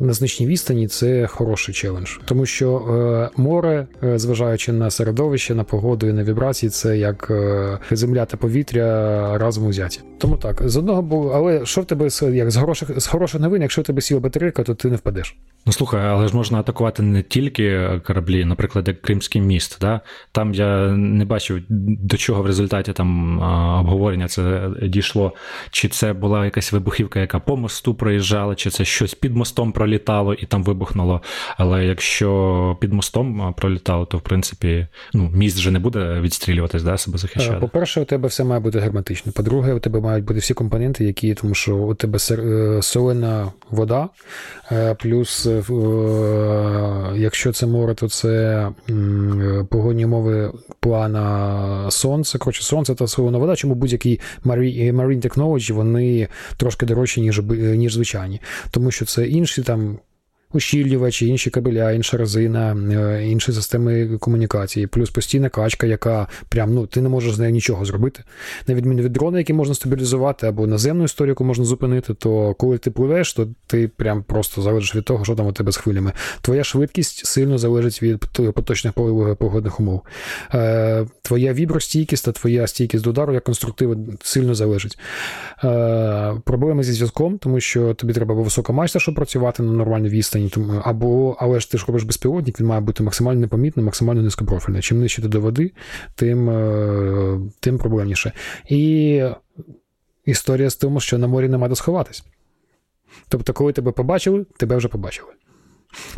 на 0.00 0.12
значній 0.12 0.46
відстані, 0.46 0.88
це 0.88 1.26
хороший 1.26 1.74
челендж, 1.74 2.10
тому 2.24 2.46
що 2.46 2.76
е, 2.76 3.40
море, 3.42 3.86
е, 4.02 4.18
зважаючи 4.18 4.72
на 4.72 4.90
середовище, 4.90 5.54
на 5.54 5.64
погоду 5.64 6.06
і 6.06 6.12
на 6.12 6.24
вібрації, 6.24 6.70
це 6.70 6.98
як 6.98 7.30
е, 7.30 7.78
земля 7.90 8.24
та 8.24 8.36
повітря 8.36 9.38
разом 9.38 9.66
узяті. 9.66 10.00
Тому 10.18 10.36
так, 10.36 10.68
з 10.68 10.76
одного 10.76 11.02
боку, 11.02 11.32
але 11.34 11.66
що 11.66 11.80
в 11.80 11.84
тебе 11.84 12.08
як 12.32 12.50
з 12.50 12.56
хороших 12.56 13.00
з 13.00 13.06
хороших 13.06 13.40
новин, 13.40 13.62
якщо 13.62 13.82
в 13.82 13.84
тебе 13.84 14.00
сіла 14.00 14.20
батарейка, 14.20 14.62
то 14.62 14.74
ти 14.74 14.90
не 14.90 14.96
впадеш. 14.96 15.36
Ну 15.66 15.72
слухай, 15.72 16.00
але 16.06 16.28
ж 16.28 16.36
можна 16.36 16.58
атакувати 16.58 17.02
не 17.02 17.22
тільки 17.22 17.90
кораблі, 18.06 18.44
наприклад, 18.44 18.88
як 18.88 19.02
Кримський 19.02 19.40
міст. 19.40 19.78
Да? 19.80 20.00
Там 20.32 20.54
я 20.54 20.88
не 20.88 21.24
бачив 21.24 21.62
до 21.68 22.16
чого 22.16 22.42
в 22.42 22.46
результаті 22.46 22.92
там 22.92 23.38
обговорення 23.80 24.28
це 24.28 24.70
дійшло. 24.82 25.32
Чи 25.70 25.88
це 25.88 26.12
була 26.12 26.44
якась 26.44 26.72
вибухівка, 26.72 27.20
яка 27.20 27.38
по 27.38 27.56
мосту 27.56 27.94
проїжджала, 27.94 28.54
чи 28.54 28.70
це 28.70 28.84
щось 28.84 29.14
під 29.14 29.36
мостом 29.36 29.72
пролітало 29.84 30.34
і 30.34 30.46
там 30.46 30.64
вибухнуло. 30.64 31.20
Але 31.56 31.84
якщо 31.84 32.76
під 32.80 32.92
мостом 32.92 33.54
пролітало, 33.56 34.04
то 34.04 34.18
в 34.18 34.20
принципі 34.20 34.86
ну, 35.14 35.30
міст 35.34 35.58
вже 35.58 35.70
не 35.70 35.78
буде 35.78 36.20
відстрілюватись, 36.20 36.82
да, 36.82 36.98
себе 36.98 37.18
захищати. 37.18 37.60
По-перше, 37.60 38.00
у 38.00 38.04
тебе 38.04 38.28
все 38.28 38.44
має 38.44 38.60
бути 38.60 38.78
герметично. 38.78 39.32
По-друге, 39.32 39.72
у 39.72 39.78
тебе 39.78 40.00
мають 40.00 40.24
бути 40.24 40.40
всі 40.40 40.54
компоненти, 40.54 41.04
які, 41.04 41.34
тому 41.34 41.54
що 41.54 41.76
у 41.76 41.94
тебе 41.94 42.18
е, 42.30 42.82
солена 42.82 43.52
вода, 43.70 44.08
е, 44.72 44.94
плюс 44.94 45.46
е, 45.46 45.62
якщо 47.16 47.52
це 47.52 47.66
море, 47.66 47.94
то 47.94 48.08
це 48.08 48.68
погодні 49.70 50.04
умови 50.04 50.52
плана 50.80 51.90
сонце. 51.90 52.38
Коротше, 52.38 52.62
сонце 52.62 52.94
та 52.94 53.06
солона 53.06 53.38
вода. 53.38 53.56
Чому 53.56 53.74
будь-які 53.74 54.20
marine 54.44 55.20
technology, 55.28 55.72
вони 55.72 56.28
трошки 56.56 56.86
дорожчі, 56.86 57.20
ніж 57.20 57.42
ніж 57.50 57.94
звичайні, 57.94 58.40
тому 58.70 58.90
що 58.90 59.04
це 59.04 59.26
інші 59.26 59.62
там 59.62 59.73
some 59.74 60.00
ущільнювачі, 60.54 61.26
інші 61.26 61.50
кабеля, 61.50 61.92
інша 61.92 62.16
резина, 62.16 62.76
е, 62.92 63.26
інші 63.26 63.52
системи 63.52 64.18
комунікації, 64.18 64.86
плюс 64.86 65.10
постійна 65.10 65.48
качка, 65.48 65.86
яка 65.86 66.28
прям 66.48 66.74
ну 66.74 66.86
ти 66.86 67.00
не 67.00 67.08
можеш 67.08 67.34
з 67.34 67.38
нею 67.38 67.52
нічого 67.52 67.84
зробити. 67.84 68.22
На 68.66 68.74
відміну 68.74 69.02
від 69.02 69.12
дрона, 69.12 69.38
який 69.38 69.56
можна 69.56 69.74
стабілізувати, 69.74 70.46
або 70.46 70.66
наземну 70.66 71.04
історію, 71.04 71.30
яку 71.30 71.44
можна 71.44 71.64
зупинити, 71.64 72.14
то 72.14 72.54
коли 72.54 72.78
ти 72.78 72.90
пливеш, 72.90 73.32
то 73.32 73.48
ти 73.66 73.88
прям 73.88 74.22
просто 74.22 74.62
залежиш 74.62 74.94
від 74.94 75.04
того, 75.04 75.24
що 75.24 75.34
там 75.34 75.46
у 75.46 75.52
тебе 75.52 75.72
з 75.72 75.76
хвилями. 75.76 76.12
Твоя 76.40 76.64
швидкість 76.64 77.26
сильно 77.26 77.58
залежить 77.58 78.02
від 78.02 78.24
поточних 78.54 78.92
погодних 79.38 79.80
умов. 79.80 80.02
Е, 80.54 81.06
твоя 81.22 81.52
вібростійкість 81.52 82.24
та 82.24 82.32
твоя 82.32 82.66
стійкість 82.66 83.04
до 83.04 83.10
удару 83.10 83.34
як 83.34 83.44
конструктива 83.44 83.96
сильно 84.22 84.54
залежить. 84.54 84.98
Е, 85.64 86.34
проблеми 86.44 86.84
зі 86.84 86.92
зв'язком, 86.92 87.38
тому 87.38 87.60
що 87.60 87.94
тобі 87.94 88.12
треба 88.12 88.34
висока 88.34 88.72
мачта, 88.72 88.98
щоб 88.98 89.14
працювати 89.14 89.62
на 89.62 89.72
нормальній 89.72 90.08
відстані 90.08 90.43
відстані, 90.44 90.80
або 90.84 91.36
але 91.40 91.60
ж 91.60 91.70
ти 91.70 91.78
ж 91.78 91.84
робиш 91.88 92.02
безпілотник, 92.02 92.60
він 92.60 92.66
має 92.66 92.80
бути 92.80 93.02
максимально 93.02 93.40
непомітний, 93.40 93.86
максимально 93.86 94.22
низькопрофільний. 94.22 94.82
Чим 94.82 95.00
нижче 95.00 95.22
ти 95.22 95.28
до 95.28 95.40
води, 95.40 95.72
тим 96.14 96.50
е, 96.50 97.40
тим 97.60 97.78
проблемніше. 97.78 98.32
І 98.68 99.22
історія 100.24 100.70
з 100.70 100.76
тим, 100.76 101.00
що 101.00 101.18
на 101.18 101.26
морі 101.26 101.48
нема 101.48 101.68
де 101.68 101.74
сховатись. 101.74 102.24
Тобто, 103.28 103.52
коли 103.52 103.72
тебе 103.72 103.92
побачили, 103.92 104.46
тебе 104.56 104.76
вже 104.76 104.88
побачили. 104.88 105.28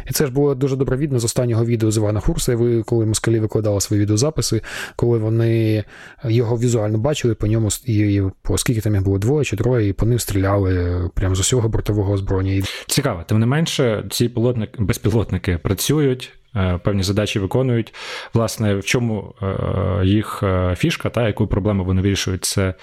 І 0.07 0.13
це 0.13 0.27
ж 0.27 0.33
було 0.33 0.55
дуже 0.55 0.77
добре 0.77 0.97
видно 0.97 1.19
з 1.19 1.25
останнього 1.25 1.65
відео 1.65 1.91
з 1.91 1.97
Івана 1.97 2.21
Хурса, 2.21 2.83
коли 2.87 3.07
москалі 3.07 3.41
викладали 3.41 3.81
свої 3.81 4.03
відеозаписи, 4.03 4.61
коли 4.97 5.19
вони 5.19 5.85
його 6.25 6.59
візуально 6.59 6.99
бачили 6.99 7.35
по 7.35 7.47
ньому, 7.47 7.69
і 7.85 8.23
по 8.43 8.59
скільки 8.59 8.81
там 8.81 8.95
їх 8.95 9.05
було 9.05 9.19
двоє 9.19 9.45
чи 9.45 9.57
троє, 9.57 9.89
і 9.89 9.93
по 9.93 10.07
ним 10.07 10.19
стріляли 10.19 11.01
прямо 11.15 11.35
з 11.35 11.41
усього 11.41 11.69
бортового 11.69 12.13
озброєння. 12.13 12.67
Цікаво, 12.87 13.25
тим 13.29 13.39
не 13.39 13.47
менше, 13.47 14.05
ці 14.11 14.29
пілотники, 14.29 14.83
безпілотники 14.83 15.59
працюють. 15.59 16.33
Е, 16.57 16.79
певні 16.83 17.03
задачі 17.03 17.39
виконують. 17.39 17.95
Власне, 18.35 18.75
в 18.75 18.85
чому 18.85 19.35
е, 19.43 20.07
їх 20.07 20.43
е, 20.43 20.75
фішка, 20.77 21.11
та 21.11 21.27
яку 21.27 21.47
проблему 21.47 21.85
вони 21.85 22.03
вирішують, 22.03 22.45
це 22.45 22.75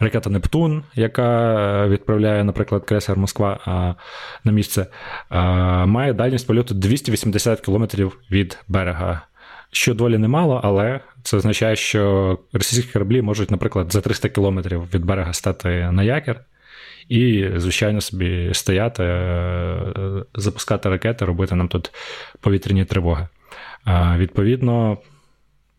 ракета 0.00 0.30
Нептун, 0.30 0.82
яка 0.94 1.86
відправляє, 1.86 2.44
наприклад, 2.44 2.84
крейсер 2.84 3.16
Москва 3.16 3.60
на 4.44 4.52
місце, 4.52 4.86
має 5.86 6.12
дальність 6.12 6.46
польоту 6.46 6.74
280 6.74 7.60
км 7.60 7.84
від 8.30 8.58
берега. 8.68 9.22
Що 9.72 9.94
доволі 9.94 10.18
немало, 10.18 10.60
але 10.64 11.00
це 11.22 11.36
означає, 11.36 11.76
що 11.76 12.38
російські 12.52 12.92
кораблі 12.92 13.22
можуть, 13.22 13.50
наприклад, 13.50 13.92
за 13.92 14.00
300 14.00 14.28
кілометрів 14.28 14.94
від 14.94 15.04
берега 15.04 15.32
стати 15.32 15.68
на 15.92 16.02
якір 16.02 16.40
і, 17.10 17.50
звичайно, 17.56 18.00
собі 18.00 18.50
стояти, 18.52 19.02
е, 19.02 19.92
запускати 20.34 20.88
ракети, 20.88 21.24
робити 21.24 21.54
нам 21.54 21.68
тут 21.68 21.92
повітряні 22.40 22.84
тривоги. 22.84 23.28
Відповідно, 24.16 24.98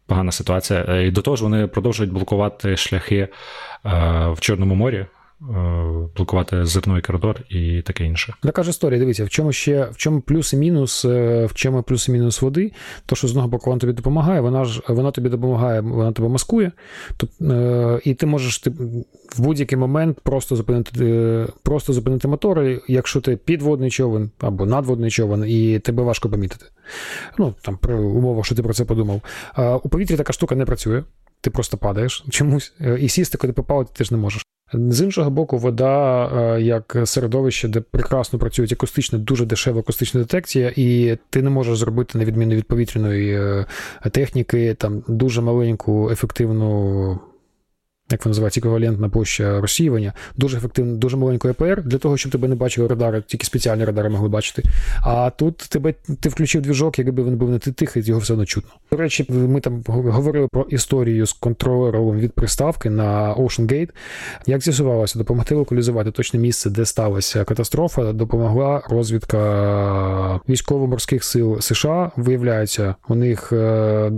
погана 0.05 0.32
ситуація. 0.32 0.86
Е, 0.89 1.07
і 1.07 1.11
до 1.11 1.21
того 1.21 1.38
ж, 1.38 1.43
вони 1.43 1.67
продовжують 1.67 2.13
блокувати 2.13 2.77
шляхи 2.77 3.17
е, 3.17 3.29
в 4.29 4.38
Чорному 4.39 4.75
морі. 4.75 5.05
Е, 5.50 6.10
блокувати 6.16 6.66
зерновий 6.66 7.02
коридор 7.02 7.42
і 7.50 7.82
таке 7.82 8.06
інше. 8.06 8.34
Така 8.42 8.64
ж 8.64 8.70
історія. 8.70 9.00
Дивіться, 9.00 9.26
в 9.26 9.30
чому 9.30 9.52
ще 9.52 9.86
в 9.86 9.98
чому 9.98 10.22
плюс 10.22 10.54
і 10.54 10.58
мінус, 10.58 11.06
е, 11.06 11.46
в 11.46 11.54
чому 11.54 11.84
плюс 11.84 12.08
і 12.08 12.12
мінус 12.12 12.42
води, 12.42 12.72
то 13.06 13.16
що 13.16 13.28
з 13.28 13.32
одного 13.32 13.48
боку 13.48 13.70
вона 13.70 13.80
тобі 13.80 13.94
допомагає, 13.94 14.42
вона 14.42 14.66
ж 14.66 14.82
вона 14.88 15.12
тобі 15.12 15.30
допомагає, 15.30 15.82
вона 15.82 16.12
тебе 16.12 16.30
маскує, 16.30 16.72
то, 17.18 17.28
е, 17.46 18.00
і 18.04 18.14
ти 18.14 18.26
можеш 18.26 18.60
ти, 18.60 18.70
в 19.36 19.39
будь-який 19.39 19.78
момент 19.78 20.20
просто 20.20 20.56
зупинити 20.56 21.46
просто 21.64 21.94
зупинити 21.94 22.28
мотори, 22.28 22.82
якщо 22.88 23.22
ти 23.22 23.36
підводний 23.36 23.89
човен 23.89 24.32
або 24.39 24.66
надводний 24.66 25.12
човен, 25.12 25.46
і 25.48 25.80
тебе 25.80 26.04
важко 26.04 26.30
помітити. 26.30 26.66
Ну 27.38 27.54
там 27.62 27.78
при 27.78 27.96
умовах, 27.96 28.46
що 28.46 28.56
ти 28.56 28.64
про 28.64 28.74
це 28.74 28.86
подумав. 28.86 29.22
У 29.84 29.89
повітрі 29.89 30.18
така 30.18 30.34
штука 30.34 30.56
не 30.56 30.66
працює. 30.66 31.04
Ти 31.42 31.50
просто 31.50 31.78
падаєш 31.78 32.26
чомусь. 32.30 32.74
І 33.00 33.10
сісти, 33.10 33.38
коли 33.38 33.54
попав, 33.54 33.86
ти 33.86 33.98
теж 33.98 34.12
не 34.12 34.18
можеш. 34.18 34.46
З 34.74 35.02
іншого 35.02 35.30
боку, 35.30 35.58
вода 35.58 36.26
е, 36.26 36.62
як 36.62 36.98
середовище, 37.06 37.68
де 37.68 37.82
прекрасно 37.82 38.39
працюють 38.39 38.72
акустична, 38.72 39.20
дуже 39.20 39.46
дешева 39.46 39.80
акустична 39.80 40.20
детекція, 40.20 40.74
і 40.76 41.18
ти 41.30 41.42
не 41.42 41.50
можеш 41.50 41.78
зробити, 41.78 42.18
на 42.18 42.26
відміну 42.26 42.56
від 42.56 42.68
повітряної 42.68 43.36
е, 43.36 43.66
техніки, 44.12 44.74
там 44.74 45.04
дуже 45.08 45.42
маленьку 45.42 46.10
ефективну 46.12 47.20
як 48.12 48.26
вона 48.26 48.32
називається, 48.32 48.59
еквівалентна 48.59 49.09
площа 49.09 49.62
розсіювання, 49.62 50.14
дуже 50.38 50.57
ефективно, 50.57 50.95
дуже 50.95 51.18
маленьку 51.18 51.47
ЕПР, 51.47 51.84
для 51.84 51.97
того, 51.97 52.18
щоб 52.18 52.32
тебе 52.32 52.47
не 52.47 52.55
бачили 52.55 52.88
радари, 52.88 53.24
тільки 53.28 53.45
спеціальні 53.45 53.86
радари 53.86 54.09
могли 54.09 54.30
бачити. 54.30 54.64
А 55.03 55.30
тут 55.30 55.57
тебе 55.57 55.93
ти 56.20 56.30
включив 56.30 56.62
двіжок, 56.62 56.99
якби 56.99 57.24
він 57.24 57.38
був 57.38 57.49
не 57.49 57.59
тихий, 57.59 58.03
його 58.05 58.20
все 58.20 58.34
одно 58.34 58.45
чутно. 58.45 58.72
До 58.91 58.97
речі, 58.97 59.26
ми 59.30 59.59
там 59.59 59.84
говорили 59.88 60.47
про 60.51 60.62
історію 60.64 61.26
з 61.26 61.34
контролером 61.34 62.20
від 62.20 62.34
приставки 62.34 62.89
на 62.89 63.36
Ocean 63.36 63.68
Gate. 63.68 63.89
Як 64.45 64.62
з'ясувалося, 64.62 65.20
допомогти 65.20 65.55
локалізувати 65.55 66.12
точне 66.12 66.39
місце, 66.39 66.70
де 66.70 66.86
сталася 66.86 67.43
катастрофа, 67.43 68.14
допомогла 68.14 68.82
розвідка 68.89 70.39
військово-морських 70.49 71.24
сил 71.24 71.62
США. 71.62 72.12
Виявляється, 72.16 72.95
у 73.09 73.16
них 73.16 73.53
е, 73.53 74.12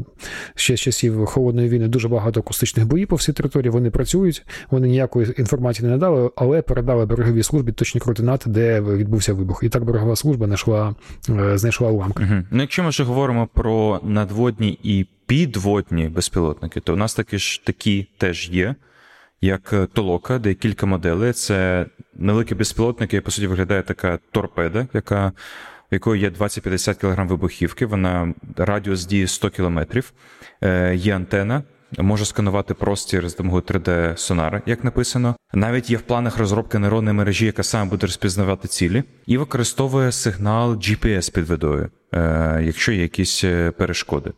ще 0.56 0.78
з 0.78 0.80
часів 0.80 1.26
холодної 1.26 1.70
війни 1.70 1.88
дуже 1.88 2.08
багато 2.08 2.39
акустичних 2.39 2.88
боїв 2.88 3.08
по 3.08 3.16
всій 3.16 3.34
території 3.34 3.70
вони 3.70 3.83
працюють, 3.90 4.46
вони 4.72 4.88
ніякої 4.88 5.34
інформації 5.38 5.88
не 5.88 5.92
надали, 5.92 6.32
але 6.36 6.62
передали 6.62 7.06
береговій 7.06 7.44
службі 7.44 7.72
точні 7.72 8.02
координати, 8.02 8.50
де 8.50 8.82
відбувся 8.82 9.34
вибух. 9.34 9.64
І 9.64 9.70
так 9.70 9.84
берегова 9.84 10.16
служба 10.16 10.46
знайшла 10.46 10.96
е, 11.30 11.58
знайшла 11.58 11.90
уламки. 11.90 12.24
Угу. 12.24 12.44
Ну, 12.52 12.62
якщо 12.62 12.84
ми 12.84 12.90
вже 12.90 13.04
говоримо 13.04 13.48
про 13.54 14.00
надводні 14.04 14.80
і 14.84 15.08
підводні 15.26 16.08
безпілотники, 16.08 16.80
то 16.80 16.94
у 16.94 16.96
нас 16.96 17.16
такі 17.16 17.38
ж 17.38 17.66
такі 17.66 18.08
теж 18.18 18.50
є. 18.50 18.76
Як 19.42 19.74
толока, 19.94 20.40
де 20.40 20.54
кілька 20.54 20.86
моделей. 20.86 21.34
Це 21.34 21.86
невеликі 22.16 22.56
безпілотники, 22.56 23.22
по 23.22 23.32
суті, 23.32 23.48
виглядає 23.48 23.82
така 23.82 24.20
торпеда, 24.32 24.88
яка 24.94 25.32
в 25.92 25.94
якої 25.94 26.22
є 26.22 26.30
20-50 26.30 26.96
кг 26.96 27.26
вибухівки. 27.28 27.86
Вона 27.86 28.34
радіус 28.58 29.06
дії 29.06 29.28
100 29.28 29.50
км. 29.50 29.80
Е, 30.64 30.96
Є 30.96 31.16
антена, 31.16 31.64
може 31.98 32.26
сканувати 32.26 32.74
простір 32.74 33.30
з 33.30 33.32
допомогою 33.32 33.62
3D-сонара, 33.62 34.62
як 34.66 34.84
написано. 34.84 35.36
Навіть 35.54 35.89
є 35.89 35.98
в 35.98 36.02
планах 36.02 36.38
розробки 36.38 36.80
нейронної 36.80 37.18
мережі, 37.18 37.46
яка 37.46 37.64
саме 37.64 37.89
буде 37.89 38.08
розпізнавати 38.08 38.68
цілі, 38.68 39.04
і 39.26 39.38
використовує 39.38 40.12
сигнал 40.12 40.72
GPS 40.74 41.34
під 41.34 41.50
водою, 41.50 41.89
е, 42.14 42.62
якщо 42.64 42.91
є 42.91 43.02
якісь 43.02 43.44
е, 43.44 43.72
перешкоди. 43.72 44.32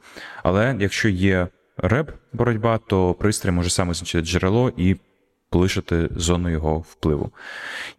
Але 0.44 0.76
якщо 0.80 1.10
є 1.10 1.48
реб 1.78 2.12
боротьба, 2.34 2.80
то 2.88 3.14
пристрій 3.14 3.52
може 3.52 3.70
саме 3.70 3.94
значити 3.94 4.26
джерело 4.26 4.72
і 4.78 4.96
полишити 5.50 6.10
зону 6.16 6.50
його 6.50 6.78
впливу. 6.78 7.32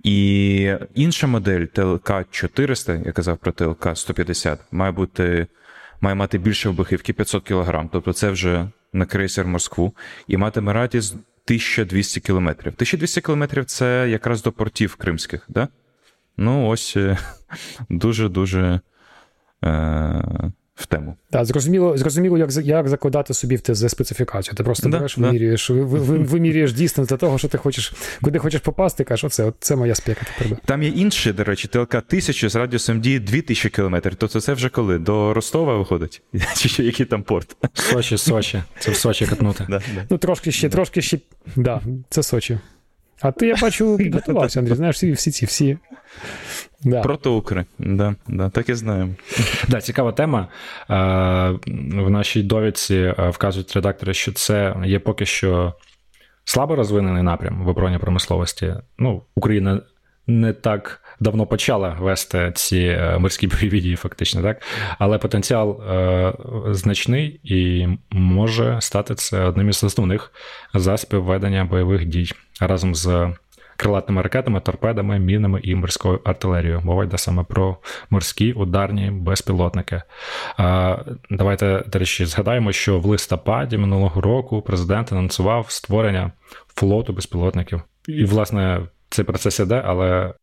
І 0.03 0.73
інша 0.95 1.27
модель 1.27 1.65
ТЛК 1.65 2.13
400, 2.31 2.95
я 2.95 3.13
казав 3.13 3.39
про 3.39 3.53
ТЛК 3.53 3.89
150, 3.95 4.59
має 4.73 4.93
бути. 4.93 5.47
Має 6.01 6.15
мати 6.15 6.39
більше 6.39 6.69
вибухівки 6.69 7.13
500 7.13 7.45
кг, 7.45 7.89
тобто 7.93 8.13
це 8.13 8.31
вже 8.31 8.69
на 8.93 9.07
крейсер 9.07 9.47
Москву 9.47 9.97
і 10.29 10.37
матиме 10.37 10.73
радість 10.73 11.13
1200 11.15 12.21
кілометрів. 12.21 12.73
1200 12.73 13.21
кілометрів 13.21 13.65
це 13.65 14.07
якраз 14.09 14.43
до 14.43 14.53
портів 14.53 14.95
кримських, 14.95 15.45
да? 15.49 15.69
Ну, 16.37 16.69
ось 16.69 16.97
е, 16.97 17.19
дуже-дуже. 17.89 18.81
Е- 19.65 20.53
в 20.77 20.87
тему. 20.87 21.17
Так, 21.31 21.45
зрозуміло, 21.45 21.97
зрозуміло, 21.97 22.39
як 22.39 22.51
як 22.57 22.89
закладати 22.89 23.35
собі 23.35 23.57
в 23.57 23.61
ТЗ 23.61 23.91
специфікацію. 23.91 24.55
Ти 24.55 24.63
просто 24.63 24.89
да, 24.89 24.97
береш, 24.97 25.17
да. 25.17 25.27
вимірюєш, 25.27 25.71
вимірюєш 25.71 26.73
дійсно 26.73 27.05
для 27.05 27.17
того, 27.17 27.39
що 27.39 27.49
ти 27.49 27.59
хочеш, 27.59 27.93
куди 28.23 28.39
хочеш 28.39 28.61
попасти, 28.61 29.05
кажеш, 29.05 29.25
оце, 29.25 29.45
от, 29.45 29.55
це 29.61 29.77
моя 29.77 29.95
спека. 29.95 30.21
Тепер. 30.39 30.59
Там 30.65 30.83
є 30.83 30.89
інші, 30.89 31.33
до 31.33 31.45
речі, 31.45 31.69
ТЛК 31.69 31.95
1000 31.95 32.49
з 32.49 32.57
радіусом 32.57 33.01
дії 33.01 33.21
2000 33.21 33.71
км. 33.71 33.97
Тобто 34.19 34.41
це 34.41 34.53
вже 34.53 34.69
коли? 34.69 34.99
До 34.99 35.35
Ростова 35.35 35.77
виходить? 35.79 36.23
Чи 36.57 36.69
що, 36.69 36.83
який 36.83 37.07
там 37.07 37.23
порт? 37.23 37.57
Сочі, 37.75 38.19
Сочі. 38.19 38.63
Це 38.79 38.91
в 38.91 38.97
Сочі 38.97 39.27
катнути. 39.27 39.67
Да, 39.69 39.83
да. 39.95 40.05
Ну, 40.11 40.19
трошки 40.19 40.53
ще, 40.53 40.69
трошки 40.69 41.03
ще. 41.03 41.19
Да, 41.57 41.81
це 42.11 42.23
Сочі. 42.23 42.59
А 43.21 43.33
ти, 43.33 43.47
я 43.47 43.57
бачу, 43.63 43.97
підготувався, 43.97 44.61
Андрій, 44.61 44.75
знаєш, 44.75 44.97
всі 44.97 45.13
всі 45.13 45.31
ці 45.31 45.47
всі. 45.47 45.79
Да. 46.85 47.01
Протоукри, 47.01 47.65
да, 47.79 48.15
да, 48.29 48.49
так 48.51 48.69
і 48.69 48.75
знаємо. 48.75 49.15
Да, 49.69 49.81
цікава 49.81 50.13
тема. 50.13 50.49
В 51.77 52.11
нашій 52.11 52.43
довідці 52.43 53.15
вказують 53.19 53.73
редактори, 53.77 54.15
що 54.15 54.33
це 54.33 54.75
є 54.85 54.99
поки 54.99 55.27
що 55.27 55.75
слабо 56.45 56.77
розвинений 56.77 57.23
напрям 57.23 57.65
в 57.65 57.69
оборонній 57.69 57.99
промисловості. 57.99 58.75
Ну, 58.99 59.23
Україна 59.35 59.81
не 60.27 60.53
так 60.53 61.01
давно 61.21 61.47
почала 61.47 61.97
вести 62.01 62.53
ці 62.55 62.79
е, 62.79 63.19
морські 63.19 63.47
бойові 63.47 63.81
дії, 63.81 63.97
фактично, 63.97 64.43
так? 64.43 64.63
Але 64.99 65.19
потенціал 65.19 65.83
е, 65.83 66.33
значний 66.71 67.41
і 67.45 67.89
може 68.11 68.77
стати 68.81 69.15
це 69.15 69.45
одним 69.45 69.69
із 69.69 69.85
основних 69.85 70.33
засобів 70.75 71.25
ведення 71.25 71.65
бойових 71.65 72.05
дій 72.05 72.33
разом 72.61 72.95
з 72.95 73.33
крилатими 73.77 74.23
ракетами, 74.23 74.61
торпедами, 74.61 75.19
мінами 75.19 75.61
і 75.63 75.75
морською 75.75 76.21
артилерією. 76.25 76.81
Мова 76.85 77.05
йде 77.05 77.19
саме 77.19 77.45
про 77.45 77.77
морські 78.11 78.53
ударні 78.53 79.11
безпілотники. 79.11 80.03
Давайте, 81.31 81.85
до 81.87 81.99
речі, 81.99 82.27
згадаємо, 82.27 82.73
що 82.73 82.99
в 82.99 83.07
листопаді 83.07 83.79
минулого 83.79 84.21
року 84.21 84.63
президент 84.63 85.13
анонсував 85.13 85.67
створення 85.69 86.33
флоту 86.75 87.13
безпілотників. 87.13 87.83
І, 88.09 88.25
власне, 88.25 88.81
цей 89.11 89.25
процес 89.25 89.61
іде, 89.61 89.83
але 89.85 90.35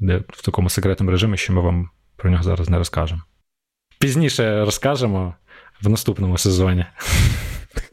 йде 0.00 0.22
в 0.28 0.42
такому 0.42 0.70
секретному 0.70 1.10
режимі, 1.10 1.36
що 1.36 1.52
ми 1.52 1.60
вам 1.60 1.90
про 2.16 2.30
нього 2.30 2.42
зараз 2.42 2.68
не 2.68 2.78
розкажемо. 2.78 3.22
Пізніше 3.98 4.64
розкажемо 4.64 5.34
в 5.82 5.88
наступному 5.88 6.38
сезоні. 6.38 6.86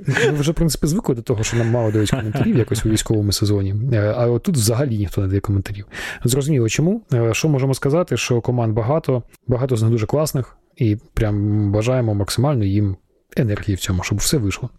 Ми 0.08 0.32
вже, 0.32 0.52
в 0.52 0.56
принципі, 0.56 0.88
звикли 0.88 1.16
до 1.16 1.22
того, 1.22 1.44
що 1.44 1.58
нам 1.58 1.70
мало 1.70 1.92
дають 1.92 2.10
коментарів 2.10 2.58
якось 2.58 2.86
у 2.86 2.90
військовому 2.90 3.32
сезоні. 3.32 3.76
Е, 3.94 4.14
а 4.18 4.28
от 4.28 4.44
тут 4.44 4.56
взагалі 4.56 4.98
ніхто 4.98 5.22
не 5.22 5.28
дає 5.28 5.40
коментарів. 5.40 5.86
Зрозуміло, 6.24 6.70
чому? 6.70 7.02
Е, 7.14 7.34
що 7.34 7.50
можемо 7.50 7.74
сказати? 7.74 8.18
Що 8.18 8.42
команд 8.42 8.74
багато, 8.74 9.24
багато 9.48 9.76
з 9.76 9.82
них 9.82 9.92
дуже 9.92 10.06
класних, 10.06 10.58
і 10.76 10.98
прям 11.14 11.72
бажаємо 11.72 12.14
максимально 12.14 12.64
їм 12.64 12.98
енергії 13.38 13.76
в 13.76 13.80
цьому, 13.80 14.04
щоб 14.04 14.18
все 14.18 14.38
вийшло. 14.38 14.70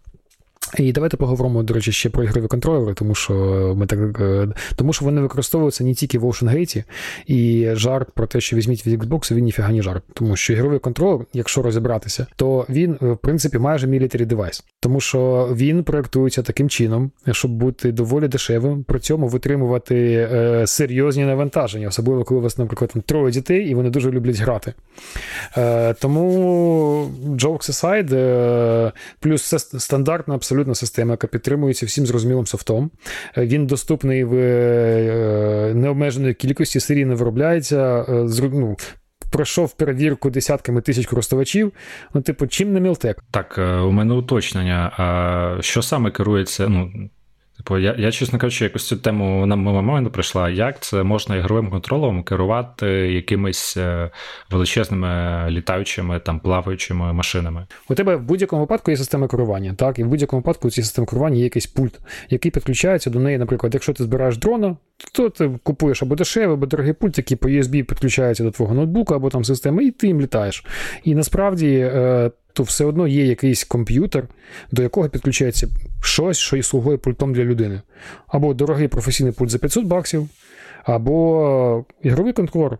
І 0.77 0.91
давайте 0.91 1.17
поговоримо, 1.17 1.63
до 1.63 1.73
речі, 1.73 1.91
ще 1.91 2.09
про 2.09 2.23
ігрові 2.23 2.47
контролери, 2.47 2.93
тому 2.93 3.15
що 3.15 3.33
ми 3.77 3.85
так 3.85 3.99
е, 4.21 4.47
тому 4.75 4.93
що 4.93 5.05
вони 5.05 5.21
використовуються 5.21 5.83
не 5.83 5.93
тільки 5.93 6.19
в 6.19 6.25
Ocean 6.25 6.57
Gate, 6.57 6.83
і 7.27 7.69
жарт 7.73 8.11
про 8.11 8.27
те, 8.27 8.41
що 8.41 8.55
візьміть 8.55 8.87
від 8.87 9.03
Xbox, 9.03 9.33
він 9.33 9.43
ніфіга 9.43 9.71
не 9.71 9.81
жарт. 9.81 10.03
Тому 10.13 10.35
що 10.35 10.53
ігровий 10.53 10.79
контролер, 10.79 11.25
якщо 11.33 11.61
розібратися, 11.61 12.27
то 12.35 12.65
він, 12.69 12.97
е, 13.01 13.05
в 13.05 13.17
принципі, 13.17 13.57
майже 13.57 13.87
military 13.87 14.25
девайс. 14.25 14.63
Тому 14.79 15.01
що 15.01 15.49
він 15.55 15.83
проєктується 15.83 16.41
таким 16.43 16.69
чином, 16.69 17.11
щоб 17.31 17.51
бути 17.51 17.91
доволі 17.91 18.27
дешевим, 18.27 18.83
при 18.83 18.99
цьому 18.99 19.27
витримувати 19.27 20.29
е, 20.33 20.67
серйозні 20.67 21.25
навантаження, 21.25 21.87
особливо 21.87 22.23
коли 22.23 22.39
у 22.39 22.43
вас, 22.43 22.57
наприклад, 22.57 22.91
там 22.93 23.01
троє 23.01 23.31
дітей, 23.31 23.69
і 23.69 23.75
вони 23.75 23.89
дуже 23.89 24.11
люблять 24.11 24.39
грати. 24.39 24.73
Е, 25.57 25.93
Тому 25.93 27.11
jokes 27.25 27.69
aside, 27.69 28.91
плюс 29.19 29.47
це 29.47 29.59
стандартна 29.59 30.35
абсолютно 30.35 30.58
система, 30.75 31.11
яка 31.11 31.27
підтримується 31.27 31.85
всім 31.85 32.05
зрозумілим 32.05 32.45
софтом. 32.45 32.91
Е, 33.37 33.45
він 33.45 33.67
доступний 33.67 34.23
в 34.23 34.33
е, 34.33 35.73
необмеженої 35.75 36.33
кількості, 36.33 36.79
серійно 36.79 37.15
виробляється. 37.15 38.05
Е, 38.09 38.27
ну, 38.51 38.77
Пройшов 39.31 39.73
перевірку 39.73 40.29
десятками 40.29 40.81
тисяч 40.81 41.05
користувачів. 41.05 41.71
Ну, 42.13 42.21
типу, 42.21 42.47
чим 42.47 42.73
не 42.73 42.79
Мілтек? 42.79 43.23
Так, 43.31 43.55
у 43.85 43.91
мене 43.91 44.13
уточнення. 44.13 44.91
А 44.97 45.61
Що 45.61 45.81
саме 45.81 46.11
керується? 46.11 46.67
Ну, 46.67 46.91
Типу, 47.59 47.77
я, 47.77 47.95
я, 47.97 48.11
чесно 48.11 48.39
кажучи, 48.39 48.63
якось 48.63 48.87
цю 48.87 48.97
тему 48.97 49.45
на 49.45 49.55
мого 49.55 50.01
не 50.01 50.09
прийшла. 50.09 50.49
Як 50.49 50.79
це 50.79 51.03
можна 51.03 51.35
ігровим 51.35 51.69
контролем 51.69 52.23
керувати 52.23 52.87
якимись 52.89 53.77
е, 53.77 54.09
величезними 54.51 55.45
літаючими 55.49 56.19
там 56.19 56.39
плаваючими 56.39 57.13
машинами? 57.13 57.67
У 57.89 57.95
тебе 57.95 58.15
в 58.15 58.21
будь-якому 58.21 58.61
випадку 58.61 58.91
є 58.91 58.97
система 58.97 59.27
керування, 59.27 59.73
так, 59.73 59.99
і 59.99 60.03
в 60.03 60.07
будь-якому 60.07 60.41
випадку 60.41 60.67
у 60.67 60.71
цій 60.71 60.83
системі 60.83 61.07
керування 61.07 61.37
є 61.37 61.43
якийсь 61.43 61.67
пульт, 61.67 61.99
який 62.29 62.51
підключається 62.51 63.09
до 63.09 63.19
неї. 63.19 63.37
Наприклад, 63.37 63.73
якщо 63.73 63.93
ти 63.93 64.03
збираєш 64.03 64.37
дрона, 64.37 64.77
то 65.13 65.29
ти 65.29 65.51
купуєш 65.63 66.03
або 66.03 66.15
дешевий, 66.15 66.53
або 66.53 66.65
дорогий 66.65 66.93
пульт, 66.93 67.17
який 67.17 67.37
по 67.37 67.47
USB 67.47 67.83
підключається 67.83 68.43
до 68.43 68.51
твого 68.51 68.75
ноутбука 68.75 69.15
або 69.15 69.29
там 69.29 69.43
системи, 69.43 69.83
і 69.83 69.91
ти 69.91 70.07
їм 70.07 70.21
літаєш. 70.21 70.65
І 71.03 71.15
насправді. 71.15 71.91
Е, 72.59 72.63
то 72.63 72.63
все 72.63 72.85
одно 72.85 73.07
є 73.07 73.25
якийсь 73.25 73.63
комп'ютер, 73.63 74.27
до 74.71 74.83
якого 74.83 75.09
підключається 75.09 75.67
щось, 76.01 76.37
що 76.37 76.57
і 76.57 76.63
слугує 76.63 76.97
пультом 76.97 77.33
для 77.33 77.43
людини. 77.43 77.81
Або 78.27 78.53
дорогий 78.53 78.87
професійний 78.87 79.33
пульт 79.33 79.49
за 79.49 79.57
500 79.57 79.85
баксів, 79.85 80.29
або 80.83 81.85
ігровий 82.03 82.33
контролер. 82.33 82.77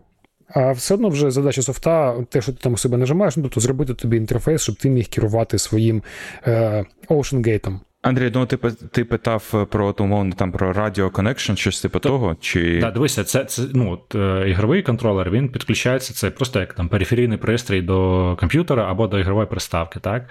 А 0.48 0.72
все 0.72 0.94
одно 0.94 1.08
вже 1.08 1.30
задача 1.30 1.62
софта, 1.62 2.24
те, 2.28 2.40
що 2.40 2.52
ти 2.52 2.58
там 2.62 2.72
у 2.72 2.76
себе 2.76 2.96
нажимаєш, 2.96 3.36
ну, 3.36 3.42
тобто 3.42 3.60
зробити 3.60 3.94
тобі 3.94 4.16
інтерфейс, 4.16 4.62
щоб 4.62 4.76
ти 4.76 4.90
міг 4.90 5.08
керувати 5.08 5.58
своїм 5.58 6.02
е, 6.46 6.84
Ocean 7.08 7.46
Gate. 7.46 7.78
Андрій, 8.02 8.32
ну 8.34 8.46
ти 8.46 8.56
ти 8.92 9.04
питав 9.04 9.66
про 9.70 9.94
умовно 9.98 10.34
там 10.34 10.52
про 10.52 10.72
Radio 10.72 11.10
Connection, 11.10 11.56
щось 11.56 11.80
типу 11.80 11.98
того? 11.98 12.36
чи... 12.40 12.80
Так, 12.80 12.94
дивися, 12.94 13.24
це 13.24 13.44
це 13.44 13.62
ну, 13.74 13.92
от, 13.92 14.14
е, 14.14 14.50
ігровий 14.50 14.82
контролер, 14.82 15.30
він 15.30 15.48
підключається, 15.48 16.14
це 16.14 16.30
просто 16.30 16.60
як 16.60 16.74
там 16.74 16.88
периферійний 16.88 17.38
пристрій 17.38 17.82
до 17.82 18.36
комп'ютера 18.40 18.90
або 18.90 19.06
до 19.06 19.18
ігрової 19.18 19.46
приставки. 19.46 20.00
так? 20.00 20.28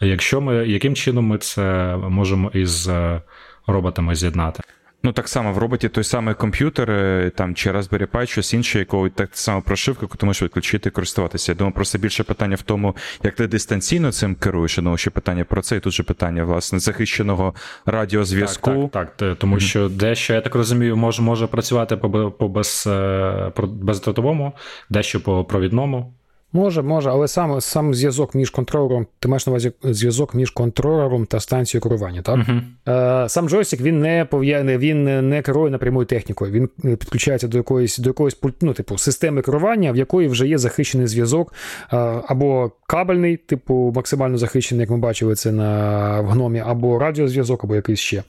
Якщо 0.00 0.40
ми, 0.40 0.54
Яким 0.54 0.94
чином 0.94 1.26
ми 1.26 1.38
це 1.38 1.96
можемо 1.96 2.50
із 2.54 2.88
е, 2.88 3.22
роботами 3.66 4.14
з'єднати? 4.14 4.62
Ну, 5.02 5.12
так 5.12 5.28
само 5.28 5.52
в 5.52 5.58
роботі 5.58 5.88
той 5.88 6.04
самий 6.04 6.34
комп'ютер 6.34 6.90
е, 6.90 7.30
там 7.34 7.54
чи 7.54 7.72
Raspberry 7.72 8.06
Pi, 8.06 8.26
щось 8.26 8.54
інше, 8.54 8.78
якого 8.78 9.08
так 9.08 9.30
само 9.32 9.62
прошивка, 9.62 10.00
яку 10.02 10.16
ти 10.16 10.26
можеш 10.26 10.42
відключити 10.42 10.88
і 10.88 10.92
користуватися. 10.92 11.52
Я 11.52 11.56
думаю, 11.56 11.74
просто 11.74 11.98
більше 11.98 12.24
питання 12.24 12.56
в 12.56 12.62
тому, 12.62 12.96
як 13.22 13.34
ти 13.34 13.46
дистанційно 13.46 14.12
цим 14.12 14.34
керуєш. 14.34 14.76
Думаю, 14.76 14.96
що 14.96 15.10
питання 15.10 15.44
про 15.44 15.62
це, 15.62 15.76
і 15.76 15.80
тут 15.80 15.92
же 15.92 16.02
питання, 16.02 16.44
власне, 16.44 16.78
захищеного 16.78 17.54
радіозв'язку. 17.86 18.90
Так, 18.92 19.06
так, 19.06 19.16
так 19.16 19.38
тому 19.38 19.56
mm-hmm. 19.56 19.60
що 19.60 19.88
дещо, 19.88 20.34
я 20.34 20.40
так 20.40 20.54
розумію, 20.54 20.96
може 20.96 21.22
може 21.22 21.46
працювати 21.46 21.96
по, 21.96 22.30
по 22.30 22.48
без, 22.48 22.84
е, 22.86 23.52
бездротовому, 23.66 24.52
дещо 24.90 25.20
по 25.20 25.44
провідному. 25.44 26.14
Може, 26.52 26.82
може, 26.82 27.10
але 27.10 27.28
сам 27.28 27.60
сам 27.60 27.94
зв'язок 27.94 28.34
між 28.34 28.50
контролером, 28.50 29.06
ти 29.18 29.28
маєш 29.28 29.46
на 29.46 29.50
увазі 29.50 29.72
зв'язок 29.84 30.34
між 30.34 30.50
контролером 30.50 31.26
та 31.26 31.40
станцією 31.40 31.82
керування, 31.82 32.22
так? 32.22 32.38
Uh-huh. 32.38 33.28
Сам 33.28 33.48
джойстик 33.48 33.80
він 33.80 34.00
не 34.00 34.26
пов'яне, 34.30 34.78
він 34.78 35.28
не 35.28 35.42
керує 35.42 35.70
напрямою 35.70 36.06
технікою. 36.06 36.52
Він 36.52 36.68
е, 36.84 36.96
підключається 36.96 37.48
до 37.48 37.58
якоїсь 37.58 37.98
до 37.98 38.10
якоїсь 38.10 38.36
ну, 38.60 38.72
типу, 38.72 38.98
системи 38.98 39.42
керування, 39.42 39.92
в 39.92 39.96
якої 39.96 40.28
вже 40.28 40.48
є 40.48 40.58
захищений 40.58 41.06
зв'язок, 41.06 41.52
е, 41.92 41.96
або 42.26 42.72
кабельний, 42.86 43.36
типу, 43.36 43.92
максимально 43.96 44.38
захищений, 44.38 44.80
як 44.80 44.90
ми 44.90 44.96
бачили 44.96 45.34
це 45.34 45.52
на 45.52 46.20
в 46.20 46.26
гномі, 46.26 46.62
або 46.66 46.98
радіозв'язок, 46.98 47.64
або 47.64 47.74
якийсь 47.74 48.00
ще, 48.00 48.22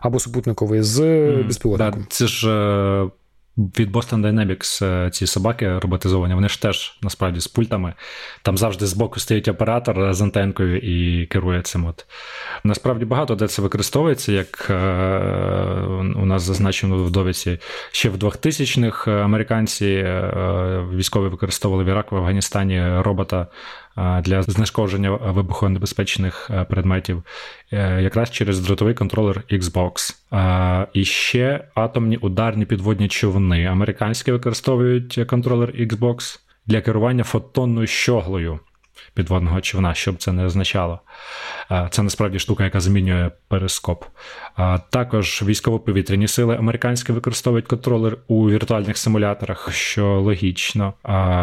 або 0.00 0.18
супутниковий 0.18 0.82
з 0.82 1.00
mm, 1.00 1.46
безпілотником. 1.46 2.00
Да, 2.00 2.06
це 2.08 2.26
ж. 2.26 3.10
Від 3.58 3.92
Boston 3.92 4.20
Dynamics 4.20 4.84
е, 4.84 5.10
ці 5.10 5.26
собаки 5.26 5.78
роботизовані, 5.78 6.34
вони 6.34 6.48
ж 6.48 6.62
теж 6.62 6.98
насправді 7.02 7.40
з 7.40 7.48
пультами. 7.48 7.94
Там 8.42 8.58
завжди 8.58 8.86
збоку 8.86 9.20
стоїть 9.20 9.48
оператор 9.48 10.14
з 10.14 10.22
антенкою 10.22 10.78
і 10.78 11.26
керує 11.26 11.62
цим. 11.62 11.86
От. 11.86 12.06
Насправді 12.64 13.04
багато 13.04 13.34
де 13.34 13.48
це 13.48 13.62
використовується, 13.62 14.32
як 14.32 14.66
е, 14.70 14.74
у 16.16 16.26
нас 16.26 16.42
зазначено 16.42 17.04
в 17.04 17.10
довідці. 17.10 17.58
Ще 17.90 18.08
в 18.08 18.16
2000-х 18.16 19.10
американці 19.10 19.86
е, 19.86 20.84
військові 20.94 21.28
використовували 21.28 21.84
в 21.84 21.88
Іраку 21.88 22.14
в 22.14 22.18
Афганістані 22.18 23.00
робота 23.00 23.46
для 23.96 24.42
знешкодження 24.42 25.10
вибухонебезпечних 25.10 26.50
предметів, 26.68 27.22
якраз 28.00 28.30
через 28.30 28.60
дротовий 28.60 28.94
контролер 28.94 29.42
Xbox. 29.50 30.16
І 30.92 31.04
ще 31.04 31.68
атомні 31.74 32.16
ударні 32.16 32.66
підводні 32.66 33.08
човни. 33.08 33.64
Американські 33.64 34.32
використовують 34.32 35.20
контролер 35.26 35.68
Xbox 35.70 36.38
для 36.66 36.80
керування 36.80 37.24
фотонною 37.24 37.86
щоглою 37.86 38.60
підводного 39.14 39.60
човна, 39.60 39.94
щоб 39.94 40.16
це 40.16 40.32
не 40.32 40.44
означало. 40.44 41.00
Це 41.90 42.02
насправді 42.02 42.38
штука, 42.38 42.64
яка 42.64 42.80
змінює 42.80 43.30
перископ. 43.48 44.04
Також 44.90 45.42
військово-повітряні 45.46 46.28
сили 46.28 46.56
американські 46.56 47.12
використовують 47.12 47.66
контролер 47.66 48.16
у 48.26 48.50
віртуальних 48.50 48.98
симуляторах, 48.98 49.72
що 49.72 50.06
логічно. 50.06 50.94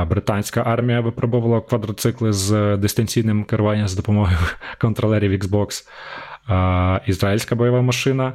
Британська 0.10 0.62
армія 0.62 1.02
випробувала 1.02 1.62
квадроцикли 1.62 2.34
з 2.34 2.78
дистанційним 2.78 3.44
керуванням 3.44 3.88
з 3.88 3.96
допомогою 3.96 4.38
контролерів 4.82 5.32
Xbox. 5.32 5.88
Ізраїльська 7.08 7.56
бойова 7.56 7.82
машина 7.82 8.34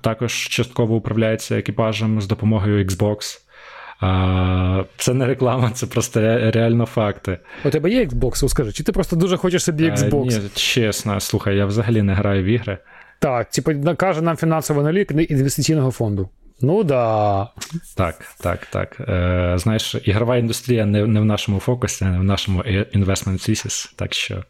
також 0.00 0.48
частково 0.48 0.94
управляється 0.94 1.58
екіпажем 1.58 2.20
з 2.20 2.26
допомогою 2.26 2.84
Xbox. 2.84 3.38
Це 4.96 5.14
не 5.14 5.26
реклама, 5.26 5.70
це 5.70 5.86
просто 5.86 6.20
реально 6.50 6.86
факти. 6.86 7.38
У 7.64 7.70
тебе 7.70 7.90
є 7.90 8.04
Xbox, 8.04 8.48
скажи, 8.48 8.72
чи 8.72 8.84
ти 8.84 8.92
просто 8.92 9.16
дуже 9.16 9.36
хочеш 9.36 9.64
собі 9.64 9.90
Xbox? 9.90 10.24
Ні, 10.24 10.40
чесно, 10.54 11.20
слухай, 11.20 11.56
я 11.56 11.66
взагалі 11.66 12.02
не 12.02 12.14
граю 12.14 12.42
в 12.42 12.46
ігри. 12.46 12.78
Так, 13.18 13.50
типу, 13.50 13.72
каже 13.96 14.22
нам 14.22 14.36
фінансовий 14.36 14.84
налік 14.84 15.30
інвестиційного 15.30 15.90
фонду. 15.90 16.28
Ну 16.60 16.84
да. 16.84 17.48
Так, 17.96 18.14
так, 18.40 18.66
так. 18.66 18.96
Е, 19.00 19.54
Знаєш, 19.58 19.96
ігрова 20.04 20.36
індустрія 20.36 20.86
не 20.86 21.06
не 21.06 21.20
в 21.20 21.24
нашому 21.24 21.60
фокусі, 21.60 22.04
не 22.04 22.18
в 22.18 22.24
нашому 22.24 22.62
investment 22.62 23.50
thesis, 23.50 23.92
так 23.96 24.14
що 24.14 24.44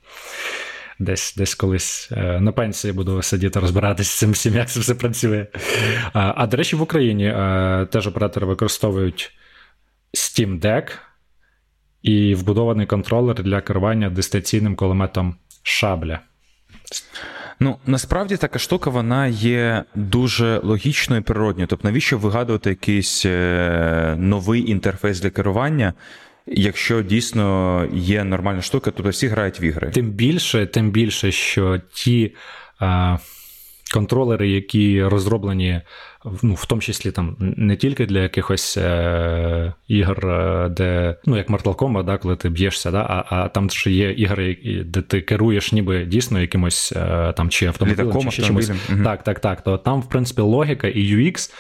десь 1.05 1.35
десь 1.37 1.55
колись 1.55 2.09
е, 2.13 2.41
на 2.41 2.53
пенсії 2.53 2.93
буду 2.93 3.23
сидіти 3.23 3.61
розбиратися 3.61 4.11
з 4.11 4.19
цим 4.19 4.31
всім, 4.31 4.55
як 4.55 4.71
це 4.71 4.81
все 4.81 4.95
працює. 4.95 5.47
А, 6.13 6.35
а 6.37 6.47
до 6.47 6.57
речі, 6.57 6.77
в 6.77 6.83
Україні 6.83 7.27
е, 7.27 7.87
теж 7.91 8.07
оператори 8.07 8.47
використовують 8.47 9.33
Steam 10.15 10.61
Deck 10.61 10.91
і 12.03 12.35
вбудований 12.35 12.87
контролер 12.87 13.43
для 13.43 13.61
керування 13.61 14.11
дистанційним 14.11 14.77
кулеметом 14.77 15.37
шабля. 15.63 16.21
Ну, 17.61 17.77
насправді 17.87 18.37
така 18.37 18.59
штука 18.59 18.91
вона 18.91 19.27
є 19.27 19.85
дуже 19.95 20.61
логічною 20.63 21.21
і 21.21 21.25
природньою. 21.25 21.67
Тобто, 21.67 21.89
навіщо 21.89 22.19
вигадувати 22.19 22.71
якийсь 22.71 23.27
е, 23.27 24.15
новий 24.19 24.71
інтерфейс 24.71 25.21
для 25.21 25.31
керування? 25.31 25.95
Якщо 26.47 27.03
дійсно 27.03 27.87
є 27.93 28.25
нормальна 28.25 28.63
штука, 28.63 28.91
то 28.91 29.09
всі 29.09 29.27
грають 29.27 29.61
в 29.61 29.63
ігри. 29.63 29.91
Тим 29.95 30.11
більше, 30.11 30.67
тим 30.67 30.91
більше, 30.91 31.33
що 31.33 31.81
ті 31.93 32.35
а, 32.79 33.19
контролери, 33.93 34.51
які 34.51 35.05
розроблені 35.05 35.81
ну, 36.43 36.55
в 36.55 36.67
тому 36.67 36.81
числі 36.81 37.11
там 37.11 37.37
не 37.41 37.77
тільки 37.77 38.07
для 38.07 38.21
якихось 38.21 38.77
е, 38.77 39.73
ігор, 39.89 40.27
е, 40.27 40.69
де 40.69 41.17
ну 41.27 41.37
як 41.37 41.51
Mortal 41.51 41.75
Kombat, 41.75 42.05
да, 42.05 42.19
коли 42.19 42.37
ти 42.37 42.49
б'єшся, 42.49 42.91
да, 42.91 42.99
а 42.99 43.37
а 43.37 43.49
там 43.49 43.71
ж 43.71 43.91
є 43.91 44.11
ігри, 44.13 44.57
де 44.87 45.03
ти 45.03 45.21
керуєш 45.21 45.73
ніби 45.73 46.05
дійсно 46.05 46.41
якимось 46.41 46.93
е, 46.97 47.33
там 47.37 47.51
чи 47.51 47.67
автомобілем, 47.67 48.21
чи 48.21 48.31
ще 48.31 48.43
чимось. 48.43 48.71
Угу. 48.71 49.05
Так, 49.05 49.23
так, 49.23 49.41
так. 49.41 49.61
То 49.61 49.79
там, 49.79 50.01
в 50.01 50.09
принципі, 50.09 50.41
логіка 50.41 50.89
і 50.89 51.17
UX 51.17 51.51
е, 51.51 51.55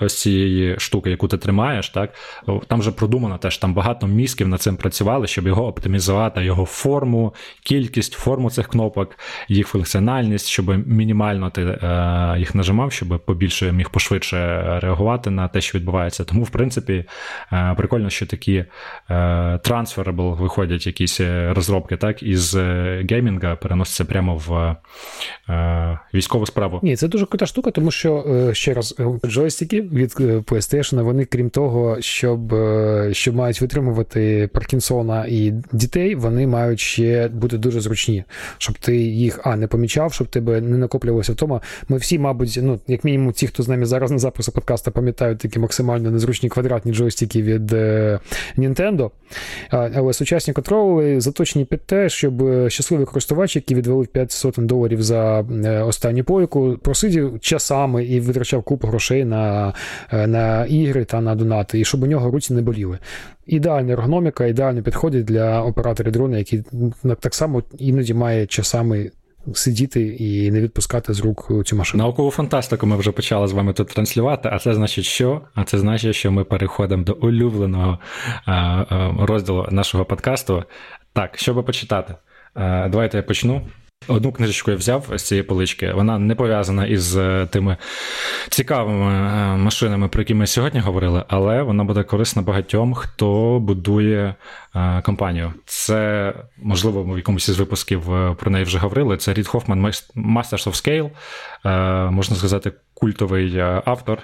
ось 0.00 0.20
цієї 0.20 0.78
штуки, 0.78 1.10
яку 1.10 1.28
ти 1.28 1.38
тримаєш, 1.38 1.88
так 1.88 2.14
там 2.66 2.80
вже 2.80 2.92
продумано 2.92 3.38
теж 3.38 3.58
там 3.58 3.74
багато 3.74 4.06
мізків 4.06 4.48
над 4.48 4.62
цим 4.62 4.76
працювали, 4.76 5.26
щоб 5.26 5.46
його 5.46 5.66
оптимізувати, 5.66 6.44
його 6.44 6.64
форму, 6.64 7.34
кількість, 7.62 8.12
форму 8.12 8.50
цих 8.50 8.68
кнопок, 8.68 9.18
їх 9.48 9.68
функціональність, 9.68 10.46
щоб 10.46 10.88
мінімально 10.88 11.50
ти 11.50 11.62
е, 11.62 12.34
їх 12.38 12.54
нажимав, 12.54 12.92
щоб 12.92 13.24
побільше 13.24 13.72
міг 13.72 13.90
пошвидше 13.90 14.36
реагувати 14.80 15.30
на 15.30 15.48
те, 15.48 15.60
що 15.60 15.78
відбувається. 15.78 16.24
Тому, 16.24 16.42
в 16.42 16.50
принципі, 16.50 17.04
е, 17.52 17.74
прикольно, 17.76 18.10
що 18.10 18.26
такі 18.26 18.64
трансферабл 19.62 20.34
виходять 20.34 20.86
якісь 20.86 21.20
е, 21.20 21.52
розробки, 21.54 21.96
так, 21.96 22.22
із 22.22 22.56
е, 22.56 23.06
геймінга 23.10 23.56
переносяться 23.56 24.04
прямо 24.04 24.36
в 24.36 24.76
військову 26.14 26.46
справу. 26.46 26.80
Ні, 26.82 26.96
це 26.96 27.08
дуже 27.08 27.26
крута 27.26 27.46
штука, 27.46 27.70
тому 27.70 27.90
що 27.90 28.24
ще 28.52 28.74
раз 28.74 28.94
джойстики 29.26 29.80
від 29.80 30.10
PlayStation, 30.20 31.02
вони, 31.02 31.24
крім 31.24 31.50
того, 31.50 31.96
щоб 32.00 32.54
що 33.12 33.32
мають 33.32 33.60
витримувати 33.60 34.50
Паркінсона 34.52 35.26
і 35.28 35.52
дітей, 35.72 36.14
вони 36.14 36.46
мають 36.46 36.80
ще 36.80 37.28
бути 37.28 37.58
дуже 37.58 37.80
зручні, 37.80 38.24
щоб 38.58 38.78
ти 38.78 38.96
їх 38.96 39.40
а 39.44 39.56
не 39.56 39.66
помічав, 39.66 40.12
щоб 40.12 40.26
тебе 40.26 40.60
не 40.60 40.78
накоплювалося 40.78 41.32
втома. 41.32 41.60
Ми 41.88 41.96
всі, 41.96 42.18
мабуть, 42.18 42.58
ну 42.62 42.80
як 42.86 43.04
мінімум 43.04 43.32
ті, 43.32 43.46
хто 43.46 43.62
з 43.62 43.68
нами 43.68 43.86
зараз 43.86 44.10
на 44.10 44.18
запису 44.18 44.52
подкаста, 44.52 44.90
пам'ятають 44.90 45.38
такі 45.38 45.58
максимально 45.58 46.10
незручні 46.10 46.48
квадратні 46.48 46.92
джойстики 46.92 47.42
від 47.42 47.72
е, 47.72 48.18
Nintendo. 48.58 49.10
Але 49.70 50.12
сучасні 50.12 50.54
контролери 50.54 51.20
заточені 51.20 51.64
під 51.64 51.80
те, 51.80 52.08
щоб 52.08 52.42
е, 52.42 52.70
щасливий 52.70 53.06
користувач, 53.06 53.56
який 53.56 53.76
відвалив 53.76 54.06
5 54.06 54.32
сотень 54.32 54.66
доларів 54.66 55.02
за 55.02 55.40
е, 55.40 55.82
останню 55.82 56.24
пойку, 56.24 56.78
просидів 56.82 57.40
часами 57.40 58.04
і 58.04 58.20
витрачав 58.20 58.62
купу 58.62 58.87
грошей 58.88 59.24
на, 59.24 59.72
на 60.12 60.64
ігри 60.66 61.04
та 61.04 61.20
на 61.20 61.34
донати, 61.34 61.80
і 61.80 61.84
щоб 61.84 62.02
у 62.02 62.06
нього 62.06 62.30
руці 62.30 62.54
не 62.54 62.62
боліли. 62.62 62.98
Ідеальна 63.46 63.92
ергономіка, 63.92 64.46
ідеально 64.46 64.82
підходить 64.82 65.24
для 65.24 65.62
операторів 65.62 66.12
дрона, 66.12 66.38
які 66.38 66.62
так 67.20 67.34
само 67.34 67.62
іноді 67.78 68.14
має 68.14 68.46
часами 68.46 69.10
сидіти 69.54 70.02
і 70.02 70.50
не 70.50 70.60
відпускати 70.60 71.14
з 71.14 71.20
рук 71.20 71.52
цю 71.64 71.76
машину. 71.76 72.02
Наукову 72.02 72.30
фантастику 72.30 72.86
ми 72.86 72.96
вже 72.96 73.12
почали 73.12 73.46
з 73.46 73.52
вами 73.52 73.72
тут 73.72 73.88
транслювати. 73.88 74.48
А 74.52 74.58
це 74.58 74.74
значить, 74.74 75.04
що? 75.04 75.40
А 75.54 75.64
це 75.64 75.78
значить, 75.78 76.14
що 76.14 76.32
ми 76.32 76.44
переходимо 76.44 77.04
до 77.04 77.12
улюбленого 77.12 77.98
розділу 79.18 79.66
нашого 79.70 80.04
подкасту. 80.04 80.64
Так, 81.12 81.38
що 81.38 81.54
би 81.54 81.62
почитати? 81.62 82.14
Давайте 82.90 83.16
я 83.16 83.22
почну. 83.22 83.62
Одну 84.06 84.32
книжечку 84.32 84.70
я 84.70 84.76
взяв 84.76 85.06
з 85.16 85.22
цієї 85.22 85.42
полички. 85.42 85.92
Вона 85.92 86.18
не 86.18 86.34
пов'язана 86.34 86.86
із 86.86 87.16
е, 87.16 87.48
тими 87.50 87.76
цікавими 88.48 89.12
е, 89.12 89.56
машинами, 89.56 90.08
про 90.08 90.20
які 90.22 90.34
ми 90.34 90.46
сьогодні 90.46 90.80
говорили, 90.80 91.24
але 91.28 91.62
вона 91.62 91.84
буде 91.84 92.02
корисна 92.02 92.42
багатьом, 92.42 92.94
хто 92.94 93.58
будує 93.60 94.34
е, 94.76 95.02
компанію. 95.02 95.52
Це 95.64 96.34
можливо 96.56 97.02
в 97.02 97.16
якомусь 97.16 97.48
із 97.48 97.58
випусків 97.58 98.02
про 98.38 98.50
неї 98.50 98.64
вже 98.64 98.78
говорили. 98.78 99.16
Це 99.16 99.34
Рід 99.34 99.46
Хофман 99.46 99.86
Masters 99.86 100.68
of 100.68 101.10
Scale, 101.64 102.10
можна 102.10 102.36
сказати, 102.36 102.72
культовий 102.94 103.58
автор. 103.84 104.18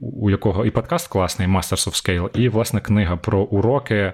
У 0.00 0.30
якого 0.30 0.64
і 0.64 0.70
подкаст 0.70 1.08
класний 1.08 1.48
Masters 1.48 1.88
of 1.88 2.08
Scale, 2.08 2.38
і 2.38 2.48
власне 2.48 2.80
книга 2.80 3.16
про 3.16 3.40
уроки 3.40 4.12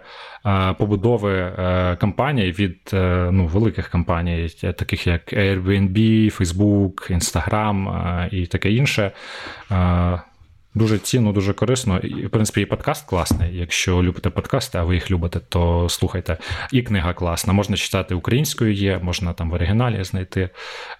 побудови 0.79 1.33
е, 1.39 1.97
компаній 2.01 2.53
від 2.53 2.91
е, 2.93 3.29
ну, 3.33 3.47
великих 3.47 3.91
компаній, 3.91 4.49
таких 4.49 5.07
як 5.07 5.33
Airbnb, 5.33 5.99
Facebook, 6.39 7.13
Instagram 7.13 8.29
і 8.31 8.47
таке 8.47 8.73
інше. 8.73 9.13
Дуже 10.75 10.99
цінно, 10.99 11.33
дуже 11.33 11.53
корисно. 11.53 11.99
І, 11.99 12.27
в 12.27 12.31
принципі, 12.31 12.61
і 12.61 12.67
подкаст 12.67 13.07
класний. 13.07 13.57
Якщо 13.57 14.03
любите 14.03 14.31
подкасти, 14.31 14.79
а 14.79 14.85
ви 14.85 14.95
їх 14.95 15.11
любите, 15.11 15.41
то 15.49 15.89
слухайте. 15.89 16.37
І 16.73 16.83
книга 16.83 17.15
класна. 17.15 17.53
Можна 17.53 17.77
читати 17.77 18.15
українською 18.15 18.73
є, 18.73 18.99
можна 19.03 19.33
там 19.33 19.51
в 19.51 19.55
оригіналі 19.55 20.05
знайти. 20.05 20.51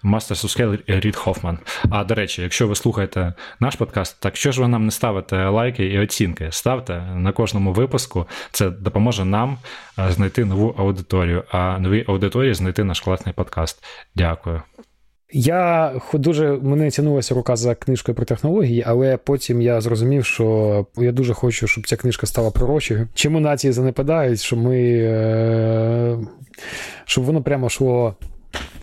Of 0.03 0.19
Scale 0.31 0.79
Рід 0.87 1.15
Хофман. 1.15 1.59
А 1.89 2.03
до 2.03 2.15
речі, 2.15 2.41
якщо 2.41 2.67
ви 2.67 2.75
слухаєте 2.75 3.33
наш 3.59 3.75
подкаст, 3.75 4.21
так 4.21 4.35
що 4.35 4.51
ж 4.51 4.61
ви 4.61 4.67
нам 4.67 4.85
не 4.85 4.91
ставите 4.91 5.47
лайки 5.47 5.85
і 5.85 5.99
оцінки? 5.99 6.47
Ставте 6.51 7.01
на 7.01 7.31
кожному 7.31 7.73
випуску. 7.73 8.27
Це 8.51 8.69
допоможе 8.69 9.25
нам 9.25 9.57
знайти 9.97 10.45
нову 10.45 10.75
аудиторію, 10.77 11.43
а 11.51 11.79
новій 11.79 12.05
аудиторії 12.07 12.53
знайти 12.53 12.83
наш 12.83 12.99
класний 12.99 13.33
подкаст. 13.33 13.83
Дякую. 14.15 14.61
Я 15.31 15.93
дуже 16.13 16.51
мене 16.51 16.91
тянулася 16.91 17.35
рука 17.35 17.55
за 17.55 17.75
книжкою 17.75 18.15
про 18.15 18.25
технології, 18.25 18.83
але 18.87 19.17
потім 19.17 19.61
я 19.61 19.81
зрозумів, 19.81 20.25
що 20.25 20.85
я 20.97 21.11
дуже 21.11 21.33
хочу, 21.33 21.67
щоб 21.67 21.87
ця 21.87 21.95
книжка 21.95 22.27
стала 22.27 22.51
пророчою. 22.51 23.07
Чому 23.13 23.39
нації 23.39 23.73
занепадають, 23.73 24.41
щоб 24.41 24.59
ми 24.59 24.79
е, 24.81 26.17
щоб 27.05 27.23
воно 27.23 27.43
прямо 27.43 27.67
йшло 27.67 28.15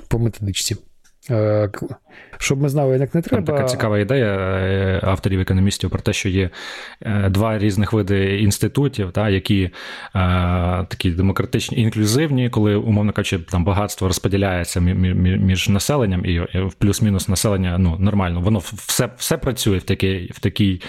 по 0.09 0.19
методичці. 0.19 0.77
Е, 2.35 2.37
щоб 2.39 2.63
ми 2.63 2.69
знали, 2.69 2.99
як 2.99 3.15
не 3.15 3.23
треба. 3.23 3.47
Там 3.47 3.57
така 3.57 3.69
цікава 3.69 3.99
ідея 3.99 4.27
е, 4.27 5.01
авторів 5.03 5.41
економістів 5.41 5.91
про 5.91 6.01
те, 6.01 6.13
що 6.13 6.29
є 6.29 6.51
е, 7.03 7.29
два 7.31 7.59
різних 7.59 7.93
види 7.93 8.41
інститутів, 8.41 9.13
та, 9.13 9.29
які 9.29 9.71
такі 10.89 11.11
демократичні 11.11 11.79
інклюзивні, 11.79 12.51
коли, 12.51 12.75
умовно 12.75 13.13
кажучи, 13.13 13.39
там 13.39 13.65
багатство 13.65 14.09
розподіляється 14.09 14.81
між 14.81 15.69
населенням 15.69 16.27
і 16.27 16.47
плюс-мінус 16.79 17.29
населення 17.29 17.79
ну, 17.79 17.97
нормально. 17.99 18.41
Воно 18.41 18.59
все 18.59 19.09
все 19.17 19.37
працює 19.37 19.79
в 19.79 19.83
такій 19.83 20.31
в 20.35 20.41
такій 20.41 20.83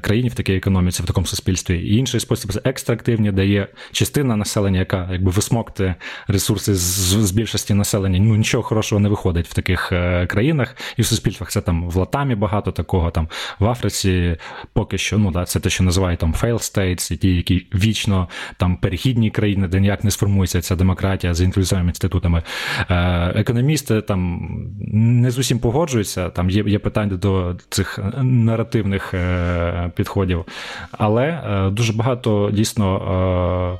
країні, 0.00 0.28
в 0.28 0.34
такій 0.34 0.54
економіці, 0.56 1.02
в 1.02 1.06
такому 1.06 1.26
суспільстві. 1.26 1.78
І 1.78 1.96
інший 1.96 2.20
спосіб 2.20 2.52
це 2.52 2.60
екстрактивні, 2.64 3.32
де 3.32 3.46
є 3.46 3.68
частина 3.92 4.36
населення, 4.36 4.78
яка 4.78 5.08
якби 5.12 5.30
висмокти 5.30 5.94
ресурси 6.28 6.74
з, 6.74 7.16
з 7.26 7.30
більшості 7.30 7.74
населення. 7.74 8.18
Ну 8.18 8.36
нічого 8.36 8.62
хорошого 8.62 9.00
не 9.00 9.08
виходить 9.08 9.48
в 9.48 9.54
таких 9.54 9.92
країнах 10.26 10.76
і 10.96 11.02
в 11.02 11.06
суспільствах 11.06 11.50
це 11.50 11.60
там 11.60 11.90
в 11.90 11.96
Латамі 11.96 12.34
багато 12.34 12.72
такого, 12.72 13.10
там 13.10 13.28
в 13.58 13.68
Африці 13.68 14.36
поки 14.72 14.98
що, 14.98 15.18
ну 15.18 15.30
да, 15.30 15.44
це 15.44 15.60
те, 15.60 15.70
що 15.70 15.84
називають 15.84 16.20
там 16.20 16.32
fail 16.32 16.54
states, 16.54 17.16
ті, 17.16 17.36
які 17.36 17.66
вічно 17.74 18.28
там 18.56 18.76
перехідні 18.76 19.30
країни, 19.30 19.68
де 19.68 19.80
ніяк 19.80 20.04
не 20.04 20.10
сформується 20.10 20.60
ця 20.60 20.76
демократія 20.76 21.34
з 21.34 21.40
інклюзивними 21.40 21.90
інститутами. 21.90 22.42
Е, 22.90 23.32
економісти 23.34 24.00
там 24.00 24.48
не 24.92 25.30
з 25.30 25.38
усім 25.38 25.58
погоджуються, 25.58 26.30
там 26.30 26.50
є 26.50 26.62
є 26.66 26.78
питання 26.78 27.16
до 27.16 27.56
цих 27.68 27.98
наративних 28.22 29.14
е, 29.14 29.90
підходів, 29.96 30.44
але 30.90 31.24
е, 31.24 31.70
дуже 31.70 31.92
багато 31.92 32.50
дійсно. 32.52 33.78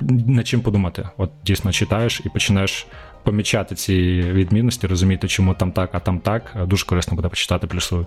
Над 0.00 0.48
чим 0.48 0.60
подумати, 0.60 1.08
от 1.16 1.30
дійсно 1.44 1.72
читаєш 1.72 2.22
і 2.24 2.28
починаєш 2.28 2.86
помічати 3.22 3.74
ці 3.74 4.20
відмінності, 4.22 4.86
розуміти, 4.86 5.28
чому 5.28 5.54
там 5.54 5.72
так, 5.72 5.90
а 5.92 6.00
там 6.00 6.18
так. 6.18 6.56
Дуже 6.66 6.86
корисно 6.86 7.16
буде 7.16 7.28
почитати 7.28 7.66
плюсую. 7.66 8.06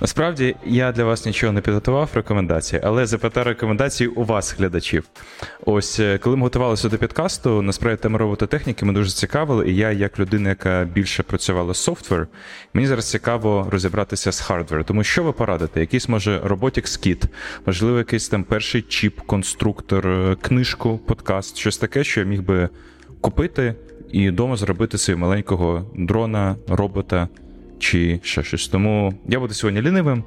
Насправді 0.00 0.56
я 0.66 0.92
для 0.92 1.04
вас 1.04 1.26
нічого 1.26 1.52
не 1.52 1.60
підготував 1.60 2.10
рекомендації, 2.14 2.82
але 2.84 3.06
запитаю 3.06 3.46
рекомендації 3.46 4.08
у 4.08 4.24
вас, 4.24 4.54
глядачів. 4.58 5.04
Ось 5.66 6.00
е, 6.00 6.18
коли 6.18 6.36
ми 6.36 6.42
готувалися 6.42 6.88
до 6.88 6.98
подкасту, 6.98 7.62
насправді 7.62 8.02
тема 8.02 8.18
робототехніки 8.18 8.84
ми 8.84 8.92
дуже 8.92 9.10
цікавили, 9.10 9.70
і 9.70 9.76
я, 9.76 9.92
як 9.92 10.18
людина, 10.18 10.48
яка 10.48 10.84
більше 10.84 11.22
працювала 11.22 11.74
з 11.74 11.78
software, 11.78 12.28
мені 12.74 12.86
зараз 12.86 13.10
цікаво 13.10 13.68
розібратися 13.70 14.32
з 14.32 14.40
hardware. 14.40 14.84
Тому 14.84 15.04
що 15.04 15.22
ви 15.22 15.32
порадите? 15.32 15.80
Якийсь 15.80 16.08
може 16.08 16.38
Robotics 16.38 17.06
Kit, 17.06 17.24
можливо, 17.66 17.98
якийсь 17.98 18.28
там 18.28 18.44
перший 18.44 18.82
чіп, 18.82 19.20
конструктор, 19.20 20.08
е, 20.08 20.36
книжку, 20.42 20.98
подкаст, 20.98 21.56
щось 21.56 21.78
таке, 21.78 22.04
що 22.04 22.20
я 22.20 22.26
міг 22.26 22.42
би 22.42 22.68
купити 23.20 23.74
і 24.12 24.28
вдома 24.28 24.56
зробити 24.56 24.98
собі 24.98 25.18
маленького 25.18 25.90
дрона, 25.94 26.56
робота 26.68 27.28
чи 27.80 28.20
ще 28.22 28.42
щось. 28.42 28.68
Тому 28.68 29.14
я 29.28 29.40
буду 29.40 29.54
сьогодні 29.54 29.82
лінивим 29.82 30.24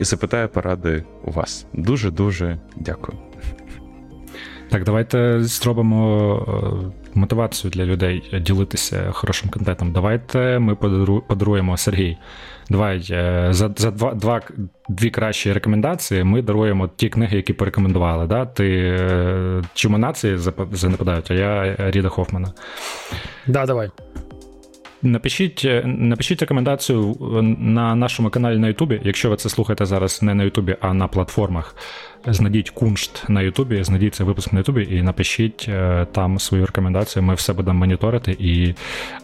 і 0.00 0.04
запитаю 0.04 0.48
поради 0.48 1.04
у 1.24 1.30
вас. 1.30 1.66
Дуже 1.72 2.10
дуже 2.10 2.58
дякую. 2.76 3.18
Так, 4.68 4.84
давайте 4.84 5.38
зробимо 5.40 6.36
е, 6.48 7.10
мотивацію 7.14 7.70
для 7.70 7.84
людей 7.84 8.40
ділитися 8.40 9.10
хорошим 9.12 9.50
контентом. 9.50 9.92
Давайте 9.92 10.58
ми 10.58 10.74
подаруємо 10.74 11.76
Сергій. 11.76 12.16
Давай 12.70 13.06
е, 13.10 13.48
за 13.50 13.70
за 13.76 13.90
два, 13.90 14.14
два, 14.14 14.40
дві 14.88 15.10
кращі 15.10 15.52
рекомендації 15.52 16.24
ми 16.24 16.42
даруємо 16.42 16.88
ті 16.96 17.08
книги, 17.08 17.36
які 17.36 17.52
порекомендували. 17.52 18.26
Да? 18.26 18.46
Ти 18.46 18.78
е, 19.00 19.62
чому 19.74 19.98
нації 19.98 20.38
занепадають, 20.72 21.30
а 21.30 21.34
я 21.34 21.76
Ріда 21.78 22.08
Хофмана. 22.08 22.52
Да, 23.46 23.66
давай. 23.66 23.90
Напишіть 25.06 25.62
е, 25.64 25.82
напишіть 25.86 26.40
рекомендацію 26.40 27.16
на 27.58 27.94
нашому 27.94 28.30
каналі 28.30 28.58
на 28.58 28.68
Ютубі. 28.68 29.00
Якщо 29.04 29.30
ви 29.30 29.36
це 29.36 29.48
слухаєте 29.48 29.86
зараз 29.86 30.22
не 30.22 30.34
на 30.34 30.44
Ютубі, 30.44 30.76
а 30.80 30.94
на 30.94 31.08
платформах. 31.08 31.76
Знайдіть 32.26 32.70
куншт 32.70 33.24
на 33.28 33.42
Ютубі, 33.42 33.84
знайдіть 33.84 34.14
цей 34.14 34.26
випуск 34.26 34.52
на 34.52 34.58
Ютубі 34.58 34.88
і 34.90 35.02
напишіть 35.02 35.66
е, 35.68 36.06
там 36.12 36.38
свою 36.38 36.66
рекомендацію. 36.66 37.22
Ми 37.22 37.34
все 37.34 37.52
будемо 37.52 37.78
моніторити 37.78 38.32
і 38.32 38.74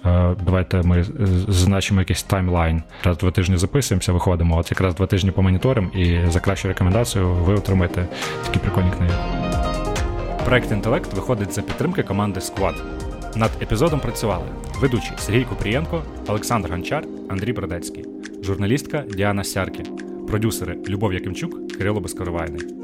е, 0.04 0.34
давайте 0.44 0.82
ми 0.82 1.04
зазначимо 1.48 2.00
якийсь 2.00 2.22
таймлайн. 2.22 2.82
Раз 3.04 3.18
два 3.18 3.30
тижні 3.30 3.56
записуємося, 3.56 4.12
виходимо. 4.12 4.58
От 4.58 4.70
якраз 4.70 4.94
два 4.94 5.06
тижні 5.06 5.30
помоніторимо, 5.30 5.88
і 5.94 6.18
за 6.28 6.40
кращу 6.40 6.68
рекомендацію 6.68 7.28
ви 7.28 7.54
отримаєте 7.54 8.06
такі 8.46 8.58
прикольні 8.58 8.90
книги. 8.90 9.14
Проект 10.44 10.72
інтелект 10.72 11.14
виходить 11.14 11.52
за 11.52 11.62
підтримки 11.62 12.02
команди 12.02 12.40
Squad. 12.40 12.74
Над 13.36 13.50
епізодом 13.62 14.00
працювали 14.00 14.44
ведучі 14.80 15.12
Сергій 15.18 15.44
Купрієнко, 15.44 16.02
Олександр 16.28 16.70
Гончар, 16.70 17.04
Андрій 17.28 17.52
Бродецький, 17.52 18.04
журналістка 18.42 19.04
Діана 19.10 19.44
Сяркі, 19.44 19.82
продюсери 20.28 20.78
Любов 20.88 21.12
Якимчук, 21.12 21.72
Кирило 21.72 22.00
Безкоровайний. 22.00 22.81